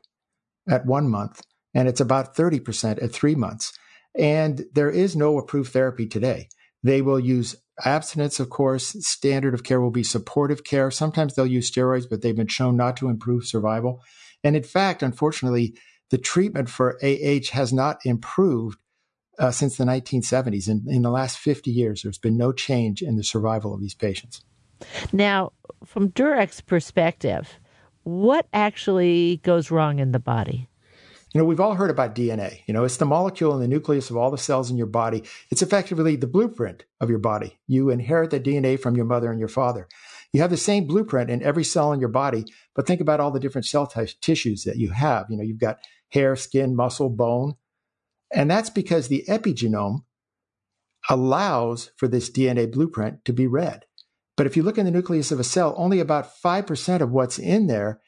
at 0.69 0.85
one 0.85 1.09
month, 1.09 1.41
and 1.73 1.87
it's 1.87 2.01
about 2.01 2.35
30% 2.35 3.01
at 3.01 3.13
three 3.13 3.35
months. 3.35 3.77
And 4.19 4.65
there 4.73 4.89
is 4.89 5.15
no 5.15 5.37
approved 5.37 5.71
therapy 5.71 6.07
today. 6.07 6.49
They 6.83 7.01
will 7.01 7.19
use 7.19 7.55
abstinence, 7.85 8.39
of 8.39 8.49
course. 8.49 8.95
Standard 8.99 9.53
of 9.53 9.63
care 9.63 9.79
will 9.79 9.91
be 9.91 10.03
supportive 10.03 10.63
care. 10.63 10.91
Sometimes 10.91 11.35
they'll 11.35 11.45
use 11.45 11.71
steroids, 11.71 12.09
but 12.09 12.21
they've 12.21 12.35
been 12.35 12.47
shown 12.47 12.75
not 12.75 12.97
to 12.97 13.09
improve 13.09 13.45
survival. 13.45 14.01
And 14.43 14.55
in 14.55 14.63
fact, 14.63 15.03
unfortunately, 15.03 15.75
the 16.09 16.17
treatment 16.17 16.69
for 16.69 16.97
AH 17.03 17.51
has 17.51 17.73
not 17.73 17.99
improved 18.05 18.79
uh, 19.39 19.51
since 19.51 19.77
the 19.77 19.83
1970s. 19.83 20.67
In, 20.67 20.85
in 20.87 21.01
the 21.01 21.11
last 21.11 21.37
50 21.37 21.69
years, 21.69 22.01
there's 22.01 22.17
been 22.17 22.37
no 22.37 22.51
change 22.51 23.01
in 23.01 23.17
the 23.17 23.23
survival 23.23 23.73
of 23.73 23.81
these 23.81 23.95
patients. 23.95 24.41
Now, 25.11 25.53
from 25.85 26.09
DURECT's 26.09 26.61
perspective, 26.61 27.59
what 28.03 28.47
actually 28.53 29.37
goes 29.43 29.71
wrong 29.71 29.99
in 29.99 30.11
the 30.11 30.19
body? 30.19 30.69
You 31.33 31.41
know, 31.41 31.45
we've 31.45 31.59
all 31.59 31.75
heard 31.75 31.89
about 31.89 32.15
DNA. 32.15 32.61
You 32.67 32.73
know, 32.73 32.85
it's 32.85 32.97
the 32.97 33.05
molecule 33.05 33.53
in 33.53 33.59
the 33.59 33.67
nucleus 33.67 34.09
of 34.09 34.17
all 34.17 34.31
the 34.31 34.37
cells 34.37 34.71
in 34.71 34.77
your 34.77 34.87
body. 34.87 35.23
It's 35.51 35.61
effectively 35.61 36.15
the 36.15 36.25
blueprint 36.25 36.85
of 37.01 37.09
your 37.09 37.19
body. 37.19 37.59
You 37.67 37.89
inherit 37.89 38.31
the 38.31 38.39
DNA 38.39 38.79
from 38.79 38.95
your 38.95 39.05
mother 39.05 39.29
and 39.29 39.39
your 39.39 39.49
father. 39.49 39.87
You 40.33 40.41
have 40.41 40.49
the 40.49 40.57
same 40.57 40.87
blueprint 40.87 41.29
in 41.29 41.41
every 41.41 41.63
cell 41.63 41.93
in 41.93 41.99
your 41.99 42.09
body, 42.09 42.45
but 42.75 42.85
think 42.85 43.01
about 43.01 43.19
all 43.19 43.31
the 43.31 43.39
different 43.39 43.65
cell 43.65 43.87
t- 43.87 44.05
tissues 44.21 44.63
that 44.63 44.77
you 44.77 44.91
have. 44.91 45.27
You 45.29 45.37
know, 45.37 45.43
you've 45.43 45.59
got 45.59 45.79
hair, 46.09 46.35
skin, 46.35 46.75
muscle, 46.75 47.09
bone. 47.09 47.55
And 48.31 48.51
that's 48.51 48.69
because 48.69 49.07
the 49.07 49.23
epigenome 49.27 50.03
allows 51.09 51.91
for 51.95 52.07
this 52.07 52.29
DNA 52.29 52.71
blueprint 52.71 53.23
to 53.25 53.33
be 53.33 53.47
read. 53.47 53.85
But 54.35 54.45
if 54.45 54.55
you 54.55 54.63
look 54.63 54.77
in 54.77 54.85
the 54.85 54.91
nucleus 54.91 55.31
of 55.31 55.39
a 55.39 55.43
cell, 55.43 55.73
only 55.77 55.99
about 55.99 56.31
5% 56.43 57.01
of 57.01 57.11
what's 57.11 57.39
in 57.39 57.67
there 57.67 58.01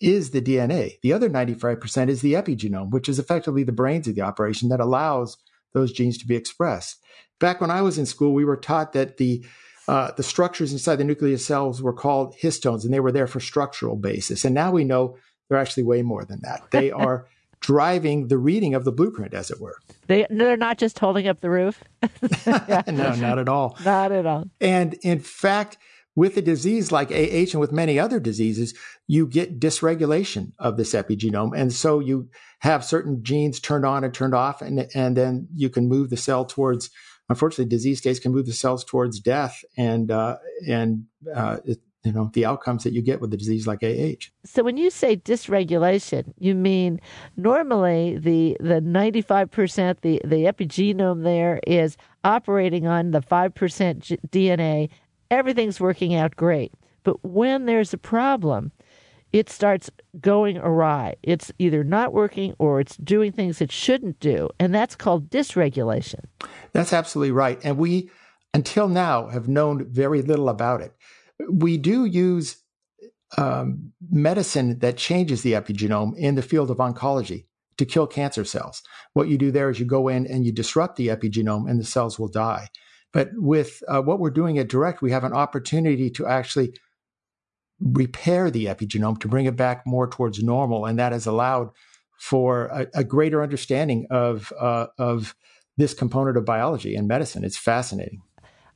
is 0.00 0.30
the 0.30 0.42
DNA. 0.42 1.00
The 1.02 1.12
other 1.12 1.30
95% 1.30 2.08
is 2.08 2.20
the 2.20 2.34
epigenome, 2.34 2.90
which 2.90 3.08
is 3.08 3.18
effectively 3.18 3.64
the 3.64 3.72
brains 3.72 4.06
of 4.06 4.14
the 4.14 4.20
operation 4.20 4.68
that 4.68 4.80
allows 4.80 5.38
those 5.72 5.92
genes 5.92 6.18
to 6.18 6.26
be 6.26 6.36
expressed. 6.36 6.98
Back 7.40 7.60
when 7.60 7.70
I 7.70 7.82
was 7.82 7.98
in 7.98 8.06
school, 8.06 8.34
we 8.34 8.44
were 8.44 8.56
taught 8.56 8.92
that 8.92 9.16
the 9.16 9.44
uh, 9.88 10.12
the 10.12 10.22
structures 10.22 10.70
inside 10.70 10.96
the 10.96 11.04
nucleus 11.04 11.44
cells 11.44 11.82
were 11.82 11.94
called 11.94 12.36
histones, 12.36 12.84
and 12.84 12.92
they 12.92 13.00
were 13.00 13.10
there 13.10 13.26
for 13.26 13.40
structural 13.40 13.96
basis. 13.96 14.44
And 14.44 14.54
now 14.54 14.70
we 14.70 14.84
know 14.84 15.16
they're 15.48 15.58
actually 15.58 15.84
way 15.84 16.02
more 16.02 16.26
than 16.26 16.40
that. 16.42 16.70
They 16.70 16.90
are 17.06 17.26
driving 17.60 18.28
the 18.28 18.38
reading 18.38 18.74
of 18.74 18.84
the 18.84 18.92
blueprint, 18.92 19.32
as 19.32 19.50
it 19.50 19.60
were. 19.60 19.78
They, 20.06 20.26
they're 20.28 20.58
not 20.58 20.78
just 20.78 20.98
holding 20.98 21.26
up 21.26 21.40
the 21.40 21.50
roof. 21.50 21.82
no, 22.46 23.14
not 23.14 23.38
at 23.38 23.48
all. 23.48 23.78
Not 23.84 24.12
at 24.12 24.26
all. 24.26 24.44
And 24.60 24.94
in 25.02 25.20
fact, 25.20 25.78
with 26.14 26.36
a 26.36 26.42
disease 26.42 26.92
like 26.92 27.10
AH 27.10 27.52
and 27.52 27.60
with 27.60 27.72
many 27.72 27.98
other 27.98 28.20
diseases, 28.20 28.74
you 29.06 29.26
get 29.26 29.58
dysregulation 29.58 30.52
of 30.58 30.76
this 30.76 30.92
epigenome. 30.92 31.56
And 31.56 31.72
so 31.72 31.98
you 32.00 32.28
have 32.58 32.84
certain 32.84 33.22
genes 33.22 33.58
turned 33.58 33.86
on 33.86 34.04
and 34.04 34.12
turned 34.12 34.34
off, 34.34 34.60
and, 34.60 34.86
and 34.94 35.16
then 35.16 35.48
you 35.54 35.70
can 35.70 35.88
move 35.88 36.10
the 36.10 36.16
cell 36.16 36.44
towards 36.44 36.90
unfortunately, 37.28 37.66
disease 37.66 37.98
states 37.98 38.18
can 38.18 38.32
move 38.32 38.46
the 38.46 38.52
cells 38.52 38.84
towards 38.84 39.20
death, 39.20 39.64
and 39.76 40.10
uh, 40.10 40.36
and 40.66 41.06
uh, 41.34 41.58
it, 41.64 41.78
you 42.04 42.12
know 42.12 42.30
the 42.32 42.46
outcomes 42.46 42.84
that 42.84 42.92
you 42.92 43.02
get 43.02 43.20
with 43.20 43.32
a 43.32 43.36
disease 43.36 43.66
like 43.66 43.82
AH. 43.82 44.30
So 44.44 44.62
when 44.62 44.76
you 44.76 44.90
say 44.90 45.16
dysregulation, 45.16 46.32
you 46.38 46.54
mean 46.54 47.00
normally 47.36 48.18
the 48.18 48.56
the 48.60 48.80
ninety 48.80 49.20
five 49.20 49.50
percent 49.50 50.02
the 50.02 50.20
the 50.24 50.44
epigenome 50.44 51.24
there 51.24 51.60
is 51.66 51.96
operating 52.24 52.86
on 52.86 53.10
the 53.10 53.22
five 53.22 53.54
percent 53.54 54.00
DNA. 54.28 54.90
Everything's 55.30 55.80
working 55.80 56.14
out 56.14 56.36
great, 56.36 56.72
but 57.02 57.22
when 57.22 57.66
there's 57.66 57.92
a 57.92 57.98
problem, 57.98 58.72
it 59.32 59.50
starts 59.50 59.90
going 60.20 60.56
awry. 60.58 61.16
It's 61.22 61.52
either 61.58 61.84
not 61.84 62.12
working 62.12 62.54
or 62.58 62.80
it's 62.80 62.96
doing 62.96 63.32
things 63.32 63.60
it 63.60 63.72
shouldn't 63.72 64.20
do. 64.20 64.48
And 64.58 64.74
that's 64.74 64.96
called 64.96 65.30
dysregulation. 65.30 66.24
That's 66.72 66.92
absolutely 66.92 67.32
right. 67.32 67.58
And 67.62 67.76
we, 67.76 68.10
until 68.54 68.88
now, 68.88 69.28
have 69.28 69.48
known 69.48 69.86
very 69.90 70.22
little 70.22 70.48
about 70.48 70.80
it. 70.80 70.94
We 71.50 71.76
do 71.76 72.04
use 72.04 72.62
um, 73.36 73.92
medicine 74.10 74.78
that 74.78 74.96
changes 74.96 75.42
the 75.42 75.52
epigenome 75.52 76.16
in 76.16 76.34
the 76.34 76.42
field 76.42 76.70
of 76.70 76.78
oncology 76.78 77.44
to 77.76 77.84
kill 77.84 78.06
cancer 78.06 78.44
cells. 78.44 78.82
What 79.12 79.28
you 79.28 79.38
do 79.38 79.50
there 79.50 79.70
is 79.70 79.78
you 79.78 79.86
go 79.86 80.08
in 80.08 80.26
and 80.26 80.44
you 80.44 80.52
disrupt 80.52 80.96
the 80.96 81.08
epigenome 81.08 81.70
and 81.70 81.78
the 81.78 81.84
cells 81.84 82.18
will 82.18 82.28
die. 82.28 82.68
But 83.12 83.30
with 83.34 83.82
uh, 83.88 84.02
what 84.02 84.18
we're 84.18 84.30
doing 84.30 84.58
at 84.58 84.68
DURECT, 84.68 85.00
we 85.00 85.12
have 85.12 85.24
an 85.24 85.32
opportunity 85.32 86.10
to 86.10 86.26
actually 86.26 86.74
repair 87.80 88.50
the 88.50 88.66
epigenome 88.66 89.20
to 89.20 89.28
bring 89.28 89.46
it 89.46 89.56
back 89.56 89.86
more 89.86 90.08
towards 90.08 90.42
normal, 90.42 90.86
and 90.86 90.98
that 90.98 91.12
has 91.12 91.26
allowed 91.26 91.70
for 92.18 92.66
a, 92.66 92.86
a 92.94 93.04
greater 93.04 93.42
understanding 93.42 94.06
of 94.10 94.52
uh, 94.58 94.86
of 94.98 95.34
this 95.76 95.94
component 95.94 96.36
of 96.36 96.44
biology 96.44 96.96
and 96.96 97.06
medicine. 97.06 97.44
It's 97.44 97.56
fascinating. 97.58 98.20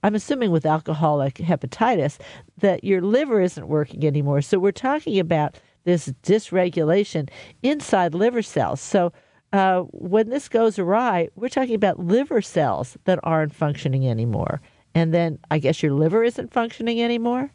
I'm 0.04 0.14
assuming 0.14 0.50
with 0.50 0.66
alcoholic 0.66 1.34
hepatitis 1.34 2.18
that 2.58 2.82
your 2.82 3.00
liver 3.00 3.40
isn't 3.40 3.68
working 3.68 4.04
anymore. 4.04 4.42
So 4.42 4.58
we're 4.58 4.72
talking 4.72 5.18
about 5.18 5.58
this 5.84 6.08
dysregulation 6.22 7.28
inside 7.62 8.14
liver 8.14 8.42
cells. 8.42 8.80
So 8.80 9.12
uh, 9.52 9.80
when 9.90 10.30
this 10.30 10.48
goes 10.48 10.78
awry, 10.78 11.28
we're 11.36 11.48
talking 11.48 11.74
about 11.74 12.00
liver 12.00 12.42
cells 12.42 12.96
that 13.04 13.20
aren't 13.22 13.54
functioning 13.54 14.08
anymore. 14.08 14.60
And 14.94 15.12
then 15.12 15.38
I 15.50 15.58
guess 15.58 15.82
your 15.82 15.92
liver 15.92 16.24
isn't 16.24 16.52
functioning 16.52 17.00
anymore? 17.00 17.52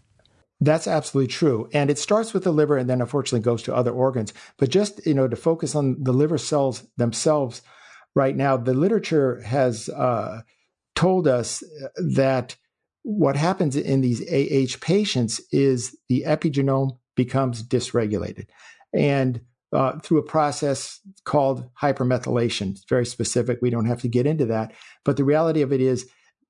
That's 0.60 0.88
absolutely 0.88 1.32
true. 1.32 1.70
And 1.74 1.90
it 1.90 2.00
starts 2.00 2.34
with 2.34 2.44
the 2.44 2.52
liver 2.52 2.78
and 2.78 2.90
then 2.90 3.02
unfortunately 3.02 3.44
goes 3.44 3.62
to 3.64 3.76
other 3.76 3.92
organs. 3.92 4.34
But 4.58 4.70
just, 4.70 5.06
you 5.06 5.14
know, 5.14 5.28
to 5.28 5.36
focus 5.36 5.76
on 5.76 6.02
the 6.04 6.14
liver 6.14 6.38
cells 6.38 6.84
themselves 6.98 7.62
right 8.16 8.36
now, 8.36 8.58
the 8.58 8.74
literature 8.74 9.42
has 9.42 9.88
uh, 9.90 10.42
told 10.96 11.28
us 11.28 11.64
that 11.96 12.56
what 13.04 13.36
happens 13.36 13.76
in 13.76 14.02
these 14.02 14.22
AH 14.22 14.78
patients 14.82 15.40
is 15.52 15.96
the 16.10 16.24
epigenome 16.26 16.98
becomes 17.16 17.64
dysregulated. 17.64 18.48
And 18.94 19.42
uh, 19.74 20.00
through 20.00 20.18
a 20.18 20.24
process 20.24 21.02
called 21.26 21.70
hypermethylation. 21.76 22.72
It's 22.72 22.86
very 22.88 23.06
specific. 23.06 23.60
We 23.62 23.70
don't 23.70 23.86
have 23.86 24.02
to 24.02 24.08
get 24.08 24.26
into 24.26 24.46
that. 24.46 24.74
But 25.04 25.18
the 25.18 25.26
reality 25.26 25.62
of 25.62 25.74
it 25.74 25.82
is 25.82 26.10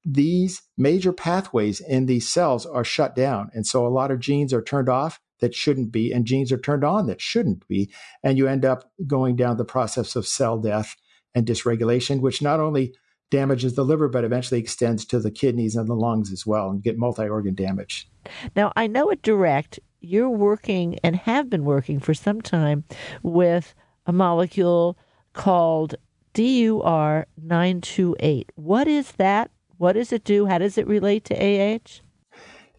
these 0.10 0.62
major 0.78 1.12
pathways 1.12 1.82
in 1.82 2.06
these 2.06 2.30
cells 2.30 2.66
are 2.66 2.86
shut 2.86 3.14
down. 3.14 3.50
And 3.54 3.68
so 3.68 3.86
a 3.86 3.90
lot 3.90 4.10
of 4.10 4.22
genes 4.22 4.54
are 4.54 4.62
turned 4.62 4.88
off 4.88 5.20
that 5.42 5.54
shouldn't 5.54 5.92
be, 5.92 6.14
and 6.14 6.26
genes 6.26 6.50
are 6.52 6.58
turned 6.58 6.86
on 6.86 7.08
that 7.08 7.20
shouldn't 7.20 7.68
be. 7.68 7.92
And 8.24 8.38
you 8.38 8.48
end 8.48 8.64
up 8.64 8.90
going 9.06 9.36
down 9.36 9.58
the 9.58 9.66
process 9.66 10.16
of 10.16 10.26
cell 10.26 10.58
death 10.58 10.96
and 11.36 11.46
dysregulation, 11.46 12.22
which 12.22 12.42
not 12.42 12.62
only 12.62 12.96
damages 13.30 13.76
the 13.76 13.84
liver, 13.84 14.08
but 14.08 14.24
eventually 14.24 14.62
extends 14.62 15.04
to 15.06 15.20
the 15.20 15.30
kidneys 15.30 15.76
and 15.76 15.90
the 15.90 15.94
lungs 15.94 16.32
as 16.32 16.46
well, 16.46 16.70
and 16.70 16.82
get 16.82 16.98
multi 16.98 17.28
organ 17.28 17.54
damage. 17.54 18.10
Now, 18.56 18.72
I 18.78 18.88
know 18.88 19.12
at 19.12 19.22
DURECT, 19.22 19.80
you're 20.00 20.30
working 20.30 20.98
and 21.04 21.18
have 21.18 21.50
been 21.50 21.66
working 21.66 22.00
for 22.00 22.14
some 22.14 22.40
time 22.42 22.86
with 23.24 23.76
a 24.06 24.14
molecule 24.14 24.98
called 25.34 25.96
DUR928. 26.34 28.46
What 28.56 28.88
is 28.88 29.12
that? 29.14 29.52
What 29.78 29.94
does 29.94 30.12
it 30.12 30.24
do? 30.24 30.46
How 30.46 30.58
does 30.58 30.78
it 30.78 30.88
relate 30.88 31.26
to 31.26 31.36
AH? 31.36 32.02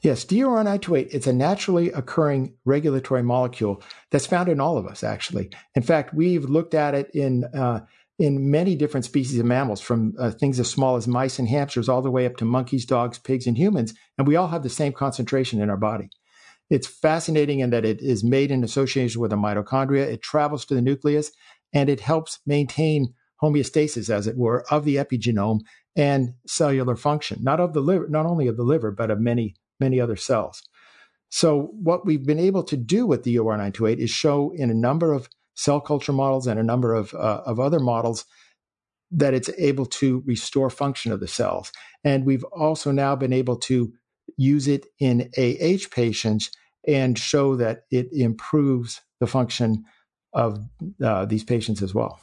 Yes, 0.00 0.24
DUR928, 0.24 1.08
it's 1.10 1.26
a 1.26 1.32
naturally 1.32 1.90
occurring 1.90 2.54
regulatory 2.64 3.22
molecule 3.22 3.82
that's 4.10 4.26
found 4.26 4.48
in 4.48 4.60
all 4.60 4.78
of 4.78 4.86
us, 4.86 5.02
actually. 5.02 5.50
In 5.74 5.82
fact, 5.82 6.14
we've 6.14 6.44
looked 6.44 6.74
at 6.74 6.94
it 6.94 7.10
in, 7.14 7.44
uh, 7.44 7.80
in 8.16 8.48
many 8.50 8.76
different 8.76 9.06
species 9.06 9.40
of 9.40 9.46
mammals, 9.46 9.80
from 9.80 10.14
uh, 10.18 10.30
things 10.30 10.60
as 10.60 10.70
small 10.70 10.94
as 10.94 11.08
mice 11.08 11.40
and 11.40 11.48
hamsters 11.48 11.88
all 11.88 12.00
the 12.00 12.12
way 12.12 12.26
up 12.26 12.36
to 12.36 12.44
monkeys, 12.44 12.86
dogs, 12.86 13.18
pigs, 13.18 13.46
and 13.48 13.58
humans, 13.58 13.92
and 14.16 14.28
we 14.28 14.36
all 14.36 14.48
have 14.48 14.62
the 14.62 14.68
same 14.68 14.92
concentration 14.92 15.60
in 15.60 15.68
our 15.68 15.76
body. 15.76 16.10
It's 16.70 16.86
fascinating 16.86 17.58
in 17.58 17.70
that 17.70 17.84
it 17.84 18.00
is 18.00 18.22
made 18.22 18.52
in 18.52 18.62
association 18.62 19.20
with 19.20 19.30
the 19.30 19.36
mitochondria, 19.36 20.06
it 20.06 20.22
travels 20.22 20.64
to 20.66 20.74
the 20.74 20.82
nucleus, 20.82 21.32
and 21.72 21.88
it 21.88 22.00
helps 22.00 22.38
maintain 22.46 23.14
homeostasis, 23.42 24.10
as 24.10 24.26
it 24.26 24.36
were, 24.36 24.64
of 24.70 24.84
the 24.84 24.96
epigenome 24.96 25.60
and 25.96 26.34
cellular 26.46 26.96
function, 26.96 27.38
not 27.42 27.60
of 27.60 27.72
the 27.72 27.80
liver, 27.80 28.08
not 28.08 28.26
only 28.26 28.46
of 28.46 28.56
the 28.56 28.62
liver, 28.62 28.90
but 28.90 29.10
of 29.10 29.20
many 29.20 29.54
many 29.80 30.00
other 30.00 30.16
cells. 30.16 30.62
So, 31.30 31.70
what 31.74 32.06
we've 32.06 32.26
been 32.26 32.38
able 32.38 32.62
to 32.64 32.76
do 32.76 33.06
with 33.06 33.22
the 33.22 33.36
DUR928 33.36 33.98
is 33.98 34.10
show 34.10 34.52
in 34.54 34.70
a 34.70 34.74
number 34.74 35.12
of 35.12 35.28
cell 35.54 35.80
culture 35.80 36.12
models 36.12 36.46
and 36.46 36.58
a 36.58 36.62
number 36.62 36.94
of, 36.94 37.12
uh, 37.14 37.42
of 37.44 37.60
other 37.60 37.80
models 37.80 38.24
that 39.10 39.34
it's 39.34 39.50
able 39.58 39.86
to 39.86 40.22
restore 40.26 40.70
function 40.70 41.12
of 41.12 41.20
the 41.20 41.28
cells. 41.28 41.72
And 42.04 42.24
we've 42.24 42.44
also 42.44 42.92
now 42.92 43.16
been 43.16 43.32
able 43.32 43.56
to 43.60 43.92
use 44.36 44.68
it 44.68 44.86
in 45.00 45.30
AH 45.36 45.88
patients 45.90 46.50
and 46.86 47.18
show 47.18 47.56
that 47.56 47.82
it 47.90 48.08
improves 48.12 49.00
the 49.20 49.26
function 49.26 49.84
of 50.32 50.58
uh, 51.02 51.24
these 51.24 51.44
patients 51.44 51.82
as 51.82 51.94
well. 51.94 52.20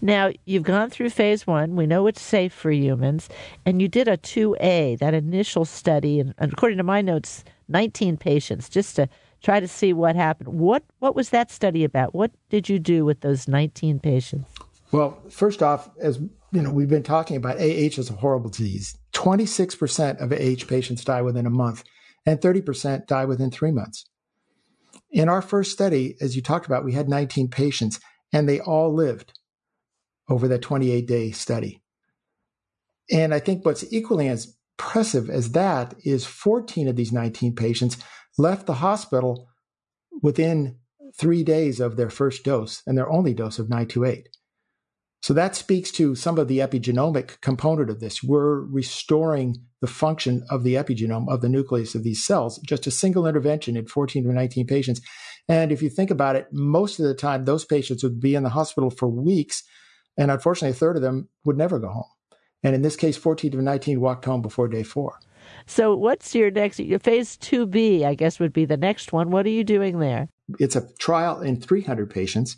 Now, 0.00 0.30
you've 0.44 0.62
gone 0.62 0.90
through 0.90 1.10
phase 1.10 1.46
one. 1.46 1.76
We 1.76 1.86
know 1.86 2.06
it's 2.06 2.22
safe 2.22 2.52
for 2.52 2.70
humans. 2.70 3.28
And 3.64 3.80
you 3.80 3.88
did 3.88 4.08
a 4.08 4.16
2A, 4.16 4.98
that 4.98 5.14
initial 5.14 5.64
study, 5.64 6.20
and, 6.20 6.34
according 6.38 6.78
to 6.78 6.84
my 6.84 7.00
notes, 7.00 7.44
19 7.68 8.16
patients, 8.16 8.68
just 8.68 8.96
to 8.96 9.08
try 9.42 9.60
to 9.60 9.68
see 9.68 9.92
what 9.92 10.16
happened. 10.16 10.48
What, 10.48 10.84
what 11.00 11.14
was 11.14 11.30
that 11.30 11.50
study 11.50 11.84
about? 11.84 12.14
What 12.14 12.30
did 12.48 12.68
you 12.68 12.78
do 12.78 13.04
with 13.04 13.20
those 13.20 13.48
19 13.48 13.98
patients? 13.98 14.48
Well, 14.92 15.18
first 15.30 15.62
off, 15.62 15.90
as 16.00 16.20
you 16.52 16.60
know, 16.60 16.70
we've 16.70 16.88
been 16.88 17.02
talking 17.02 17.36
about 17.36 17.56
AH 17.56 17.98
as 17.98 18.10
a 18.10 18.14
horrible 18.14 18.50
disease. 18.50 18.96
26% 19.14 20.20
of 20.20 20.32
AH 20.32 20.68
patients 20.68 21.04
die 21.04 21.22
within 21.22 21.46
a 21.46 21.50
month, 21.50 21.82
and 22.26 22.40
30% 22.40 23.06
die 23.06 23.24
within 23.24 23.50
three 23.50 23.72
months. 23.72 24.04
In 25.10 25.28
our 25.28 25.42
first 25.42 25.72
study, 25.72 26.16
as 26.20 26.36
you 26.36 26.42
talked 26.42 26.66
about, 26.66 26.84
we 26.84 26.92
had 26.92 27.08
19 27.08 27.48
patients, 27.48 28.00
and 28.32 28.48
they 28.48 28.60
all 28.60 28.94
lived 28.94 29.32
over 30.32 30.48
that 30.48 30.62
28 30.62 31.06
day 31.06 31.30
study. 31.30 31.82
And 33.10 33.34
I 33.34 33.38
think 33.38 33.64
what's 33.64 33.84
equally 33.92 34.28
as 34.28 34.56
impressive 34.78 35.30
as 35.30 35.52
that 35.52 35.94
is 36.04 36.24
14 36.24 36.88
of 36.88 36.96
these 36.96 37.12
19 37.12 37.54
patients 37.54 37.98
left 38.38 38.66
the 38.66 38.74
hospital 38.74 39.48
within 40.22 40.76
three 41.18 41.44
days 41.44 41.78
of 41.78 41.96
their 41.96 42.10
first 42.10 42.44
dose 42.44 42.82
and 42.86 42.96
their 42.96 43.10
only 43.10 43.34
dose 43.34 43.58
of 43.58 43.68
928. 43.68 44.28
So 45.20 45.34
that 45.34 45.54
speaks 45.54 45.92
to 45.92 46.16
some 46.16 46.36
of 46.36 46.48
the 46.48 46.58
epigenomic 46.58 47.40
component 47.40 47.90
of 47.90 48.00
this. 48.00 48.24
We're 48.24 48.60
restoring 48.60 49.56
the 49.80 49.86
function 49.86 50.44
of 50.50 50.64
the 50.64 50.74
epigenome 50.74 51.30
of 51.32 51.42
the 51.42 51.48
nucleus 51.48 51.94
of 51.94 52.02
these 52.02 52.24
cells, 52.24 52.58
just 52.66 52.88
a 52.88 52.90
single 52.90 53.26
intervention 53.26 53.76
in 53.76 53.86
14 53.86 54.24
to 54.24 54.32
19 54.32 54.66
patients. 54.66 55.00
And 55.48 55.70
if 55.70 55.80
you 55.80 55.90
think 55.90 56.10
about 56.10 56.34
it, 56.34 56.48
most 56.50 56.98
of 56.98 57.06
the 57.06 57.14
time, 57.14 57.44
those 57.44 57.64
patients 57.64 58.02
would 58.02 58.20
be 58.20 58.34
in 58.34 58.42
the 58.42 58.48
hospital 58.48 58.90
for 58.90 59.08
weeks 59.08 59.62
and 60.16 60.30
unfortunately, 60.30 60.74
a 60.74 60.78
third 60.78 60.96
of 60.96 61.02
them 61.02 61.28
would 61.44 61.56
never 61.56 61.78
go 61.78 61.88
home. 61.88 62.04
And 62.62 62.74
in 62.74 62.82
this 62.82 62.96
case, 62.96 63.16
14 63.16 63.52
to 63.52 63.62
19 63.62 64.00
walked 64.00 64.24
home 64.24 64.42
before 64.42 64.68
day 64.68 64.82
four. 64.82 65.18
So, 65.66 65.94
what's 65.94 66.34
your 66.34 66.50
next 66.50 66.76
phase 66.76 67.36
2B? 67.36 68.04
I 68.04 68.14
guess 68.14 68.38
would 68.38 68.52
be 68.52 68.64
the 68.64 68.76
next 68.76 69.12
one. 69.12 69.30
What 69.30 69.46
are 69.46 69.50
you 69.50 69.64
doing 69.64 69.98
there? 69.98 70.28
It's 70.58 70.76
a 70.76 70.88
trial 70.98 71.40
in 71.40 71.60
300 71.60 72.10
patients 72.10 72.56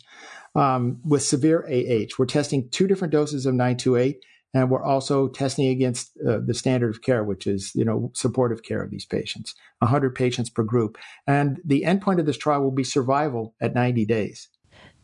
um, 0.53 0.99
with 1.03 1.23
severe 1.23 1.65
AH. 1.67 2.13
We're 2.17 2.25
testing 2.25 2.69
two 2.69 2.87
different 2.87 3.11
doses 3.11 3.45
of 3.45 3.53
928, 3.53 4.17
and 4.53 4.69
we're 4.69 4.83
also 4.83 5.27
testing 5.27 5.67
against 5.67 6.11
uh, 6.27 6.39
the 6.45 6.53
standard 6.53 6.89
of 6.89 7.01
care, 7.01 7.23
which 7.23 7.47
is 7.47 7.71
you 7.75 7.85
know 7.85 8.11
supportive 8.13 8.63
care 8.63 8.83
of 8.83 8.91
these 8.91 9.05
patients. 9.05 9.55
100 9.79 10.15
patients 10.15 10.49
per 10.49 10.63
group, 10.63 10.97
and 11.27 11.59
the 11.65 11.83
endpoint 11.85 12.19
of 12.19 12.25
this 12.25 12.37
trial 12.37 12.61
will 12.61 12.71
be 12.71 12.83
survival 12.83 13.55
at 13.59 13.73
90 13.73 14.05
days. 14.05 14.49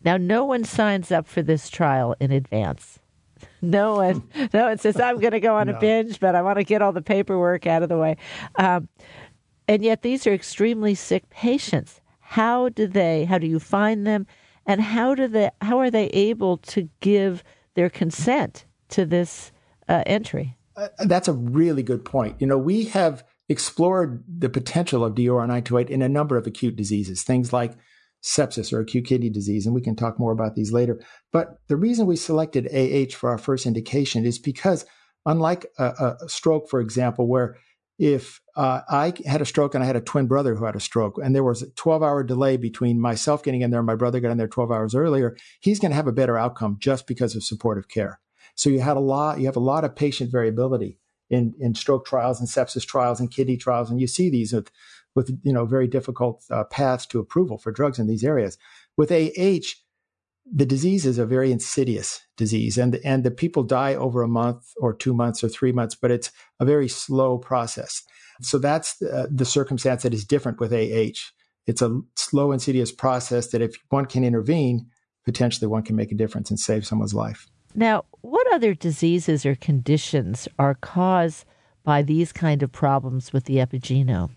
Now, 0.04 0.18
no 0.18 0.46
one 0.46 0.64
signs 0.64 1.12
up 1.12 1.28
for 1.28 1.42
this 1.42 1.70
trial 1.70 2.16
in 2.20 2.32
advance. 2.32 3.00
No 3.62 3.96
one, 3.96 4.24
no 4.54 4.68
one 4.68 4.78
says, 4.78 5.00
I'm 5.00 5.20
going 5.20 5.32
to 5.32 5.40
go 5.40 5.56
on 5.56 5.68
no. 5.68 5.76
a 5.76 5.80
binge, 5.80 6.20
but 6.20 6.36
I 6.36 6.42
want 6.42 6.58
to 6.58 6.64
get 6.64 6.82
all 6.82 6.92
the 6.92 7.02
paperwork 7.02 7.68
out 7.68 7.84
of 7.84 7.90
the 7.90 7.98
way. 7.98 8.18
Um, 8.56 8.90
and 9.68 9.84
yet, 9.84 10.02
these 10.02 10.26
are 10.28 10.34
extremely 10.34 10.96
sick 10.96 11.30
patients. 11.30 12.02
How 12.20 12.70
do 12.70 12.88
they, 12.88 13.26
how 13.26 13.38
do 13.38 13.48
you 13.48 13.60
find 13.60 14.06
them? 14.06 14.26
And 14.66 14.82
how 14.82 15.16
do 15.16 15.28
they, 15.28 15.50
how 15.62 15.80
are 15.80 15.92
they 15.92 16.08
able 16.08 16.58
to 16.58 16.90
give 17.00 17.44
their 17.76 17.90
consent 17.90 18.66
to 18.90 19.06
this 19.06 19.52
uh, 19.88 20.04
entry? 20.06 20.58
Uh, 20.76 20.88
that's 21.00 21.28
a 21.28 21.34
really 21.34 21.84
good 21.84 22.06
point. 22.06 22.36
You 22.40 22.48
know, 22.48 22.58
we 22.58 22.86
have 22.86 23.24
explored 23.50 24.24
the 24.28 24.50
potential 24.50 25.04
of 25.04 25.16
DUR928 25.16 25.90
in 25.90 26.02
a 26.02 26.10
number 26.10 26.38
of 26.38 26.48
acute 26.48 26.76
diseases, 26.76 27.24
things 27.24 27.52
like 27.52 27.74
sepsis 28.22 28.72
or 28.72 28.80
acute 28.80 29.06
kidney 29.06 29.30
disease, 29.30 29.66
and 29.66 29.76
we 29.76 29.82
can 29.82 29.96
talk 29.96 30.20
more 30.20 30.32
about 30.32 30.56
these 30.56 30.72
later. 30.72 31.00
But 31.32 31.58
the 31.68 31.76
reason 31.76 32.06
we 32.06 32.16
selected 32.16 32.68
AH 32.68 33.16
for 33.16 33.30
our 33.30 33.38
first 33.38 33.66
indication 33.66 34.26
is 34.26 34.38
because, 34.38 34.86
unlike 35.26 35.66
a, 35.78 36.16
a 36.24 36.30
stroke, 36.30 36.70
for 36.70 36.80
example, 36.80 37.28
where 37.28 37.58
if 37.98 38.42
uh, 38.56 38.82
I 38.90 39.14
had 39.28 39.42
a 39.42 39.46
stroke 39.46 39.76
and 39.76 39.84
I 39.84 39.88
had 39.88 39.96
a 39.96 40.02
twin 40.02 40.26
brother 40.26 40.56
who 40.56 40.66
had 40.66 40.76
a 40.76 40.80
stroke, 40.80 41.20
and 41.24 41.36
there 41.36 41.44
was 41.44 41.62
a 41.62 41.70
12 41.72 42.02
hour 42.02 42.24
delay 42.24 42.58
between 42.58 43.00
myself 43.00 43.44
getting 43.44 43.62
in 43.62 43.70
there 43.70 43.80
and 43.80 43.88
my 43.88 43.96
brother 43.96 44.20
got 44.20 44.32
in 44.32 44.38
there 44.38 44.48
12 44.48 44.72
hours 44.72 44.96
earlier, 44.96 45.38
he's 45.60 45.80
going 45.80 45.92
to 45.92 45.96
have 45.96 46.08
a 46.08 46.12
better 46.12 46.38
outcome 46.38 46.78
just 46.80 47.06
because 47.06 47.36
of 47.36 47.44
supportive 47.44 47.88
care. 47.88 48.20
So 48.56 48.70
you 48.70 48.80
had 48.80 48.98
a 48.98 49.02
lot, 49.02 49.40
you 49.40 49.46
have 49.46 49.56
a 49.56 49.60
lot 49.62 49.84
of 49.84 49.96
patient 49.96 50.32
variability 50.32 50.98
in, 51.30 51.54
in 51.60 51.76
stroke 51.76 52.06
trials 52.06 52.40
and 52.40 52.50
sepsis 52.50 52.86
trials 52.86 53.20
and 53.20 53.32
kidney 53.32 53.56
trials. 53.56 53.90
And 53.90 54.02
you 54.02 54.08
see 54.08 54.30
these 54.30 54.52
with 54.52 54.72
with 55.16 55.30
you 55.44 55.54
know 55.54 55.66
very 55.66 55.88
difficult 55.88 56.44
uh, 56.50 56.64
paths 56.66 57.06
to 57.08 57.20
approval 57.20 57.58
for 57.58 57.72
drugs 57.72 58.00
in 58.00 58.08
these 58.08 58.24
areas. 58.24 58.58
With 58.98 59.12
AH, 59.12 59.68
the 60.52 60.66
disease 60.66 61.06
is 61.06 61.18
a 61.18 61.26
very 61.26 61.52
insidious 61.52 62.22
disease, 62.38 62.78
and 62.78 63.00
and 63.04 63.24
the 63.24 63.32
people 63.32 63.64
die 63.64 63.96
over 63.96 64.22
a 64.22 64.28
month 64.28 64.72
or 64.78 64.94
two 64.94 65.14
months 65.14 65.44
or 65.44 65.50
three 65.50 65.72
months, 65.72 65.96
but 65.96 66.12
it's 66.12 66.32
a 66.60 66.66
very 66.66 66.88
slow 66.88 67.38
process. 67.38 68.04
So 68.42 68.58
that's 68.58 68.98
the 68.98 69.46
circumstance 69.46 70.04
that 70.04 70.14
is 70.14 70.26
different 70.26 70.60
with 70.60 70.74
AH. 70.74 71.20
It's 71.68 71.82
a 71.82 72.02
slow, 72.16 72.52
insidious 72.52 72.92
process 72.92 73.50
that 73.50 73.62
if 73.62 73.76
one 73.90 74.06
can 74.06 74.24
intervene, 74.24 74.88
potentially 75.26 75.68
one 75.68 75.84
can 75.84 75.96
make 75.96 76.12
a 76.12 76.16
difference 76.16 76.50
and 76.50 76.60
save 76.60 76.86
someone's 76.86 77.14
life. 77.14 77.48
Now, 77.76 78.06
what 78.22 78.52
other 78.54 78.74
diseases 78.74 79.46
or 79.46 79.56
conditions 79.56 80.48
are 80.60 80.76
caused 80.76 81.46
by 81.84 82.02
these 82.02 82.32
kind 82.32 82.64
of 82.64 82.72
problems 82.72 83.32
with 83.32 83.46
the 83.46 83.58
epigenome? 83.58 84.32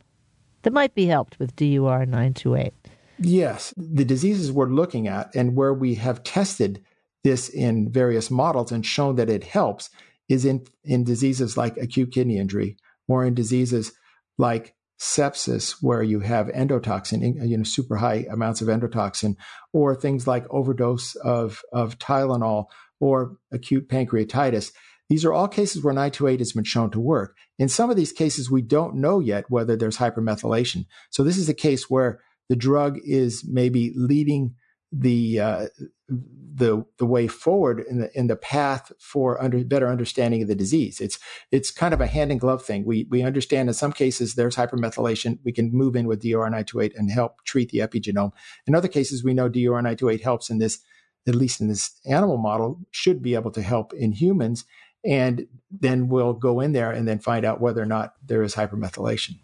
That 0.64 0.72
might 0.72 0.94
be 0.94 1.06
helped 1.06 1.38
with 1.38 1.54
DUR 1.56 2.04
928. 2.04 2.72
Yes, 3.18 3.72
the 3.76 4.04
diseases 4.04 4.50
we're 4.50 4.68
looking 4.68 5.06
at 5.06 5.34
and 5.34 5.54
where 5.54 5.72
we 5.72 5.94
have 5.94 6.24
tested 6.24 6.82
this 7.22 7.48
in 7.48 7.90
various 7.90 8.30
models 8.30 8.72
and 8.72 8.84
shown 8.84 9.16
that 9.16 9.30
it 9.30 9.44
helps 9.44 9.90
is 10.28 10.44
in, 10.44 10.66
in 10.82 11.04
diseases 11.04 11.56
like 11.56 11.76
acute 11.76 12.12
kidney 12.12 12.38
injury 12.38 12.76
or 13.08 13.24
in 13.24 13.34
diseases 13.34 13.92
like 14.36 14.74
sepsis 15.00 15.76
where 15.80 16.02
you 16.02 16.20
have 16.20 16.48
endotoxin, 16.48 17.48
you 17.48 17.56
know, 17.56 17.64
super 17.64 17.96
high 17.96 18.26
amounts 18.30 18.60
of 18.60 18.68
endotoxin, 18.68 19.36
or 19.72 19.94
things 19.94 20.26
like 20.26 20.46
overdose 20.50 21.14
of, 21.16 21.62
of 21.72 21.98
Tylenol 21.98 22.66
or 23.00 23.36
acute 23.52 23.88
pancreatitis. 23.88 24.72
These 25.08 25.24
are 25.24 25.32
all 25.32 25.48
cases 25.48 25.82
where 25.82 25.92
928 25.92 26.40
has 26.40 26.52
been 26.52 26.64
shown 26.64 26.90
to 26.92 27.00
work. 27.00 27.36
In 27.58 27.68
some 27.68 27.90
of 27.90 27.96
these 27.96 28.12
cases, 28.12 28.50
we 28.50 28.62
don't 28.62 28.96
know 28.96 29.20
yet 29.20 29.44
whether 29.50 29.76
there's 29.76 29.98
hypermethylation. 29.98 30.86
So 31.10 31.22
this 31.22 31.36
is 31.36 31.48
a 31.48 31.54
case 31.54 31.90
where 31.90 32.20
the 32.48 32.56
drug 32.56 32.98
is 33.04 33.44
maybe 33.46 33.92
leading 33.96 34.54
the 34.92 35.40
uh, 35.40 35.66
the 36.08 36.84
the 36.98 37.06
way 37.06 37.26
forward 37.26 37.84
in 37.88 37.98
the 37.98 38.18
in 38.18 38.28
the 38.28 38.36
path 38.36 38.92
for 39.00 39.42
under, 39.42 39.64
better 39.64 39.88
understanding 39.88 40.42
of 40.42 40.48
the 40.48 40.54
disease. 40.54 41.00
It's 41.00 41.18
it's 41.50 41.70
kind 41.70 41.92
of 41.92 42.00
a 42.00 42.06
hand 42.06 42.30
in 42.30 42.38
glove 42.38 42.64
thing. 42.64 42.84
We 42.84 43.06
we 43.10 43.22
understand 43.22 43.68
in 43.68 43.74
some 43.74 43.92
cases 43.92 44.34
there's 44.34 44.56
hypermethylation. 44.56 45.38
We 45.44 45.52
can 45.52 45.72
move 45.72 45.96
in 45.96 46.06
with 46.06 46.22
DUR928 46.22 46.92
and 46.96 47.10
help 47.10 47.44
treat 47.44 47.70
the 47.70 47.78
epigenome. 47.78 48.32
In 48.66 48.74
other 48.74 48.88
cases, 48.88 49.24
we 49.24 49.34
know 49.34 49.50
DUR928 49.50 50.22
helps 50.22 50.48
in 50.48 50.58
this, 50.58 50.78
at 51.26 51.34
least 51.34 51.60
in 51.60 51.68
this 51.68 51.98
animal 52.06 52.36
model, 52.36 52.80
should 52.90 53.20
be 53.20 53.34
able 53.34 53.50
to 53.52 53.62
help 53.62 53.92
in 53.92 54.12
humans 54.12 54.64
and 55.04 55.46
then 55.70 56.08
we'll 56.08 56.32
go 56.32 56.60
in 56.60 56.72
there 56.72 56.90
and 56.90 57.06
then 57.06 57.18
find 57.18 57.44
out 57.44 57.60
whether 57.60 57.82
or 57.82 57.86
not 57.86 58.14
there 58.24 58.42
is 58.42 58.54
hypermethylation. 58.54 59.38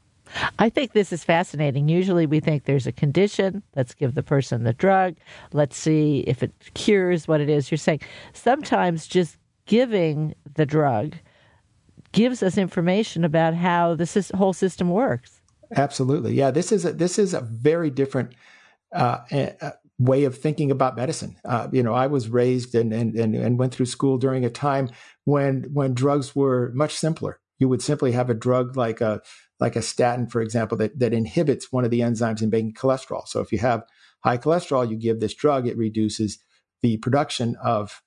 I 0.59 0.69
think 0.69 0.93
this 0.93 1.13
is 1.13 1.25
fascinating. 1.25 1.89
Usually 1.89 2.25
we 2.25 2.39
think 2.39 2.65
there's 2.65 2.87
a 2.87 2.93
condition, 2.93 3.63
let's 3.75 3.95
give 3.95 4.15
the 4.15 4.23
person 4.23 4.63
the 4.63 4.73
drug, 4.73 5.17
let's 5.53 5.77
see 5.77 6.21
if 6.21 6.43
it 6.43 6.53
cures 6.75 7.27
what 7.27 7.41
it 7.41 7.49
is 7.49 7.71
you're 7.71 7.79
saying. 7.79 8.01
Sometimes 8.33 9.09
just 9.09 9.37
giving 9.67 10.35
the 10.55 10.67
drug 10.67 11.17
gives 12.13 12.43
us 12.43 12.57
information 12.59 13.25
about 13.25 13.55
how 13.55 13.95
the 13.95 14.33
whole 14.37 14.53
system 14.53 14.91
works. 14.91 15.41
Absolutely. 15.77 16.35
Yeah, 16.35 16.51
this 16.51 16.73
is 16.73 16.85
a, 16.85 16.93
this 16.93 17.19
is 17.19 17.35
a 17.35 17.41
very 17.41 17.91
different 17.91 18.33
uh, 18.93 19.19
way 20.01 20.25
of 20.25 20.37
thinking 20.37 20.71
about 20.71 20.97
medicine. 20.97 21.37
Uh, 21.45 21.69
you 21.71 21.83
know, 21.83 21.93
I 21.93 22.07
was 22.07 22.31
raised 22.31 22.75
and, 22.75 22.91
and, 22.93 23.15
and, 23.15 23.37
and 23.37 23.59
went 23.59 23.75
through 23.75 23.87
school 23.87 24.17
during 24.17 24.47
a 24.47 24.51
time 24.51 24.89
when 25.27 25.65
when 25.75 25.93
drugs 25.93 26.35
were 26.35 26.73
much 26.75 26.95
simpler. 26.95 27.39
You 27.59 27.69
would 27.69 27.83
simply 27.83 28.13
have 28.13 28.31
a 28.31 28.35
drug 28.35 28.77
like 28.77 29.03
a 29.03 29.21
like 29.61 29.77
a 29.77 29.83
statin, 29.83 30.27
for 30.27 30.41
example, 30.41 30.79
that, 30.79 30.99
that 30.99 31.13
inhibits 31.13 31.71
one 31.71 31.85
of 31.85 31.91
the 31.91 32.01
enzymes 32.01 32.41
in 32.41 32.49
making 32.49 32.73
cholesterol. 32.73 33.29
So 33.29 33.41
if 33.41 33.53
you 33.53 33.59
have 33.59 33.85
high 34.25 34.39
cholesterol, 34.39 34.89
you 34.89 34.97
give 34.97 35.21
this 35.21 35.35
drug, 35.35 35.67
it 35.67 35.77
reduces 35.77 36.39
the 36.81 36.97
production 36.97 37.57
of, 37.63 38.01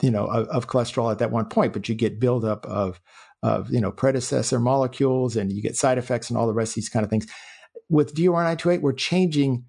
you 0.00 0.12
know, 0.12 0.26
of, 0.26 0.46
of 0.46 0.68
cholesterol 0.68 1.10
at 1.10 1.18
that 1.18 1.32
one 1.32 1.46
point, 1.46 1.72
but 1.72 1.88
you 1.88 1.96
get 1.96 2.20
buildup 2.20 2.64
of, 2.66 3.00
of, 3.42 3.72
you 3.72 3.80
know, 3.80 3.90
predecessor 3.90 4.60
molecules 4.60 5.34
and 5.34 5.50
you 5.50 5.60
get 5.60 5.76
side 5.76 5.98
effects 5.98 6.30
and 6.30 6.38
all 6.38 6.46
the 6.46 6.52
rest 6.52 6.70
of 6.70 6.74
these 6.76 6.88
kind 6.88 7.02
of 7.02 7.10
things. 7.10 7.26
With 7.88 8.14
DUR928, 8.14 8.82
we're 8.82 8.92
changing 8.92 9.64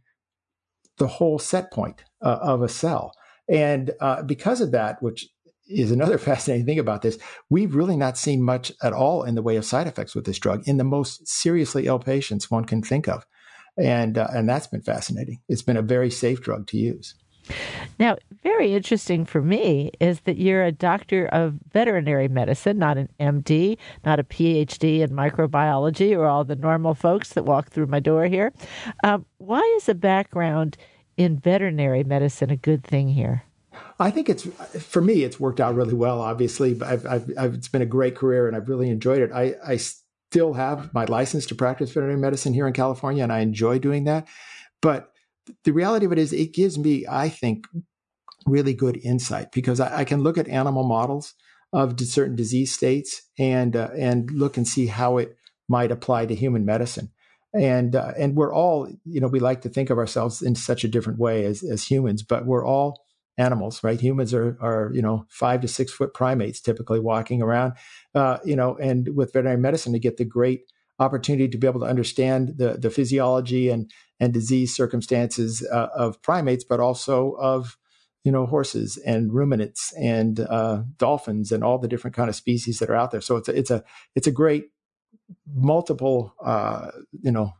the 0.97 1.07
whole 1.07 1.39
set 1.39 1.71
point 1.71 2.03
uh, 2.21 2.39
of 2.41 2.61
a 2.61 2.69
cell. 2.69 3.13
And 3.49 3.91
uh, 3.99 4.23
because 4.23 4.61
of 4.61 4.71
that, 4.71 5.01
which 5.01 5.27
is 5.67 5.91
another 5.91 6.17
fascinating 6.19 6.65
thing 6.65 6.79
about 6.79 7.01
this. 7.01 7.17
We've 7.49 7.75
really 7.75 7.97
not 7.97 8.17
seen 8.17 8.41
much 8.41 8.71
at 8.81 8.93
all 8.93 9.23
in 9.23 9.35
the 9.35 9.41
way 9.41 9.55
of 9.55 9.65
side 9.65 9.87
effects 9.87 10.15
with 10.15 10.25
this 10.25 10.39
drug 10.39 10.67
in 10.67 10.77
the 10.77 10.83
most 10.83 11.27
seriously 11.27 11.87
ill 11.87 11.99
patients 11.99 12.51
one 12.51 12.65
can 12.65 12.81
think 12.81 13.07
of, 13.07 13.25
and 13.77 14.17
uh, 14.17 14.27
and 14.33 14.47
that's 14.47 14.67
been 14.67 14.81
fascinating. 14.81 15.41
It's 15.47 15.61
been 15.61 15.77
a 15.77 15.81
very 15.81 16.09
safe 16.09 16.41
drug 16.41 16.67
to 16.67 16.77
use. 16.77 17.15
Now, 17.99 18.17
very 18.41 18.73
interesting 18.73 19.25
for 19.25 19.41
me 19.41 19.91
is 19.99 20.21
that 20.21 20.37
you're 20.37 20.63
a 20.63 20.71
doctor 20.71 21.27
of 21.27 21.55
veterinary 21.71 22.27
medicine, 22.27 22.77
not 22.77 22.97
an 22.97 23.09
MD, 23.19 23.77
not 24.05 24.19
a 24.19 24.23
PhD 24.23 24.99
in 24.99 25.11
microbiology, 25.11 26.17
or 26.17 26.25
all 26.25 26.43
the 26.43 26.55
normal 26.55 26.93
folks 26.93 27.33
that 27.33 27.45
walk 27.45 27.69
through 27.69 27.87
my 27.87 27.99
door 27.99 28.25
here. 28.25 28.51
Um, 29.03 29.25
why 29.37 29.61
is 29.77 29.89
a 29.89 29.95
background 29.95 30.77
in 31.17 31.37
veterinary 31.37 32.03
medicine 32.03 32.49
a 32.49 32.57
good 32.57 32.83
thing 32.83 33.09
here? 33.09 33.43
I 33.99 34.11
think 34.11 34.29
it's 34.29 34.43
for 34.43 35.01
me. 35.01 35.23
It's 35.23 35.39
worked 35.39 35.59
out 35.59 35.75
really 35.75 35.93
well. 35.93 36.21
Obviously, 36.21 36.79
I've, 36.81 37.05
I've, 37.05 37.31
I've, 37.37 37.53
it's 37.53 37.67
been 37.67 37.81
a 37.81 37.87
great 37.87 38.15
career, 38.15 38.47
and 38.47 38.55
I've 38.55 38.69
really 38.69 38.89
enjoyed 38.89 39.21
it. 39.21 39.31
I, 39.31 39.55
I 39.65 39.77
still 39.77 40.53
have 40.53 40.93
my 40.93 41.05
license 41.05 41.45
to 41.47 41.55
practice 41.55 41.91
veterinary 41.91 42.19
medicine 42.19 42.53
here 42.53 42.67
in 42.67 42.73
California, 42.73 43.23
and 43.23 43.31
I 43.31 43.39
enjoy 43.39 43.79
doing 43.79 44.05
that. 44.05 44.27
But 44.81 45.12
the 45.63 45.71
reality 45.71 46.05
of 46.05 46.11
it 46.11 46.19
is, 46.19 46.33
it 46.33 46.53
gives 46.53 46.77
me, 46.77 47.05
I 47.09 47.29
think, 47.29 47.67
really 48.45 48.73
good 48.73 48.97
insight 49.03 49.51
because 49.51 49.79
I, 49.79 49.99
I 49.99 50.03
can 50.03 50.21
look 50.21 50.37
at 50.37 50.47
animal 50.47 50.83
models 50.83 51.33
of 51.71 51.99
certain 51.99 52.35
disease 52.35 52.71
states 52.71 53.23
and 53.39 53.75
uh, 53.75 53.89
and 53.97 54.29
look 54.31 54.57
and 54.57 54.67
see 54.67 54.87
how 54.87 55.17
it 55.17 55.35
might 55.67 55.91
apply 55.91 56.25
to 56.25 56.35
human 56.35 56.65
medicine. 56.65 57.09
And 57.53 57.95
uh, 57.95 58.13
and 58.17 58.35
we're 58.35 58.53
all, 58.53 58.87
you 59.05 59.21
know, 59.21 59.27
we 59.27 59.39
like 59.39 59.61
to 59.61 59.69
think 59.69 59.89
of 59.89 59.97
ourselves 59.97 60.41
in 60.41 60.55
such 60.55 60.83
a 60.83 60.87
different 60.87 61.19
way 61.19 61.45
as 61.45 61.63
as 61.63 61.85
humans, 61.85 62.23
but 62.23 62.45
we're 62.45 62.65
all 62.65 63.03
animals, 63.37 63.83
right? 63.83 63.99
Humans 63.99 64.33
are, 64.33 64.57
are, 64.61 64.91
you 64.93 65.01
know, 65.01 65.25
five 65.29 65.61
to 65.61 65.67
six 65.67 65.91
foot 65.91 66.13
primates 66.13 66.61
typically 66.61 66.99
walking 66.99 67.41
around, 67.41 67.73
uh, 68.13 68.37
you 68.45 68.55
know, 68.55 68.75
and 68.77 69.15
with 69.15 69.33
veterinary 69.33 69.59
medicine 69.59 69.93
to 69.93 69.99
get 69.99 70.17
the 70.17 70.25
great 70.25 70.61
opportunity 70.99 71.47
to 71.47 71.57
be 71.57 71.65
able 71.65 71.79
to 71.79 71.87
understand 71.87 72.55
the, 72.57 72.73
the 72.73 72.91
physiology 72.91 73.69
and, 73.69 73.91
and 74.23 74.33
disease 74.33 74.73
circumstances 74.73 75.67
uh, 75.69 75.89
of 75.93 76.21
primates, 76.21 76.63
but 76.63 76.79
also 76.79 77.31
of, 77.31 77.77
you 78.23 78.31
know, 78.31 78.45
horses 78.45 78.95
and 79.05 79.33
ruminants 79.33 79.93
and 79.99 80.39
uh, 80.39 80.83
dolphins 80.97 81.51
and 81.51 81.61
all 81.61 81.77
the 81.77 81.89
different 81.89 82.15
kind 82.15 82.29
of 82.29 82.35
species 82.35 82.79
that 82.79 82.89
are 82.89 82.95
out 82.95 83.11
there. 83.11 83.19
So 83.19 83.35
it's 83.35 83.49
a, 83.49 83.57
it's 83.57 83.69
a, 83.69 83.83
it's 84.15 84.27
a 84.27 84.31
great 84.31 84.71
multiple, 85.53 86.33
uh, 86.41 86.91
you 87.21 87.31
know, 87.31 87.53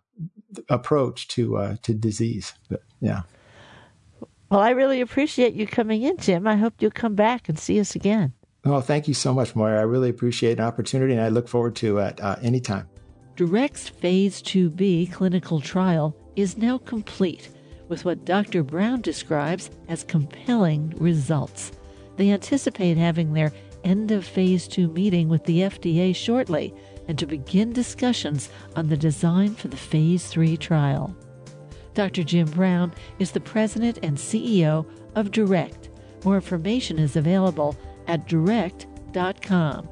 approach 0.70 1.28
to, 1.30 1.58
uh, 1.58 1.76
to 1.82 1.94
disease. 1.94 2.54
But 2.70 2.82
yeah. 3.02 3.24
Well, 4.50 4.62
I 4.62 4.70
really 4.70 5.02
appreciate 5.02 5.54
you 5.54 5.68
coming 5.68 6.04
in, 6.04 6.16
Jim. 6.18 6.48
I 6.48 6.56
hope 6.56 6.76
you'll 6.80 6.92
come 6.92 7.16
back 7.16 7.50
and 7.50 7.60
see 7.60 7.78
us 7.80 7.94
again. 7.94 8.32
Oh, 8.64 8.80
thank 8.80 9.10
you 9.10 9.14
so 9.14 9.34
much, 9.34 9.54
Moira. 9.54 9.80
I 9.80 9.84
really 9.84 10.10
appreciate 10.10 10.60
an 10.60 10.64
opportunity, 10.64 11.12
and 11.12 11.22
I 11.22 11.28
look 11.28 11.50
forward 11.50 11.76
to 11.78 11.98
it 11.98 12.22
uh, 12.22 12.38
any 12.42 12.62
time. 12.62 12.88
DURECT's 13.36 13.90
Phase 13.90 14.42
2b 14.42 15.12
clinical 15.12 15.60
trial 15.60 16.16
is 16.36 16.58
now 16.58 16.78
complete 16.80 17.50
with 17.90 18.06
what 18.06 18.26
Dr. 18.26 18.64
Brown 18.64 19.02
describes 19.02 19.70
as 19.88 20.04
compelling 20.04 20.94
results. 20.98 21.72
They 22.16 22.32
anticipate 22.32 22.98
having 22.98 23.34
their 23.34 23.52
end 23.84 24.12
of 24.12 24.26
Phase 24.26 24.68
2 24.68 24.88
meeting 24.90 25.30
with 25.30 25.44
the 25.46 25.60
FDA 25.60 26.16
shortly 26.16 26.74
and 27.08 27.20
to 27.20 27.26
begin 27.26 27.74
discussions 27.74 28.50
on 28.76 28.88
the 28.88 28.98
design 28.98 29.56
for 29.56 29.68
the 29.68 29.78
Phase 29.78 30.28
3 30.28 30.58
trial. 30.58 31.16
Dr. 31.94 32.24
Jim 32.24 32.50
Brown 32.50 32.94
is 33.20 33.32
the 33.32 33.40
president 33.40 34.00
and 34.02 34.18
CEO 34.18 34.86
of 35.16 35.32
DURECT. 35.32 35.90
More 36.26 36.36
information 36.36 36.98
is 36.98 37.16
available 37.16 37.76
at 38.08 38.28
durect.com. 38.28 39.90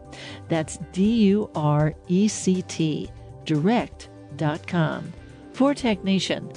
That's 0.50 0.78
D 0.92 1.04
U 1.26 1.50
R 1.54 1.94
E 2.08 2.28
C 2.28 2.62
T, 2.64 3.12
durect.com. 3.46 5.14
For 5.54 5.76
Tech 5.76 6.04
Nation, 6.04 6.52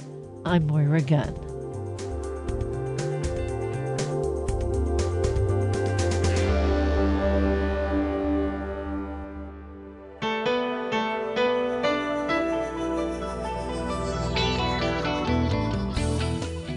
I'm 0.45 0.65
Moira 0.67 1.01
Gunn. 1.01 1.33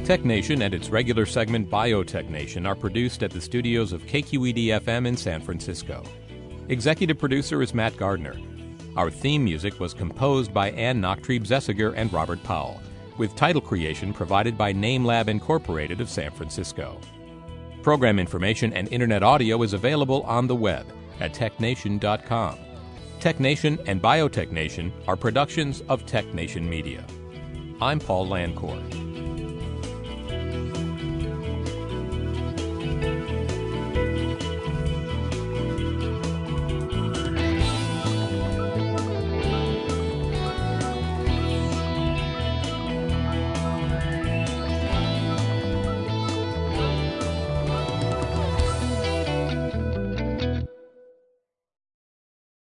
Tech 0.05 0.25
Nation 0.25 0.63
and 0.63 0.75
its 0.75 0.91
regular 0.91 1.27
segment 1.27 1.71
Biotech 1.71 2.31
Nation 2.31 2.67
are 2.67 2.75
produced 2.75 3.23
at 3.23 3.31
the 3.31 3.41
studios 3.41 3.93
of 3.93 4.07
KQED 4.07 4.69
FM 4.81 5.07
in 5.07 5.17
San 5.17 5.41
Francisco. 5.41 6.03
Executive 6.69 7.19
producer 7.19 7.63
is 7.63 7.75
Matt 7.75 7.97
Gardner. 7.97 8.35
Our 8.99 9.13
theme 9.13 9.45
music 9.45 9.79
was 9.79 9.95
composed 9.95 10.53
by 10.53 10.73
Ann 10.73 11.01
Nachtrieb 11.01 11.47
Zessiger 11.47 11.95
and 11.95 12.13
Robert 12.13 12.43
Powell, 12.43 12.83
with 13.17 13.37
title 13.37 13.61
creation 13.61 14.13
provided 14.13 14.59
by 14.59 14.73
NameLab 14.73 15.29
Incorporated 15.29 16.01
of 16.01 16.11
San 16.11 16.33
Francisco. 16.33 17.01
Program 17.81 18.19
information 18.19 18.73
and 18.73 18.93
internet 18.93 19.23
audio 19.23 19.63
is 19.63 19.73
available 19.73 20.23
on 20.23 20.49
the 20.49 20.57
web 20.57 20.85
at 21.21 21.33
technation.com. 21.33 22.59
TechNation 23.21 23.81
and 23.87 24.03
BiotechNation 24.03 24.91
are 25.07 25.15
productions 25.15 25.81
of 25.89 26.05
TechNation 26.05 26.69
Media. 26.69 27.07
I'm 27.81 28.01
Paul 28.01 28.27
Landcore. 28.27 29.08